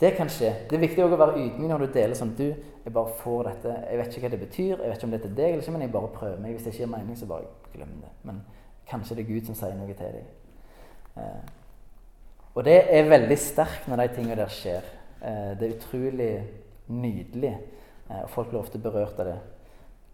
Det 0.00 0.14
kan 0.16 0.30
skje. 0.32 0.54
Det 0.70 0.78
er 0.78 0.86
viktig 0.86 1.04
å 1.04 1.10
være 1.12 1.36
ydmyk 1.36 1.68
når 1.68 1.84
du 1.84 1.92
deler 1.92 2.16
sånn 2.16 2.34
Du, 2.38 2.46
jeg 2.48 2.92
bare 2.94 3.16
får 3.20 3.50
dette. 3.50 3.74
Jeg 3.90 4.00
vet 4.00 4.16
ikke 4.16 4.24
hva 4.24 4.32
det 4.32 4.42
betyr, 4.46 4.74
jeg 4.78 4.88
vet 4.88 4.96
ikke 4.96 5.10
om 5.10 5.14
det 5.14 5.20
er 5.20 5.26
til 5.26 5.36
deg 5.36 5.52
eller 5.52 5.62
ikke, 5.62 5.74
men 5.76 5.84
jeg 5.84 5.92
bare 5.92 6.14
prøver 6.14 6.40
meg. 6.40 6.54
Hvis 6.56 6.64
det 6.64 6.72
ikke 6.72 6.86
gir 6.86 6.92
mening, 6.96 7.18
så 7.18 7.28
bare 7.28 7.50
glem 7.78 7.96
det. 8.02 8.12
Men 8.28 8.42
kanskje 8.90 9.16
det 9.16 9.24
er 9.24 9.32
Gud 9.32 9.48
som 9.48 9.56
sier 9.58 9.74
noe 9.78 9.96
til 9.96 10.18
dem. 10.18 10.28
Eh, 11.16 11.56
og 12.54 12.64
det 12.66 12.78
er 12.90 13.10
veldig 13.10 13.38
sterkt 13.38 13.88
når 13.88 14.02
de 14.02 14.08
tingene 14.16 14.40
der 14.40 14.52
skjer. 14.52 14.86
Eh, 15.22 15.52
det 15.58 15.68
er 15.68 15.76
utrolig 15.76 16.32
nydelig. 16.88 17.54
Eh, 18.08 18.22
og 18.22 18.30
folk 18.32 18.50
blir 18.50 18.60
ofte 18.60 18.80
berørt 18.82 19.20
av 19.20 19.32
det. 19.32 19.38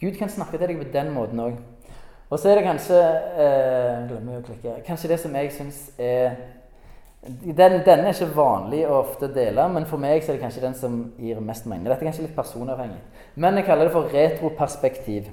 Gud 0.00 0.18
kan 0.18 0.28
snakke 0.28 0.58
til 0.58 0.68
deg 0.68 0.82
på 0.82 0.90
den 0.92 1.12
måten 1.14 1.40
òg. 1.40 1.56
Og 2.30 2.38
så 2.40 2.50
er 2.50 2.58
det 2.58 2.66
kanskje 2.66 2.98
eh, 2.98 4.04
Glemmer 4.08 4.34
jeg 4.34 4.42
å 4.42 4.46
klikke. 4.48 4.76
Kanskje 4.86 5.10
det 5.12 5.20
som 5.22 5.34
jeg 5.38 5.52
syns 5.54 5.80
er 6.00 6.34
den, 7.24 7.78
denne 7.86 8.10
er 8.10 8.12
ikke 8.12 8.34
vanlig 8.36 8.82
å 8.84 8.98
ofte 8.98 9.30
dele, 9.32 9.64
men 9.72 9.86
for 9.88 10.00
meg 10.00 10.18
er 10.18 10.34
det 10.34 10.42
kanskje 10.42 10.64
den 10.66 10.74
som 10.76 10.98
gir 11.16 11.38
mest 11.40 11.64
mening. 11.64 11.86
Dette 11.88 12.04
er 12.04 12.10
kanskje 12.10 12.26
litt 12.26 12.36
personavhengig. 12.36 13.00
Men 13.40 13.56
jeg 13.56 13.64
kaller 13.64 13.88
det 13.88 13.94
for 13.94 14.12
retroperspektiv. 14.12 15.30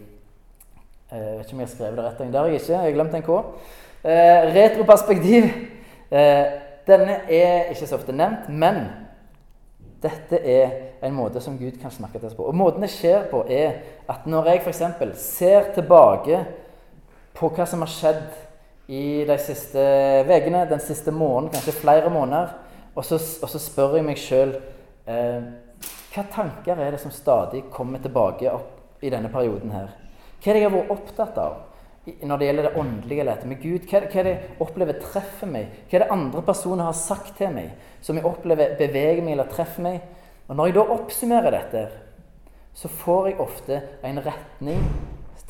Eh, 1.11 1.19
jeg 1.19 1.37
vet 1.37 1.45
ikke 1.45 1.53
om 1.53 1.59
jeg 1.59 1.67
har 1.67 1.75
skrevet 1.75 1.97
det 1.97 2.05
rett. 2.05 2.19
Det 2.19 2.39
har 2.39 2.45
jeg 2.45 2.61
ikke. 2.61 2.73
Jeg 2.73 2.81
har 2.81 2.91
glemt 2.91 3.15
en 3.15 3.23
K. 3.23 3.37
Eh, 4.03 4.53
retroperspektiv. 4.55 5.43
Eh, 6.11 6.45
denne 6.87 7.17
er 7.29 7.71
ikke 7.71 7.87
så 7.87 7.95
ofte 7.95 8.15
nevnt, 8.15 8.49
men 8.49 8.85
dette 10.01 10.39
er 10.39 10.71
en 11.03 11.13
måte 11.13 11.41
som 11.41 11.57
Gud 11.59 11.77
kan 11.81 11.91
snakke 11.91 12.19
til 12.19 12.29
oss 12.29 12.35
på. 12.35 12.47
Og 12.47 12.55
Måten 12.55 12.81
det 12.81 12.89
skjer 12.89 13.27
på, 13.31 13.43
er 13.49 13.83
at 14.09 14.25
når 14.25 14.49
jeg 14.49 14.61
f.eks. 14.63 14.81
ser 15.21 15.73
tilbake 15.75 16.45
på 17.37 17.49
hva 17.49 17.65
som 17.69 17.83
har 17.85 17.91
skjedd 17.91 18.23
i 18.91 19.23
de 19.27 19.37
siste 19.39 19.81
ukene, 20.27 20.65
den 20.69 20.79
siste 20.79 21.11
måneden, 21.11 21.51
kanskje 21.53 21.79
flere 21.79 22.09
måneder. 22.09 22.55
Og 22.95 23.05
så, 23.05 23.15
og 23.15 23.49
så 23.49 23.59
spør 23.59 23.95
jeg 23.95 24.05
meg 24.05 24.19
sjøl 24.19 24.55
eh, 25.07 25.43
hva 26.11 26.25
tanker 26.33 26.75
er 26.75 26.91
det 26.91 26.99
som 26.99 27.13
stadig 27.13 27.63
kommer 27.71 28.01
tilbake 28.03 28.51
opp 28.51 29.03
i 29.03 29.09
denne 29.09 29.31
perioden 29.31 29.71
her? 29.71 29.93
Hva 30.41 30.49
er 30.49 30.57
det 30.57 30.63
jeg 30.63 30.69
har 30.69 30.77
vært 30.77 30.95
opptatt 30.95 31.37
av 31.37 31.59
når 32.25 32.39
det 32.41 32.45
gjelder 32.47 32.65
det 32.65 32.77
åndelige 32.81 33.21
eller 33.21 33.35
dette 33.35 33.49
med 33.51 33.61
Gud? 33.61 33.83
Hva, 33.85 33.99
hva 34.01 34.19
er 34.19 34.27
det 34.27 34.31
jeg 34.33 34.55
opplever 34.65 35.01
treffer 35.03 35.51
meg? 35.53 35.75
Hva 35.85 35.97
er 35.99 36.05
det 36.05 36.15
andre 36.17 36.41
personer 36.47 36.89
har 36.89 36.97
sagt 36.97 37.35
til 37.37 37.53
meg 37.53 37.75
som 38.01 38.17
jeg 38.17 38.25
opplever 38.25 38.73
beveger 38.79 39.21
meg 39.21 39.37
eller 39.37 39.51
treffer 39.51 39.85
meg? 39.85 40.01
Og 40.47 40.57
Når 40.57 40.67
jeg 40.67 40.75
da 40.75 40.85
oppsummerer 40.97 41.53
dette, 41.53 41.83
så 42.73 42.89
får 42.89 43.27
jeg 43.29 43.39
ofte 43.39 43.81
en 44.07 44.23
retning 44.25 44.81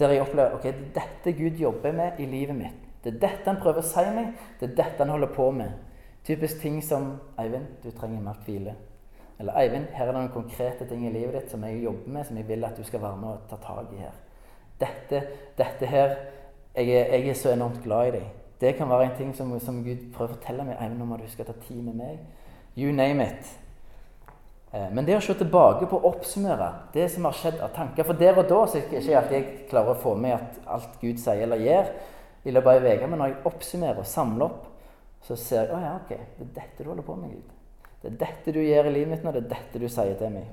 der 0.01 0.15
jeg 0.15 0.23
opplever 0.23 0.56
ok, 0.58 0.63
dette 0.95 1.34
Gud 1.38 1.60
jobber 1.62 1.91
med 1.91 2.19
i 2.19 2.25
livet 2.25 2.56
mitt. 2.56 2.77
Det 3.04 3.15
er 3.15 3.19
dette 3.21 3.49
han 3.49 3.60
prøver 3.62 3.82
å 3.82 3.86
si 3.86 4.04
meg. 4.15 4.32
Det 4.60 4.69
er 4.69 4.75
dette 4.77 5.04
han 5.04 5.13
holder 5.13 5.34
på 5.36 5.49
med. 5.54 5.73
Typisk 6.25 6.62
ting 6.62 6.82
som 6.86 7.19
'Eivind, 7.38 7.67
du 7.84 7.91
trenger 7.91 8.21
mer 8.21 8.38
hvile'. 8.45 8.73
Eller 9.39 9.54
'Eivind, 9.54 9.88
her 9.93 10.08
er 10.08 10.12
det 10.12 10.15
noen 10.15 10.34
konkrete 10.34 10.86
ting 10.86 11.06
i 11.08 11.13
livet 11.13 11.34
ditt 11.34 11.51
som 11.51 11.63
jeg 11.63 11.84
jobber 11.84 12.10
med, 12.10 12.25
som 12.25 12.38
jeg 12.38 12.47
vil 12.47 12.65
at 12.65 12.77
du 12.77 12.84
skal 12.84 13.01
være 13.01 13.17
med 13.17 13.30
og 13.30 13.39
ta 13.49 13.56
tak 13.56 13.93
i 13.93 14.01
her'. 14.01 14.31
Dette, 14.82 15.24
dette 15.58 15.89
her 15.89 16.15
jeg 16.76 16.88
er, 16.88 17.10
jeg 17.15 17.28
er, 17.28 17.36
så 17.36 17.52
enormt 17.52 17.82
glad 17.84 18.08
i 18.08 18.13
deg. 18.15 18.28
Det 18.62 18.76
kan 18.78 18.89
være 18.89 19.10
en 19.10 19.17
ting 19.17 19.34
som, 19.36 19.52
som 19.60 19.82
Gud 19.84 20.06
prøver 20.13 20.32
å 20.32 20.38
fortelle 20.38 20.63
meg. 20.65 20.80
nå 20.96 21.06
må 21.06 21.17
du 21.17 21.26
huske 21.26 21.44
å 21.44 21.50
ta 21.50 21.58
tid 21.67 21.82
med 21.84 21.98
meg'. 22.00 22.22
You 22.78 22.91
name 22.96 23.24
it. 23.24 23.50
Eh, 24.72 24.88
men 24.91 25.06
det 25.06 25.17
å 25.17 25.22
se 25.24 25.34
tilbake 25.36 25.88
på 25.91 25.98
å 26.00 26.13
oppsummere 26.13 26.70
det 26.94 27.10
som 27.12 27.26
har 27.28 27.36
skjedd 27.36 27.60
av 27.60 27.74
tanker 27.76 28.08
For 28.08 28.15
der 28.15 28.38
og 28.39 28.48
da 28.48 28.62
så 28.65 28.78
er 28.78 28.86
det 28.88 29.02
ikke 29.02 29.17
alltid 29.20 29.36
jeg 29.36 29.67
klarer 29.70 29.91
å 29.91 30.00
få 30.00 30.13
med 30.15 30.38
at 30.38 30.62
alt 30.65 30.94
Gud 31.02 31.20
sier 31.20 31.44
eller 31.44 31.60
gjør 31.60 31.91
i 32.46 32.54
løpet 32.56 32.80
av 32.80 32.86
ei. 32.88 33.08
Men 33.08 33.20
når 33.20 33.34
jeg 33.34 33.41
oppsummerer 33.52 34.00
og 34.00 34.08
samler 34.08 34.48
opp, 34.48 34.70
så 35.28 35.36
ser 35.36 35.65
jeg 35.65 35.76
å 35.76 35.82
ja, 35.82 35.96
ok, 36.00 36.13
det 36.38 36.46
er 36.48 36.54
dette 36.56 36.84
du 36.84 36.89
holder 36.89 37.06
på 37.06 37.15
med, 37.20 37.36
Gud. 37.36 37.89
Det 38.02 38.10
er 38.13 38.20
dette 38.24 38.54
du 38.56 38.62
gjør 38.63 38.88
i 38.89 38.94
livet 38.96 39.12
mitt 39.12 39.26
nå, 39.26 39.34
det 39.36 39.44
er 39.44 39.52
dette 39.52 39.82
du 39.82 39.89
sier 39.91 40.15
til 40.17 40.32
meg. 40.34 40.48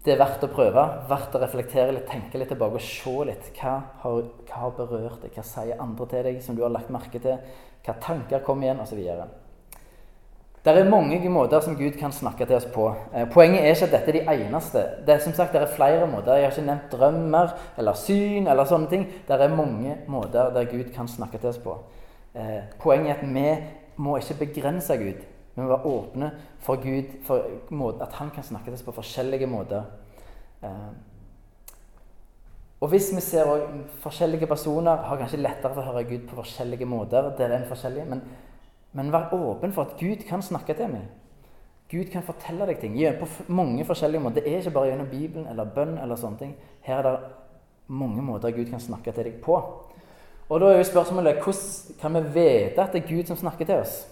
Det 0.00 0.14
er 0.14 0.20
verdt 0.22 0.44
å 0.46 0.48
prøve, 0.48 0.82
verdt 1.10 1.34
å 1.36 1.40
reflektere 1.42 1.92
litt, 1.92 2.06
tenke 2.08 2.40
litt 2.40 2.48
tilbake 2.48 2.78
og 2.78 2.84
se 2.84 3.12
litt. 3.28 3.50
Hva 3.58 3.74
har, 4.00 4.22
hva 4.48 4.60
har 4.62 4.70
berørt 4.78 5.26
deg? 5.26 5.34
Hva 5.36 5.44
sier 5.44 5.82
andre 5.84 6.06
til 6.08 6.24
deg 6.24 6.38
som 6.40 6.56
du 6.56 6.62
har 6.64 6.72
lagt 6.72 6.88
merke 6.94 7.20
til? 7.20 7.36
Hva 7.84 7.94
tanker 8.00 8.40
kom 8.46 8.64
igjen? 8.64 8.80
Osv. 8.80 9.02
Det 10.64 10.72
er 10.72 10.88
mange 10.88 11.20
måter 11.32 11.60
som 11.64 11.76
Gud 11.76 11.98
kan 12.00 12.12
snakke 12.12 12.46
til 12.48 12.56
oss 12.56 12.68
på. 12.72 12.86
Eh, 13.12 13.26
poenget 13.32 13.60
er 13.60 13.74
ikke 13.74 13.90
at 13.90 13.94
dette 13.98 14.12
er 14.12 14.16
de 14.16 14.46
eneste. 14.46 14.84
Det 15.06 15.14
er 15.14 15.22
som 15.24 15.36
sagt, 15.36 15.52
det 15.52 15.62
er 15.62 15.76
flere 15.76 16.08
måter. 16.08 16.34
Jeg 16.36 16.48
har 16.48 16.56
ikke 16.56 16.66
nevnt 16.66 16.92
drømmer 16.92 17.54
eller 17.80 17.96
syn 17.96 18.48
eller 18.48 18.68
sånne 18.68 18.88
ting. 18.88 19.06
Det 19.28 19.36
er 19.36 19.56
mange 19.56 19.98
måter 20.08 20.48
der 20.56 20.68
Gud 20.68 20.92
kan 20.96 21.08
snakke 21.08 21.40
til 21.40 21.52
oss 21.52 21.60
på. 21.60 21.76
Eh, 22.34 22.72
poenget 22.80 23.18
er 23.18 23.20
at 23.20 23.28
vi 23.34 23.54
må 23.96 24.16
ikke 24.16 24.46
begrense 24.46 24.96
Gud. 24.96 25.24
Vi 25.60 25.66
må 25.66 25.70
være 25.74 25.92
åpne 25.92 26.32
for 26.64 26.80
Gud, 26.80 27.14
for 27.26 28.02
at 28.02 28.18
han 28.18 28.30
kan 28.34 28.46
snakke 28.46 28.70
til 28.70 28.78
oss 28.78 28.86
på 28.88 28.96
forskjellige 28.96 29.46
måter. 29.46 29.82
Eh, 30.64 30.92
og 32.80 32.88
hvis 32.88 33.10
vi 33.12 33.20
ser 33.20 33.44
også, 33.44 33.82
forskjellige 34.00 34.48
personer 34.48 35.04
har 35.04 35.18
kanskje 35.20 35.42
lettere 35.42 35.74
for 35.74 35.82
å 35.84 35.92
høre 35.92 36.06
Gud 36.08 36.28
på 36.28 36.38
forskjellige 36.40 36.88
måter. 36.88 37.34
det 37.36 37.50
er 37.52 37.68
forskjellige, 37.68 38.08
men 38.08 38.22
men 38.92 39.12
vær 39.12 39.34
åpen 39.34 39.72
for 39.72 39.86
at 39.86 39.98
Gud 40.00 40.24
kan 40.28 40.42
snakke 40.42 40.74
til 40.74 40.90
meg. 40.90 41.06
Gud 41.90 42.10
kan 42.10 42.22
fortelle 42.22 42.66
deg 42.66 42.78
ting 42.78 42.96
på 43.18 43.26
mange 43.48 43.84
forskjellige 43.84 44.22
måter. 44.22 44.42
Det 44.42 44.52
er 44.52 44.58
ikke 44.58 44.70
bare 44.70 44.90
gjennom 44.90 45.10
Bibelen 45.10 45.46
eller 45.46 45.64
bønn. 45.64 45.98
eller 45.98 46.16
sånne 46.16 46.38
ting. 46.38 46.56
Her 46.82 46.98
er 46.98 47.02
det 47.02 47.18
mange 47.86 48.22
måter 48.22 48.50
Gud 48.50 48.70
kan 48.70 48.80
snakke 48.80 49.12
til 49.12 49.24
deg 49.24 49.40
på. 49.42 49.56
Og 50.48 50.60
da 50.60 50.66
er 50.66 50.78
jo 50.78 50.84
spørsmålet 50.84 51.42
hvordan 51.42 52.00
kan 52.00 52.14
vi 52.14 52.20
vite 52.20 52.82
at 52.82 52.92
det 52.92 53.02
er 53.02 53.16
Gud 53.16 53.26
som 53.26 53.36
snakker 53.36 53.64
til 53.64 53.74
oss? 53.74 54.06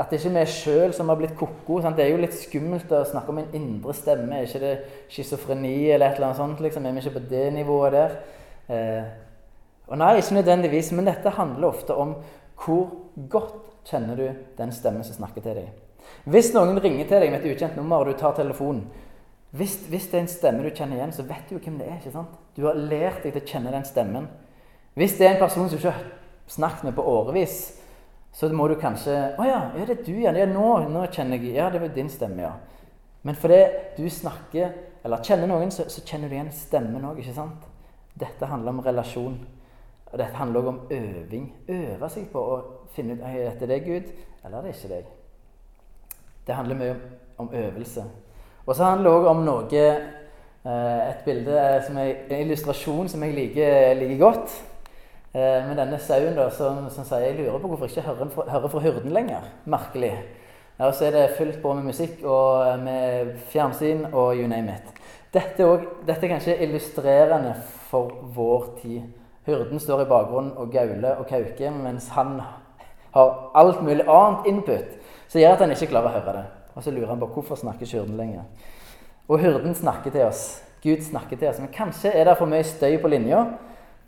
At 0.00 0.08
det 0.08 0.20
ikke 0.20 0.30
er 0.32 0.46
vi 0.46 0.52
sjøl 0.54 0.92
som 0.96 1.10
har 1.12 1.18
blitt 1.20 1.34
ko-ko. 1.36 1.80
Det 1.84 2.04
er 2.04 2.14
jo 2.14 2.20
litt 2.22 2.36
skummelt 2.38 2.92
å 2.96 3.02
snakke 3.04 3.32
om 3.32 3.40
en 3.42 3.56
indre 3.56 3.92
stemme. 3.96 4.38
Er 4.38 4.48
ikke 4.48 4.62
det 4.62 4.76
schizofreni 5.12 5.90
eller 5.90 6.08
et 6.08 6.16
eller 6.16 6.30
annet 6.30 6.40
sånt? 6.40 6.62
Liksom? 6.64 6.86
Er 6.86 6.96
vi 6.96 7.02
ikke 7.04 7.18
på 7.18 7.26
det 7.28 7.42
nivået 7.52 7.96
der? 7.98 8.14
Eh, 8.72 9.10
og 9.90 10.00
Nei, 10.00 10.14
ikke 10.22 10.38
nødvendigvis. 10.38 10.92
Men 10.96 11.10
dette 11.10 11.34
handler 11.36 11.68
ofte 11.68 11.98
om 12.00 12.14
hvor 12.64 12.88
godt 13.28 13.90
kjenner 13.90 14.16
du 14.16 14.26
den 14.56 14.72
stemmen 14.72 15.04
som 15.04 15.18
snakker 15.18 15.44
til 15.44 15.60
deg. 15.60 15.68
Hvis 16.24 16.52
noen 16.54 16.80
ringer 16.80 17.08
til 17.08 17.20
deg 17.20 17.32
med 17.32 17.44
et 17.44 17.52
ukjent 17.52 17.76
nummer, 17.76 18.00
og 18.00 18.10
du 18.10 18.18
tar 18.18 18.36
telefonen 18.38 18.86
hvis, 19.50 19.74
hvis, 19.90 20.06
det 20.06 20.14
er 20.14 20.22
en 20.22 20.30
stemme 20.30 20.62
du 20.62 20.70
kjenner 20.70 21.00
igjen, 21.00 21.12
så 21.12 21.24
vet 21.26 21.48
du 21.48 21.56
jo 21.56 21.60
hvem 21.64 21.80
det 21.80 21.88
er. 21.88 21.96
ikke 21.98 22.12
sant? 22.14 22.36
Du 22.54 22.68
har 22.68 22.78
lært 22.78 23.24
deg 23.24 23.34
til 23.34 23.42
å 23.42 23.48
kjenne 23.50 23.72
den 23.74 23.86
stemmen. 23.88 24.28
Hvis 24.94 25.16
det 25.18 25.26
er 25.26 25.34
en 25.34 25.40
person 25.42 25.66
som 25.66 25.74
du 25.74 25.80
ikke 25.80 25.94
har 25.96 26.04
snakket 26.50 26.86
med 26.86 26.94
på 26.94 27.06
årevis, 27.10 27.56
så 28.32 28.48
må 28.48 28.68
du 28.68 28.74
kanskje 28.74 29.34
'Å 29.38 29.44
ja, 29.44 29.70
er 29.76 29.86
det 29.86 30.06
du 30.06 30.12
ja. 30.12 30.32
Ja, 30.32 30.46
nå, 30.46 30.88
nå, 30.88 31.06
kjenner 31.06 31.36
jeg 31.36 31.54
Ja, 31.54 31.70
det 31.70 31.80
var 31.80 31.88
din 31.88 32.08
stemme, 32.08 32.42
ja.' 32.42 32.58
Men 33.22 33.34
fordi 33.34 33.66
du 33.96 34.08
snakker 34.08 34.72
eller 35.04 35.24
kjenner 35.24 35.46
noen, 35.46 35.70
så, 35.70 35.86
så 35.88 36.02
kjenner 36.04 36.28
du 36.28 36.34
igjen 36.34 36.52
stemmen 36.52 37.04
òg, 37.04 37.18
ikke 37.18 37.34
sant? 37.34 37.64
Dette 38.20 38.46
handler 38.46 38.74
om 38.74 38.82
relasjon. 38.84 39.38
Og 40.10 40.18
dette 40.18 40.36
handler 40.36 40.60
òg 40.60 40.68
om 40.68 40.80
øving. 40.90 41.46
Øve 41.68 42.10
seg 42.12 42.26
på 42.32 42.42
å 42.42 42.58
finne 42.94 43.16
ut 43.16 43.24
er 43.24 43.46
dette 43.46 43.68
deg, 43.70 43.86
Gud, 43.86 44.10
eller 44.44 44.58
er 44.58 44.66
det 44.66 44.74
ikke 44.74 44.92
deg. 44.94 45.12
Det 46.46 46.56
handler 46.56 46.80
mye 46.80 46.96
om, 46.96 47.04
om 47.46 47.54
øvelse. 47.54 48.04
Og 48.66 48.74
så 48.74 48.84
handler 48.84 49.10
det 49.10 49.20
òg 49.20 49.28
om 49.30 49.44
noe 49.46 49.84
eh, 49.84 50.10
Et 50.64 51.22
bilde, 51.24 51.54
eh, 51.56 51.78
som 51.86 51.96
er, 51.96 52.26
en 52.28 52.42
illustrasjon 52.44 53.08
som 53.08 53.22
jeg 53.24 53.36
liker, 53.38 53.94
liker 54.02 54.20
godt. 54.20 54.58
Eh, 55.30 55.66
med 55.68 55.76
denne 55.78 55.98
sauen 56.02 56.34
da, 56.34 56.48
som, 56.50 56.88
som, 56.90 57.04
sier 57.06 57.28
jeg 57.28 57.36
lurer 57.38 57.60
på 57.62 57.68
hvorfor 57.70 57.86
ikke 57.86 58.02
hører, 58.02 58.30
hører 58.50 58.70
fra 58.72 58.80
hyrden 58.82 59.12
lenger. 59.14 59.44
Merkelig. 59.70 60.10
Ja, 60.74 60.88
og 60.88 60.94
så 60.98 61.06
er 61.06 61.14
det 61.14 61.36
fullt 61.36 61.60
på 61.62 61.74
med 61.76 61.86
musikk 61.86 62.24
og 62.26 62.80
med 62.82 63.36
fjernsyn 63.52 64.08
og 64.10 64.40
you 64.40 64.48
name 64.50 64.74
it. 64.74 64.88
Dette, 65.30 65.62
også, 65.62 65.92
dette 66.08 66.26
er 66.26 66.32
kanskje 66.32 66.56
illustrerende 66.66 67.52
for 67.92 68.10
vår 68.34 68.66
tid. 68.80 69.04
Hyrden 69.46 69.78
står 69.78 70.02
i 70.02 70.08
bakgrunnen 70.10 70.56
og 70.58 70.72
gauler 70.74 71.22
og 71.22 71.28
kauker, 71.30 71.78
mens 71.78 72.08
han 72.16 72.40
har 73.14 73.36
alt 73.54 73.84
mulig 73.86 74.08
annet 74.08 74.50
input 74.50 74.98
som 75.28 75.38
gjør 75.38 75.54
at 75.54 75.62
han 75.62 75.76
ikke 75.76 75.92
klarer 75.92 76.10
å 76.10 76.16
høre 76.18 76.36
det. 76.40 76.44
Og 76.74 76.82
så 76.82 76.90
lurer 76.90 77.12
han 77.12 77.22
på 77.22 77.30
hvorfor 77.36 77.60
snakker 77.60 77.86
ikke 77.86 78.00
hyrden 78.00 78.18
lenger. 78.18 78.50
Og 79.30 79.38
hyrden 79.38 79.78
snakker 79.78 80.10
til 80.10 80.26
oss 80.26 80.42
Gud 80.82 81.02
snakker 81.04 81.36
til 81.36 81.48
oss. 81.48 81.58
Men 81.60 81.68
kanskje 81.72 82.10
er 82.16 82.24
det 82.24 82.38
for 82.38 82.48
mye 82.48 82.64
støy 82.64 82.96
på 83.02 83.08
linja 83.12 83.44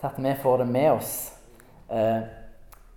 til 0.03 0.11
at 0.11 0.19
vi 0.19 0.35
får 0.43 0.57
det 0.59 0.69
med 0.69 0.91
oss. 0.93 1.13
Eh, 1.91 2.23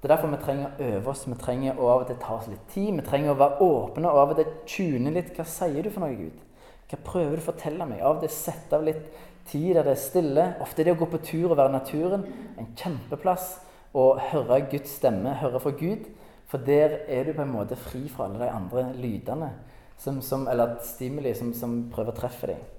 det 0.01 0.11
er 0.11 0.15
derfor 0.15 0.33
vi 0.33 0.41
trenger 0.41 0.65
å 0.69 0.87
øve 0.89 1.11
oss. 1.11 1.27
Vi 1.27 1.37
trenger 1.41 1.77
å 1.77 1.89
av 1.89 2.03
og 2.03 2.09
til 2.09 2.17
ta 2.21 2.39
oss 2.39 2.49
litt 2.49 2.65
tid. 2.73 2.91
Vi 2.97 3.05
trenger 3.05 3.33
å 3.33 3.37
være 3.39 3.61
åpne 3.65 4.09
og 4.09 4.19
av 4.21 4.33
og 4.33 4.41
til 4.41 4.51
tune 4.69 5.13
litt. 5.13 5.31
Hva 5.37 5.45
sier 5.49 5.85
du 5.85 5.89
for 5.93 6.05
noe, 6.05 6.17
Gud? 6.17 6.41
Hva 6.89 6.99
prøver 7.05 7.37
du 7.37 7.41
å 7.43 7.47
fortelle 7.47 7.87
meg? 7.89 8.01
Av 8.01 8.17
og 8.17 8.25
til 8.25 8.33
sette 8.33 8.77
av 8.77 8.85
litt 8.85 9.05
tid 9.49 9.71
der 9.77 9.87
det 9.87 9.95
er 9.95 10.01
stille. 10.01 10.47
Ofte 10.61 10.81
er 10.81 10.89
det 10.89 10.97
å 10.97 10.99
gå 11.01 11.09
på 11.13 11.21
tur 11.25 11.47
og 11.51 11.57
være 11.57 11.73
naturen 11.73 12.25
en 12.57 12.69
kjempeplass. 12.77 13.55
Og 13.95 14.21
høre 14.31 14.59
Guds 14.69 14.97
stemme, 14.99 15.37
høre 15.41 15.61
fra 15.63 15.73
Gud. 15.77 16.09
For 16.49 16.61
der 16.61 16.99
er 17.09 17.25
du 17.25 17.33
på 17.33 17.45
en 17.45 17.53
måte 17.53 17.77
fri 17.79 18.05
fra 18.09 18.27
alle 18.27 18.43
de 18.43 18.51
andre 18.53 18.89
lydene 18.97 19.49
som, 19.97 20.21
som, 20.21 20.45
eller 20.51 20.77
stimuli 20.85 21.33
som, 21.37 21.53
som 21.57 21.85
prøver 21.93 22.13
å 22.13 22.19
treffe 22.19 22.49
deg. 22.51 22.74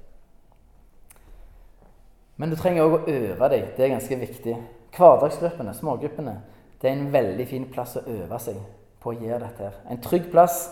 Men 2.37 2.51
du 2.51 2.57
trenger 2.57 2.85
òg 2.85 2.94
å 2.99 3.05
øve 3.09 3.49
deg. 3.53 3.70
Det 3.77 3.85
er 3.85 3.94
ganske 3.94 4.18
viktig. 4.20 4.57
Hverdagsgruppene, 4.96 5.75
smågruppene, 5.75 6.37
det 6.83 6.90
er 6.90 6.96
en 6.96 7.12
veldig 7.12 7.46
fin 7.49 7.64
plass 7.72 7.96
å 7.96 8.05
øve 8.07 8.38
seg 8.40 8.59
på 9.01 9.12
å 9.12 9.16
gjøre 9.16 9.46
dette. 9.46 9.64
her. 9.64 9.81
En 9.90 10.01
trygg 10.03 10.31
plass. 10.31 10.70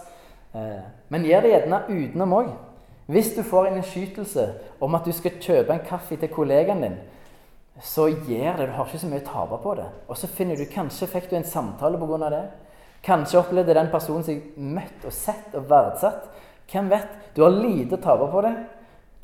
Eh, 0.55 0.85
men 1.09 1.25
gjør 1.25 1.43
det 1.43 1.51
gjerne 1.51 1.83
utenom 1.89 2.33
òg. 2.33 2.53
Hvis 3.07 3.35
du 3.37 3.43
får 3.43 3.67
en 3.67 3.77
innskytelse 3.77 4.47
om 4.81 4.95
at 4.95 5.05
du 5.05 5.13
skal 5.13 5.41
kjøpe 5.41 5.73
en 5.73 5.87
kaffe 5.89 6.17
til 6.17 6.29
kollegaen 6.33 6.83
din, 6.83 6.97
så 7.83 8.07
gjør 8.09 8.57
det. 8.57 8.69
Du 8.69 8.73
har 8.73 8.87
ikke 8.87 9.01
så 9.03 9.11
mye 9.11 9.25
å 9.25 9.29
tape 9.29 9.59
på 9.63 9.75
det. 9.81 9.89
Og 10.09 10.17
så 10.17 10.31
finner 10.31 10.57
du 10.57 10.65
Kanskje 10.71 11.11
fikk 11.11 11.31
du 11.31 11.37
en 11.37 11.45
samtale 11.45 11.99
pga. 11.99 12.31
det. 12.31 12.45
Kanskje 13.03 13.39
opplevde 13.39 13.75
den 13.75 13.91
personen 13.93 14.25
seg 14.25 14.55
møtt 14.57 15.05
og 15.05 15.13
sett 15.13 15.55
og 15.55 15.69
verdsatt. 15.69 16.31
Hvem 16.71 16.89
vet? 16.91 17.09
Du 17.37 17.43
har 17.43 17.51
lite 17.51 17.97
å 17.97 18.01
tape 18.01 18.31
på 18.33 18.41
det. 18.41 18.55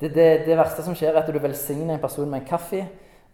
Det, 0.01 0.09
det, 0.15 0.27
det, 0.47 0.57
verste 0.57 0.83
som 0.83 0.95
skjer, 0.97 1.13
er 1.13 1.21
at 1.21 1.29
du 1.29 1.37
velsigner 1.39 1.95
en 1.95 2.01
person 2.01 2.29
med 2.29 2.41
en 2.41 2.47
kaffe. 2.47 2.81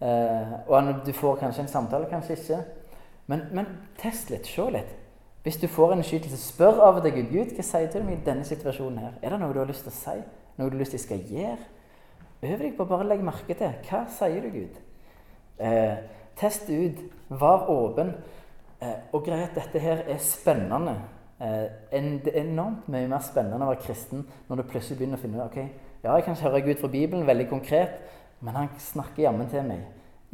Eh, 0.04 0.56
og 0.68 0.94
du 1.06 1.14
får 1.16 1.40
kanskje 1.40 1.64
en 1.64 1.72
samtale, 1.72 2.10
kanskje 2.12 2.36
ikke. 2.36 2.58
Men, 3.32 3.46
men 3.56 3.70
test 4.00 4.32
litt, 4.32 4.48
se 4.48 4.66
litt. 4.72 4.92
Hvis 5.48 5.62
du 5.62 5.68
får 5.72 5.94
en 5.96 6.04
skytelse, 6.04 6.38
spør 6.44 6.82
av 6.84 7.00
deg 7.04 7.16
Gud 7.16 7.32
Gud, 7.32 7.56
hva 7.56 7.64
sier 7.64 7.88
du 7.94 8.02
meg 8.04 8.20
i 8.20 8.26
denne 8.26 8.44
situasjonen. 8.44 9.00
her? 9.00 9.14
Er 9.24 9.32
det 9.32 9.40
noe 9.40 9.56
du 9.56 9.62
har 9.62 9.70
lyst 9.70 9.88
til 9.88 9.94
å 9.94 9.96
si? 9.96 10.18
Noe 10.58 10.68
du 10.68 10.76
har 10.76 10.82
lyst 10.82 10.96
til 10.96 11.00
å 11.00 11.06
skal 11.06 11.24
gjøre? 11.32 11.70
Øv 12.44 12.60
deg 12.66 12.76
på 12.76 12.84
å 12.84 12.90
bare 12.92 13.08
legge 13.08 13.26
merke 13.26 13.56
til. 13.56 13.78
Hva 13.88 14.04
sier 14.12 14.44
du, 14.44 14.50
Gud? 14.52 14.82
Eh, 15.64 15.96
test 16.38 16.68
ut. 16.68 17.00
Vær 17.32 17.70
åpen. 17.72 18.12
Eh, 18.82 18.98
og 19.16 19.24
greit, 19.26 19.56
dette 19.56 19.80
her 19.80 20.04
er 20.04 20.20
spennende. 20.22 20.98
Eh, 21.40 21.64
en, 21.96 22.12
det 22.26 22.36
er 22.36 22.44
enormt 22.44 22.92
mye 22.92 23.08
mer 23.08 23.24
spennende 23.26 23.64
å 23.64 23.72
være 23.72 23.86
kristen 23.86 24.24
når 24.50 24.60
du 24.60 24.68
plutselig 24.72 25.00
begynner 25.00 25.20
å 25.20 25.22
finne 25.22 25.40
ut 25.40 25.48
ok, 25.48 25.87
ja, 26.04 26.16
jeg 26.16 26.26
kan 26.26 26.40
høre 26.42 26.62
Gud 26.62 26.82
fra 26.82 26.88
Bibelen, 26.92 27.28
veldig 27.28 27.50
konkret, 27.50 28.02
men 28.42 28.56
han 28.56 28.70
snakker 28.82 29.24
jammen 29.24 29.50
til 29.50 29.66
meg 29.68 29.86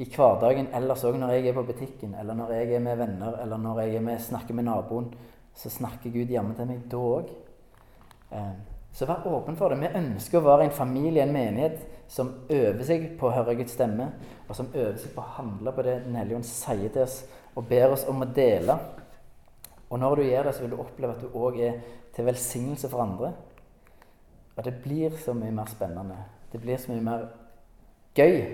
i 0.01 0.07
hverdagen 0.09 0.71
ellers 0.73 1.03
òg, 1.05 1.19
når 1.21 1.35
jeg 1.35 1.47
er 1.51 1.55
på 1.57 1.65
butikken, 1.67 2.15
eller 2.17 2.37
når 2.37 2.55
jeg 2.57 2.73
er 2.73 2.81
med 2.81 2.97
venner, 2.97 3.37
eller 3.43 3.61
når 3.61 3.83
jeg 3.85 4.01
med, 4.01 4.19
snakker 4.19 4.57
med 4.57 4.65
naboen. 4.65 5.11
Så 5.53 5.69
snakker 5.69 6.09
Gud 6.09 6.31
jammen 6.33 6.55
til 6.57 6.65
meg 6.65 6.87
da 6.89 6.97
òg. 6.97 7.29
Eh, 8.33 8.55
så 8.93 9.05
vær 9.09 9.27
åpen 9.29 9.57
for 9.57 9.69
det. 9.69 9.77
Vi 9.81 9.99
ønsker 9.99 10.39
å 10.39 10.47
være 10.47 10.65
en 10.67 10.73
familie, 10.73 11.21
en 11.21 11.33
menighet, 11.33 11.85
som 12.09 12.31
øver 12.49 12.81
seg 12.85 13.05
på 13.19 13.29
å 13.29 13.35
høre 13.35 13.55
Guds 13.59 13.77
stemme, 13.77 14.09
og 14.47 14.57
som 14.57 14.71
øver 14.73 14.97
seg 15.01 15.13
på 15.13 15.21
å 15.21 15.35
handle 15.37 15.73
på 15.73 15.85
det 15.85 15.99
Den 16.07 16.17
hellige 16.17 16.41
ånd 16.41 16.49
sier 16.49 16.89
til 16.89 17.05
oss, 17.05 17.23
og 17.53 17.69
ber 17.69 17.93
oss 17.93 18.07
om 18.09 18.25
å 18.25 18.29
dele. 18.33 18.77
Og 19.89 20.01
når 20.01 20.15
du 20.15 20.23
gjør 20.25 20.49
det, 20.49 20.55
så 20.55 20.65
vil 20.65 20.73
du 20.73 20.81
oppleve 20.81 21.13
at 21.13 21.21
du 21.21 21.37
òg 21.37 21.59
er 21.61 21.81
til 22.15 22.25
velsignelse 22.25 22.89
for 22.89 23.05
andre. 23.05 23.33
Og 24.55 24.65
det 24.65 24.73
blir 24.83 25.15
så 25.17 25.33
mye 25.33 25.51
mer 25.51 25.69
spennende. 25.71 26.17
Det 26.51 26.61
blir 26.61 26.77
så 26.77 26.91
mye 26.91 27.01
mer 27.01 27.25
gøy 28.15 28.53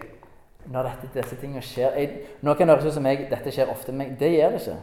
når 0.69 0.87
dette, 0.89 1.09
disse 1.13 1.37
tingene 1.39 1.63
skjer. 1.63 1.95
Jeg, 1.97 2.23
nå 2.43 2.53
kan 2.55 2.67
det 2.67 2.77
høres 2.77 2.91
ut 2.91 2.97
som 2.99 3.07
jeg, 3.09 3.27
dette 3.31 3.51
skjer 3.53 3.71
ofte, 3.71 3.95
men 3.95 4.15
det 4.19 4.31
gjør 4.33 4.55
det 4.55 4.61
ikke. 4.61 4.77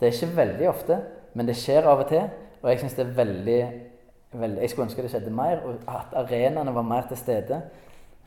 Det 0.00 0.08
er 0.08 0.16
ikke 0.16 0.36
veldig 0.36 0.68
ofte, 0.70 0.98
men 1.34 1.48
det 1.48 1.56
skjer 1.58 1.86
av 1.86 2.02
og 2.04 2.10
til. 2.10 2.26
Og 2.62 2.70
jeg 2.70 2.82
syns 2.82 2.98
det 2.98 3.04
er 3.04 3.16
veldig, 3.18 3.60
veldig, 4.32 4.62
Jeg 4.62 4.70
skulle 4.70 4.88
ønske 4.88 5.02
det 5.02 5.12
skjedde 5.12 5.34
mer, 5.34 5.62
og 5.66 5.86
at 5.90 6.14
arenaene 6.24 6.74
var 6.74 6.86
mer 6.86 7.06
til 7.10 7.20
stede. 7.20 7.60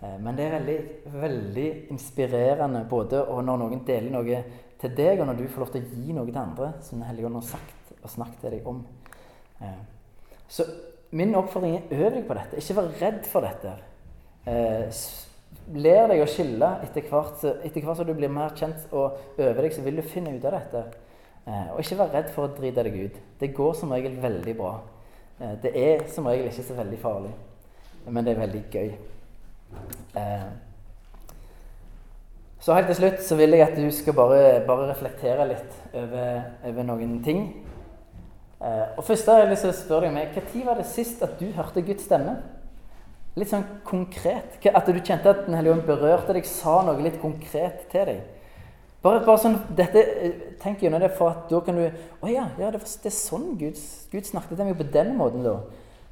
Eh, 0.02 0.18
men 0.20 0.38
det 0.38 0.46
er 0.46 0.58
veldig, 0.58 0.78
veldig 1.14 1.70
inspirerende 1.92 2.86
både 2.90 3.26
når 3.28 3.62
noen 3.64 3.84
deler 3.88 4.12
noe 4.12 4.42
til 4.80 4.96
deg, 4.96 5.20
og 5.20 5.28
når 5.28 5.40
du 5.40 5.48
får 5.48 5.64
lov 5.64 5.74
til 5.74 5.84
å 5.84 6.00
gi 6.00 6.16
noe 6.16 6.28
til 6.32 6.42
andre 6.42 6.74
som 6.84 7.00
Den 7.02 7.36
har 7.36 7.42
sagt 7.42 7.96
og 8.02 8.10
snakket 8.10 8.42
til 8.42 8.52
deg 8.52 8.68
om. 8.68 8.84
Eh, 9.62 9.80
så 10.48 10.64
min 11.16 11.36
oppfordring 11.40 11.78
er 11.80 11.94
øv 11.96 12.18
deg 12.18 12.26
på 12.28 12.36
dette. 12.38 12.60
Ikke 12.60 12.76
vær 12.80 12.92
redd 13.00 13.30
for 13.32 13.46
dette. 13.46 13.76
Eh, 14.46 15.04
lær 15.74 16.10
deg 16.12 16.22
å 16.22 16.28
skille 16.30 16.70
etter 16.86 17.08
hvert, 17.10 17.46
etter 17.66 17.86
hvert 17.86 18.02
som 18.02 18.08
du 18.08 18.14
blir 18.18 18.32
mer 18.32 18.54
kjent 18.58 18.92
og 18.92 19.40
øver 19.40 19.66
deg, 19.66 19.74
så 19.74 19.86
vil 19.86 20.02
du 20.02 20.06
finne 20.06 20.36
ut 20.36 20.46
av 20.46 20.60
dette. 20.60 20.84
Eh, 21.46 21.72
og 21.72 21.80
ikke 21.82 22.00
vær 22.02 22.14
redd 22.14 22.30
for 22.34 22.48
å 22.48 22.54
drite 22.58 22.84
deg 22.88 23.00
ut. 23.06 23.18
Det 23.40 23.54
går 23.56 23.74
som 23.80 23.94
regel 23.96 24.20
veldig 24.22 24.56
bra. 24.60 24.76
Eh, 25.40 25.56
det 25.64 25.74
er 25.78 26.06
som 26.12 26.28
regel 26.30 26.50
ikke 26.50 26.68
så 26.68 26.78
veldig 26.78 27.02
farlig, 27.02 27.34
men 28.08 28.26
det 28.26 28.34
er 28.34 28.44
veldig 28.44 28.64
gøy. 28.74 28.94
Eh, 30.20 30.48
så 32.66 32.74
helt 32.74 32.88
til 32.90 32.98
slutt 32.98 33.20
så 33.22 33.38
vil 33.38 33.54
jeg 33.54 33.62
at 33.62 33.76
du 33.78 33.86
skal 33.94 34.16
bare, 34.18 34.42
bare 34.66 34.90
reflektere 34.90 35.46
litt 35.52 35.76
over, 35.94 36.48
over 36.66 36.88
noen 36.88 37.20
ting. 37.24 37.44
Eh, 38.66 38.86
og 38.98 39.04
først 39.06 39.28
har 39.30 39.44
jeg 39.44 39.52
lyst 39.52 39.66
til 39.68 39.72
å 39.72 39.78
spørre 39.78 40.08
deg 40.08 40.16
meg, 40.16 40.32
Når 40.34 40.66
var 40.66 40.80
det 40.80 40.88
sist 40.90 41.22
at 41.22 41.38
du 41.40 41.52
hørte 41.54 41.84
Guds 41.86 42.08
stemme? 42.08 42.40
Litt 43.36 43.52
sånn 43.52 43.66
konkret. 43.86 44.58
At 44.72 44.88
du 44.88 45.02
kjente 45.02 45.30
at 45.30 45.46
Den 45.46 45.58
hellige 45.58 45.76
ånd 45.76 45.86
berørte 45.86 46.34
deg, 46.34 46.48
sa 46.50 46.82
noe 46.88 47.04
litt 47.04 47.20
konkret 47.22 47.86
til 47.92 48.10
deg. 48.10 48.24
Bare, 49.04 49.22
bare 49.22 49.38
sånn, 49.38 49.60
dette, 49.78 50.02
eh, 50.02 50.38
Tenk 50.62 50.82
gjennom 50.82 51.04
det, 51.04 51.12
for 51.14 51.30
at 51.30 51.50
da 51.52 51.60
kan 51.62 51.78
du 51.78 51.84
Å 51.86 52.32
ja, 52.32 52.48
ja 52.58 52.72
det, 52.72 52.80
var, 52.82 52.90
det, 53.04 53.12
er 53.12 53.14
sånn 53.14 53.52
Gud, 53.60 53.78
Gud 54.12 54.26
snakket 54.26 54.58
til 54.58 54.66
meg 54.66 54.80
på 54.80 54.90
den 54.98 55.14
måten. 55.20 55.44
da. 55.46 55.60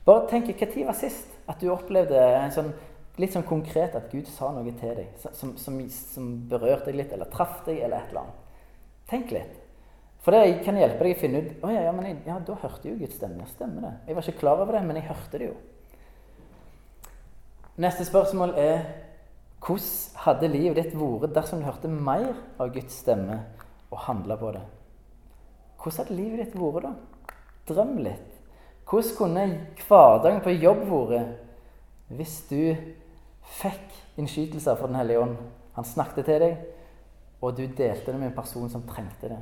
Bare 0.06 0.28
tenk, 0.30 0.54
Når 0.54 0.86
var 0.86 1.00
sist 1.00 1.26
at 1.48 1.60
du 1.60 1.72
opplevde 1.74 2.20
en 2.20 2.54
sånn, 2.54 2.74
litt 3.18 3.34
sånn 3.34 3.48
konkret 3.48 3.96
at 3.96 4.12
Gud 4.12 4.28
sa 4.28 4.52
noe 4.52 4.72
til 4.78 4.96
deg 4.96 5.10
som, 5.34 5.58
som, 5.58 5.82
som 5.90 6.30
berørte 6.50 6.92
deg 6.92 7.02
litt, 7.02 7.12
eller 7.14 7.26
traff 7.34 7.64
deg, 7.66 7.82
eller 7.82 7.98
et 7.98 8.14
eller 8.14 8.28
annet? 8.28 8.40
Tenk 9.10 9.34
litt. 9.34 9.63
For 10.24 10.32
det 10.32 10.64
kan 10.64 10.78
hjelpe 10.80 11.04
deg 11.04 11.18
å 11.18 11.20
finne 11.20 11.40
ut 11.44 11.66
Å 11.68 11.70
ja, 11.74 11.82
ja, 11.84 11.94
jeg, 12.08 12.18
ja, 12.30 12.40
da 12.48 12.56
hørte 12.62 12.88
jo 12.88 12.98
Guds 13.00 13.18
stemme. 13.20 13.44
Ja, 13.44 13.50
stemmer 13.52 13.84
det. 13.84 13.94
Jeg 14.08 14.16
var 14.16 14.28
ikke 14.28 14.40
klar 14.40 14.62
over 14.64 14.78
det, 14.78 14.84
men 14.88 15.00
jeg 15.00 15.10
hørte 15.10 15.40
det 15.42 15.50
jo. 15.50 15.56
Neste 17.84 18.06
spørsmål 18.08 18.54
er 18.62 18.86
hvordan 19.64 20.22
hadde 20.26 20.52
livet 20.52 20.76
ditt 20.80 20.96
vært 21.00 21.34
dersom 21.36 21.62
du 21.62 21.68
hørte 21.68 21.90
mer 21.92 22.34
av 22.60 22.72
Guds 22.76 22.98
stemme 23.04 23.40
og 23.90 24.02
handla 24.06 24.36
på 24.40 24.52
det? 24.56 24.64
Hvordan 25.80 26.04
hadde 26.04 26.18
livet 26.20 26.42
ditt 26.44 26.58
vært 26.60 26.86
da? 26.88 26.94
Drøm 27.72 27.98
litt. 28.04 28.30
Hvordan 28.88 29.16
kunne 29.18 29.46
hverdagen 29.88 30.44
på 30.44 30.56
jobb 30.56 30.84
vært 30.92 32.14
hvis 32.14 32.36
du 32.50 32.76
fikk 33.60 34.20
innskytelser 34.20 34.78
fra 34.78 34.88
Den 34.92 35.00
hellige 35.00 35.24
ånd? 35.24 35.36
Han 35.74 35.88
snakket 35.88 36.28
til 36.30 36.44
deg, 36.44 36.60
og 37.42 37.56
du 37.58 37.64
delte 37.66 38.12
det 38.12 38.20
med 38.20 38.30
en 38.30 38.38
person 38.38 38.70
som 38.70 38.84
trengte 38.88 39.32
det. 39.32 39.40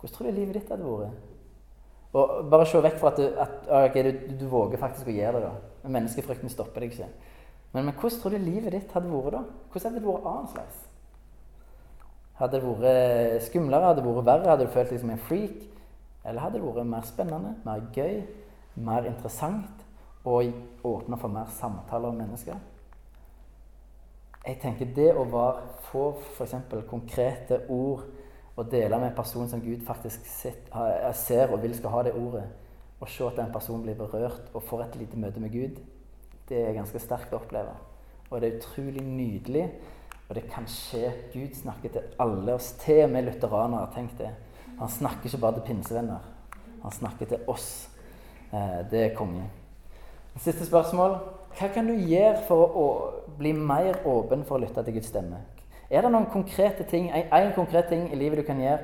Hvordan 0.00 0.14
tror 0.14 0.28
du 0.28 0.36
livet 0.36 0.58
ditt 0.58 0.72
hadde 0.72 0.90
vært? 0.90 1.24
Og 2.16 2.50
Bare 2.50 2.66
se 2.68 2.80
vekk 2.80 2.98
fra 3.00 3.12
at, 3.12 3.20
du, 3.20 3.40
at 3.42 3.70
okay, 3.90 4.04
du, 4.06 4.34
du, 4.40 4.46
våger 4.48 4.80
faktisk 4.80 5.08
å 5.10 5.14
gjøre 5.14 5.40
det. 5.42 5.48
da. 5.50 5.88
Menneskefrykten 5.96 6.52
stopper 6.52 6.84
deg 6.84 6.94
ikke. 6.94 7.08
Men, 7.72 7.88
men, 7.88 7.94
hvordan 7.94 8.20
tror 8.22 8.36
du 8.36 8.40
livet 8.40 8.76
ditt 8.76 8.92
hadde 8.96 9.10
vært 9.12 9.36
da? 9.36 9.42
Hvordan 9.72 9.90
hadde 9.90 10.02
det 10.02 10.10
vært 10.10 10.28
annerledes? 10.32 10.84
Hadde 12.36 12.60
det 12.60 12.68
vært 12.68 13.48
skumlere? 13.48 13.90
Hadde 13.90 14.04
det 14.04 14.12
vært 14.12 14.28
verre? 14.30 14.52
Hadde 14.52 14.68
du 14.68 14.72
følt 14.72 14.92
deg 14.92 15.02
som 15.02 15.12
en 15.12 15.26
freak? 15.28 15.58
Eller 16.26 16.42
hadde 16.42 16.60
det 16.60 16.66
vært 16.66 16.90
mer 16.90 17.04
spennende, 17.06 17.52
mer 17.66 17.84
gøy, 17.94 18.22
mer 18.86 19.08
interessant 19.08 19.84
og 20.26 20.56
åpna 20.86 21.18
for 21.20 21.32
mer 21.32 21.52
samtaler 21.58 22.10
om 22.10 22.18
mennesker? 22.18 22.58
Jeg 24.46 24.60
tenker 24.62 24.90
det 24.94 25.08
å 25.18 25.24
være, 25.26 25.62
få 25.88 26.04
f.eks. 26.36 26.54
konkrete 26.86 27.64
ord 27.72 28.04
og 28.56 28.70
dele 28.70 28.98
med 28.98 29.10
en 29.10 29.16
person 29.16 29.48
som 29.48 29.60
Gud 29.60 29.82
faktisk 29.86 30.24
ser 30.26 31.52
og 31.52 31.62
vil 31.62 31.74
skal 31.76 31.92
ha 31.92 32.02
det 32.06 32.14
ordet, 32.16 32.46
og 33.00 33.08
se 33.12 33.26
at 33.26 33.36
den 33.36 33.52
personen 33.52 33.82
blir 33.84 33.98
berørt 33.98 34.48
og 34.54 34.64
får 34.64 34.86
et 34.86 34.96
lite 34.96 35.20
møte 35.20 35.40
med 35.40 35.52
Gud, 35.52 35.82
det 36.48 36.62
er 36.62 36.76
ganske 36.76 37.00
sterkt 37.02 37.34
å 37.34 37.40
oppleve. 37.40 37.74
Og 38.30 38.40
det 38.40 38.48
er 38.48 38.58
utrolig 38.58 39.02
nydelig. 39.04 39.66
Og 40.28 40.34
det 40.34 40.46
kan 40.50 40.66
skje. 40.66 41.12
Gud 41.32 41.54
snakker 41.54 41.92
til 41.94 42.00
alle 42.18 42.54
oss, 42.54 42.72
til 42.82 43.04
og 43.04 43.10
med 43.10 43.28
lutheranere. 43.28 43.90
Tenk 43.94 44.16
det. 44.18 44.30
Han 44.78 44.90
snakker 44.90 45.26
ikke 45.26 45.42
bare 45.42 45.58
til 45.58 45.66
pinsevenner. 45.68 46.24
Han 46.82 46.92
snakker 46.92 47.26
til 47.26 47.50
oss. 47.50 47.88
Eh, 48.52 48.82
det 48.90 49.04
er 49.04 49.14
konge. 49.14 49.46
Siste 50.36 50.66
spørsmål. 50.66 51.18
Hva 51.56 51.68
kan 51.72 51.86
du 51.88 51.94
gjøre 51.94 52.42
for 52.48 52.76
å 52.76 52.86
bli 53.38 53.52
mer 53.56 54.02
åpen 54.04 54.44
for 54.44 54.58
å 54.58 54.64
lytte 54.64 54.82
til 54.84 54.98
Guds 54.98 55.08
stemme? 55.12 55.40
Er 55.90 56.02
det 56.02 56.10
noen 56.10 56.26
konkrete 56.32 56.84
ting, 56.90 57.10
en, 57.14 57.52
konkret 57.54 57.88
ting 57.88 58.08
i 58.12 58.18
livet 58.18 58.40
du 58.40 58.46
kan 58.46 58.60
gjøre 58.60 58.78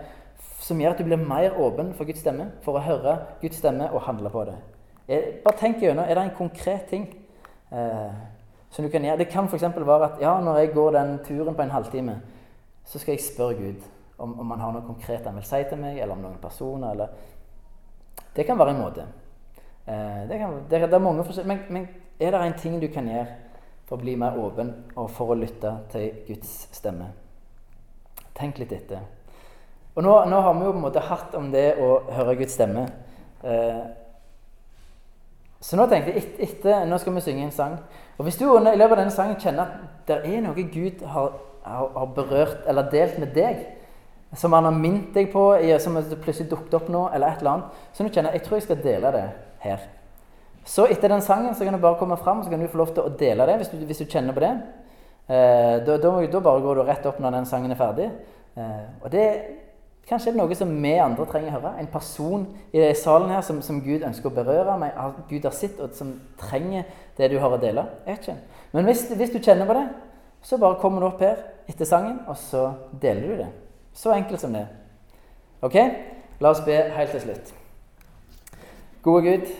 som 0.62 0.78
gjør 0.78 0.94
at 0.94 1.00
du 1.02 1.06
blir 1.08 1.18
mer 1.18 1.56
åpen 1.58 1.90
for 1.98 2.06
Guds 2.06 2.20
stemme, 2.22 2.52
for 2.62 2.78
å 2.78 2.84
høre 2.84 3.16
Guds 3.40 3.58
stemme 3.58 3.88
og 3.90 4.04
handle 4.06 4.30
på 4.30 4.44
det? 4.46 4.54
Er, 5.08 5.24
bare 5.42 5.58
tenk 5.58 5.82
gjennom 5.82 6.06
er 6.06 6.14
det 6.14 6.26
en 6.28 6.36
konkret 6.36 6.86
ting 6.90 7.08
eh, 7.74 8.12
som 8.70 8.86
du 8.86 8.90
kan 8.90 9.02
gjøre. 9.02 9.18
Det 9.18 9.28
kan 9.32 9.50
f.eks. 9.50 9.66
være 9.74 10.06
at 10.06 10.22
ja, 10.22 10.36
når 10.40 10.60
jeg 10.60 10.72
går 10.76 10.94
den 10.94 11.18
turen 11.26 11.58
på 11.58 11.66
en 11.66 11.74
halvtime, 11.74 12.20
så 12.86 13.02
skal 13.02 13.16
jeg 13.16 13.26
spørre 13.26 13.58
Gud 13.58 13.82
om, 14.18 14.38
om 14.38 14.54
han 14.54 14.62
har 14.62 14.76
noe 14.76 14.86
konkret 14.86 15.26
han 15.26 15.34
vil 15.36 15.46
si 15.46 15.62
til 15.68 15.82
meg, 15.82 15.98
eller 15.98 16.14
om 16.14 16.22
noen 16.22 16.38
personer. 16.42 16.94
eller... 16.94 17.08
Det 18.36 18.46
kan 18.46 18.58
være 18.58 18.76
en 18.76 18.80
måte. 18.80 19.08
Eh, 19.86 20.22
det, 20.30 20.38
kan, 20.38 20.60
det, 20.70 20.80
det, 20.86 20.94
er 20.94 21.02
mange 21.02 21.24
forskjellige, 21.26 21.66
men, 21.68 21.82
men 21.82 21.88
er 22.20 22.30
det 22.30 22.46
en 22.46 22.58
ting 22.58 22.78
du 22.78 22.86
kan 22.86 23.10
gjøre 23.10 23.26
for 23.92 24.00
å 24.00 24.04
bli 24.06 24.14
mer 24.16 24.38
åpen 24.40 24.70
og 24.96 25.10
for 25.12 25.34
å 25.34 25.36
lytte 25.36 25.68
til 25.92 26.22
Guds 26.24 26.52
stemme? 26.72 27.10
Tenk 28.32 28.62
litt 28.62 28.72
etter. 28.72 29.02
Og 29.92 30.00
nå, 30.06 30.14
nå 30.32 30.38
har 30.40 30.54
vi 30.56 30.64
jo 30.64 30.70
på 30.72 30.80
en 30.80 30.86
måte 30.86 31.02
hatt 31.04 31.34
om 31.36 31.50
det 31.52 31.74
å 31.76 31.98
høre 32.16 32.38
Guds 32.38 32.56
stemme. 32.56 32.86
Eh, 33.44 33.82
så 35.60 35.76
nå 35.76 35.84
tenkte 35.90 36.14
jeg 36.14 36.22
etter, 36.22 36.40
etter, 36.46 36.88
Nå 36.88 36.96
skal 37.02 37.18
vi 37.18 37.26
synge 37.26 37.44
en 37.44 37.52
sang. 37.52 37.76
Og 38.16 38.24
hvis 38.24 38.40
du 38.40 38.46
i 38.48 38.62
løpet 38.64 38.96
av 38.96 38.96
denne 39.02 39.12
sangen 39.12 39.36
kjenner 39.36 39.68
at 39.68 40.08
det 40.08 40.22
er 40.24 40.40
noe 40.40 40.64
Gud 40.72 41.04
har, 41.12 41.36
har, 41.68 41.92
har 41.92 42.12
berørt 42.16 42.64
eller 42.72 42.88
delt 42.94 43.20
med 43.20 43.36
deg, 43.36 43.60
som 44.40 44.56
han 44.56 44.70
har 44.70 44.72
minnet 44.72 45.12
deg 45.12 45.28
på, 45.34 45.50
som 45.84 46.00
plutselig 46.00 46.48
dukket 46.48 46.80
opp 46.80 46.88
nå, 46.88 47.10
eller 47.12 47.28
et 47.28 47.44
eller 47.44 47.58
annet, 47.58 47.82
så 47.92 48.06
nå 48.06 48.14
kjenner 48.14 48.32
jeg 48.32 48.40
jeg 48.40 48.48
tror 48.48 48.56
jeg 48.56 48.70
skal 48.70 48.86
dele 48.88 49.12
det 49.20 49.26
her. 49.68 49.84
Så 50.64 50.86
etter 50.86 51.10
den 51.10 51.24
sangen 51.24 51.54
så 51.54 51.66
kan 51.66 51.74
du 51.74 51.82
bare 51.82 51.98
komme 51.98 52.16
fram 52.16 52.42
så 52.42 52.50
kan 52.50 52.60
du 52.60 52.68
få 52.70 52.78
lov 52.78 52.92
til 52.94 53.02
å 53.02 53.14
dele 53.18 53.46
det 53.48 53.58
hvis 53.60 53.72
du, 53.72 53.80
hvis 53.86 54.02
du 54.04 54.06
kjenner 54.06 54.36
på 54.36 54.44
det. 54.44 54.52
Eh, 55.26 55.80
da, 55.86 55.96
da, 55.98 56.12
da, 56.26 56.40
bare 56.40 56.62
går 56.62 56.78
du 56.78 56.82
rett 56.86 57.06
opp 57.06 57.18
når 57.22 57.36
den 57.38 57.48
sangen 57.50 57.74
er 57.74 57.78
ferdig. 57.80 58.08
Eh, 58.54 58.86
og 59.02 59.10
det 59.14 59.26
kanskje 60.08 60.32
er 60.32 60.38
noe 60.38 60.56
som 60.58 60.70
vi 60.82 60.92
andre 61.00 61.26
trenger 61.30 61.52
å 61.52 61.56
høre. 61.56 61.72
En 61.80 61.90
person 61.90 62.46
i 62.74 62.84
salen 62.98 63.32
her 63.32 63.42
som, 63.46 63.62
som 63.64 63.80
Gud 63.84 64.04
ønsker 64.06 64.30
å 64.30 64.34
berøre, 64.34 64.76
meg, 64.80 64.98
Gud 65.30 65.46
har 65.48 65.56
sitt, 65.56 65.80
og 65.80 65.94
som 65.98 66.14
trenger 66.40 66.86
det 67.18 67.30
du 67.32 67.38
har 67.42 67.54
å 67.54 67.60
dele. 67.62 67.86
Jeg 68.06 68.22
vet. 68.26 68.60
Men 68.72 68.88
hvis, 68.88 69.06
hvis, 69.10 69.32
du 69.34 69.40
kjenner 69.42 69.68
på 69.68 69.76
det, 69.78 69.86
så 70.42 70.58
bare 70.58 70.80
kommer 70.82 71.02
du 71.02 71.08
opp 71.10 71.22
her 71.22 71.42
etter 71.70 71.86
sangen, 71.88 72.20
og 72.26 72.38
så 72.38 72.68
deler 73.02 73.28
du 73.28 73.42
det. 73.44 73.50
Så 73.94 74.14
enkelt 74.14 74.42
som 74.42 74.54
det. 74.56 74.66
Ok? 75.62 75.78
La 76.42 76.50
oss 76.50 76.62
be 76.66 76.74
helt 76.96 77.12
til 77.14 77.22
slutt. 77.22 77.52
Gode 79.02 79.22
Gud, 79.26 79.52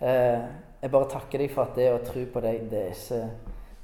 jeg 0.00 0.90
bare 0.90 1.10
takker 1.12 1.42
deg 1.42 1.52
for 1.52 1.68
at 1.68 1.78
det 1.78 1.90
å 1.92 2.02
tro 2.04 2.24
på 2.32 2.42
deg, 2.44 2.66
det 2.72 2.82
er 2.88 2.92
ikke, 2.96 3.22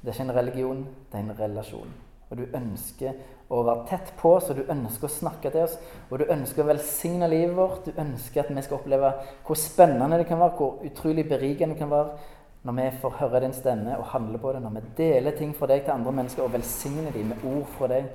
det 0.01 0.11
er 0.11 0.15
ikke 0.15 0.27
en 0.27 0.37
religion, 0.39 0.85
det 1.11 1.19
er 1.19 1.25
en 1.25 1.39
relasjon. 1.39 1.95
Og 2.27 2.39
du 2.39 2.55
ønsker 2.57 3.19
å 3.47 3.61
være 3.63 3.85
tett 3.87 4.09
på, 4.19 4.33
oss, 4.35 4.49
og 4.51 4.57
du 4.59 4.71
ønsker 4.71 5.07
å 5.07 5.13
snakke 5.13 5.51
til 5.53 5.63
oss. 5.63 5.77
Og 6.09 6.19
du 6.19 6.25
ønsker 6.33 6.63
å 6.63 6.67
velsigne 6.67 7.29
livet 7.31 7.55
vårt. 7.55 7.85
Du 7.87 8.01
ønsker 8.01 8.43
at 8.43 8.51
vi 8.51 8.63
skal 8.65 8.81
oppleve 8.81 9.13
hvor 9.47 9.59
spennende 9.59 10.19
det 10.19 10.27
kan 10.27 10.41
være, 10.41 10.57
hvor 10.59 10.83
utrolig 10.89 11.23
berikende 11.29 11.77
det 11.77 11.81
kan 11.83 11.93
være 11.93 12.33
når 12.67 12.75
vi 12.75 12.85
får 12.99 13.13
høre 13.21 13.39
din 13.45 13.53
stemme 13.55 13.93
og 13.95 14.09
handle 14.11 14.41
på 14.43 14.51
det, 14.51 14.59
når 14.59 14.73
vi 14.75 14.81
deler 14.97 15.35
ting 15.37 15.53
fra 15.55 15.69
deg 15.71 15.85
til 15.85 15.93
andre 15.93 16.11
mennesker 16.17 16.43
og 16.43 16.51
velsigner 16.51 17.13
dem 17.15 17.29
med 17.31 17.45
ord 17.47 17.69
fra 17.77 17.87
deg. 17.93 18.09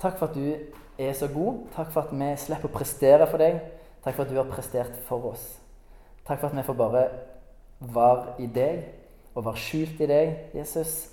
Takk 0.00 0.16
for 0.16 0.30
at 0.30 0.38
du 0.38 1.02
er 1.04 1.12
så 1.18 1.28
god. 1.28 1.66
Takk 1.74 1.90
for 1.92 2.06
at 2.06 2.14
vi 2.14 2.30
slipper 2.40 2.70
å 2.70 2.78
prestere 2.78 3.28
for 3.28 3.42
deg. 3.42 3.60
Takk 4.00 4.16
for 4.16 4.24
at 4.24 4.32
du 4.32 4.40
har 4.40 4.48
prestert 4.48 4.96
for 5.10 5.34
oss. 5.34 5.59
Takk 6.26 6.40
for 6.40 6.50
at 6.50 6.56
vi 6.56 6.66
får 6.66 6.78
bare 6.78 7.04
være 7.80 8.34
i 8.38 8.46
deg 8.46 8.82
og 9.34 9.44
være 9.46 9.62
skjult 9.62 10.00
i 10.04 10.08
deg, 10.10 10.34
Jesus. 10.54 11.10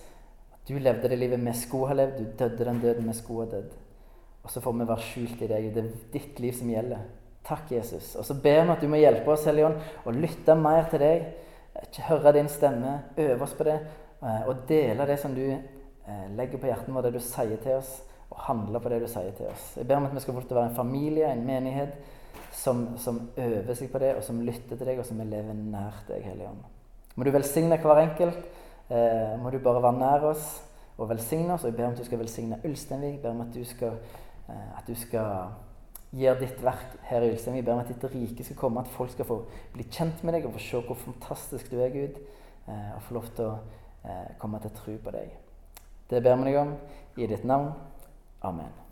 Du 0.67 0.75
levde 0.77 1.09
det 1.09 1.19
livet 1.19 1.39
vi 1.39 1.53
skulle 1.55 1.91
ha 1.91 1.95
levd. 2.01 2.17
Du 2.17 2.31
døde 2.39 2.65
den 2.65 2.81
døden 2.83 3.07
vi 3.07 3.15
skulle 3.15 3.45
ha 3.45 3.57
dødd. 3.57 3.75
Og 4.43 4.51
så 4.51 4.61
får 4.63 4.75
vi 4.75 4.87
være 4.87 5.05
skjult 5.05 5.41
i 5.41 5.47
deg. 5.47 5.69
Det 5.75 5.83
er 5.83 5.93
ditt 6.13 6.39
liv 6.43 6.55
som 6.55 6.71
gjelder. 6.71 7.05
Takk, 7.47 7.71
Jesus. 7.71 8.15
Og 8.19 8.25
så 8.27 8.35
ber 8.43 8.65
vi 8.65 8.73
at 8.73 8.83
du 8.83 8.89
må 8.91 8.99
hjelpe 8.99 9.31
oss, 9.31 9.45
Hellige 9.47 9.69
Ånd, 9.69 9.79
å 10.03 10.13
lytte 10.15 10.55
mer 10.59 10.89
til 10.91 11.03
deg. 11.03 11.29
Ikke 11.85 12.09
høre 12.09 12.33
din 12.35 12.49
stemme. 12.51 12.97
Øve 13.15 13.43
oss 13.45 13.55
på 13.55 13.67
det. 13.67 13.77
Eh, 14.19 14.43
og 14.49 14.65
dele 14.67 15.07
det 15.07 15.19
som 15.21 15.35
du 15.35 15.45
eh, 15.47 16.27
legger 16.35 16.59
på 16.59 16.67
hjertet 16.67 16.91
vårt, 16.91 17.07
det 17.07 17.19
du 17.19 17.23
sier 17.23 17.59
til 17.63 17.77
oss. 17.77 17.93
Og 18.27 18.41
handle 18.49 18.81
på 18.83 18.91
det 18.91 19.01
du 19.05 19.07
sier 19.11 19.31
til 19.37 19.47
oss. 19.51 19.69
Jeg 19.77 19.87
ber 19.87 20.01
om 20.01 20.09
at 20.09 20.15
vi 20.15 20.23
skal 20.25 20.35
få 20.35 20.43
være 20.49 20.69
en 20.71 20.79
familie, 20.79 21.31
en 21.31 21.45
menighet, 21.47 21.95
som, 22.57 22.87
som 22.97 23.19
øver 23.37 23.75
seg 23.77 23.91
på 23.93 24.01
det, 24.01 24.15
og 24.17 24.23
som 24.25 24.41
lytter 24.41 24.75
til 24.75 24.87
deg, 24.87 24.99
og 24.99 25.05
som 25.05 25.19
lever 25.21 25.53
nær 25.57 26.01
deg, 26.09 26.23
Hellige 26.25 26.49
Ånd. 26.49 26.63
Må 27.17 27.25
du 27.25 27.31
velsigne 27.33 27.77
hver 27.81 28.01
enkelt 28.01 28.47
eh, 28.89 29.39
må 29.41 29.49
du 29.49 29.59
bare 29.59 29.83
være 29.83 29.99
nær 29.99 30.25
oss 30.31 30.63
og 30.97 31.09
velsigne 31.09 31.53
oss. 31.53 31.63
Og 31.63 31.71
jeg 31.71 31.77
ber 31.77 31.85
om 31.85 31.95
at 31.95 32.01
du 32.01 32.05
skal 32.05 32.19
velsigne 32.19 32.59
Ulsteinvik. 32.65 33.13
Jeg 33.13 33.21
ber 33.21 33.29
om 33.29 33.41
at 33.41 33.53
du 33.53 33.63
skal, 33.65 33.97
eh, 34.49 34.77
at 34.77 34.87
du 34.87 34.95
skal 34.95 35.49
gjøre 36.11 36.39
ditt 36.39 36.63
verk 36.63 36.97
her 37.09 37.21
i 37.21 37.31
Ulsteinvik. 37.31 37.63
Jeg 37.63 37.65
ber 37.65 37.73
om 37.73 37.79
at 37.79 37.87
ditt 37.87 38.15
rike 38.15 38.43
skal 38.43 38.55
komme, 38.55 38.79
at 38.79 38.87
folk 38.87 39.11
skal 39.11 39.25
få 39.25 39.41
bli 39.73 39.87
kjent 39.91 40.23
med 40.23 40.33
deg 40.33 40.47
og 40.47 40.53
få 40.57 40.63
se 40.63 40.81
hvor 40.87 40.95
fantastisk 41.03 41.71
du 41.71 41.79
er, 41.79 41.89
Gud. 41.89 42.21
Eh, 42.67 42.95
og 42.95 43.01
få 43.01 43.19
lov 43.19 43.29
til 43.35 43.51
å 43.51 43.53
eh, 44.05 44.33
komme 44.39 44.59
til 44.63 44.75
tro 44.75 44.97
på 45.03 45.15
deg. 45.15 45.37
Det 46.09 46.23
ber 46.23 46.35
vi 46.39 46.51
deg 46.51 46.59
om 46.63 46.75
i 47.17 47.27
ditt 47.27 47.47
navn. 47.47 47.73
Amen. 48.41 48.86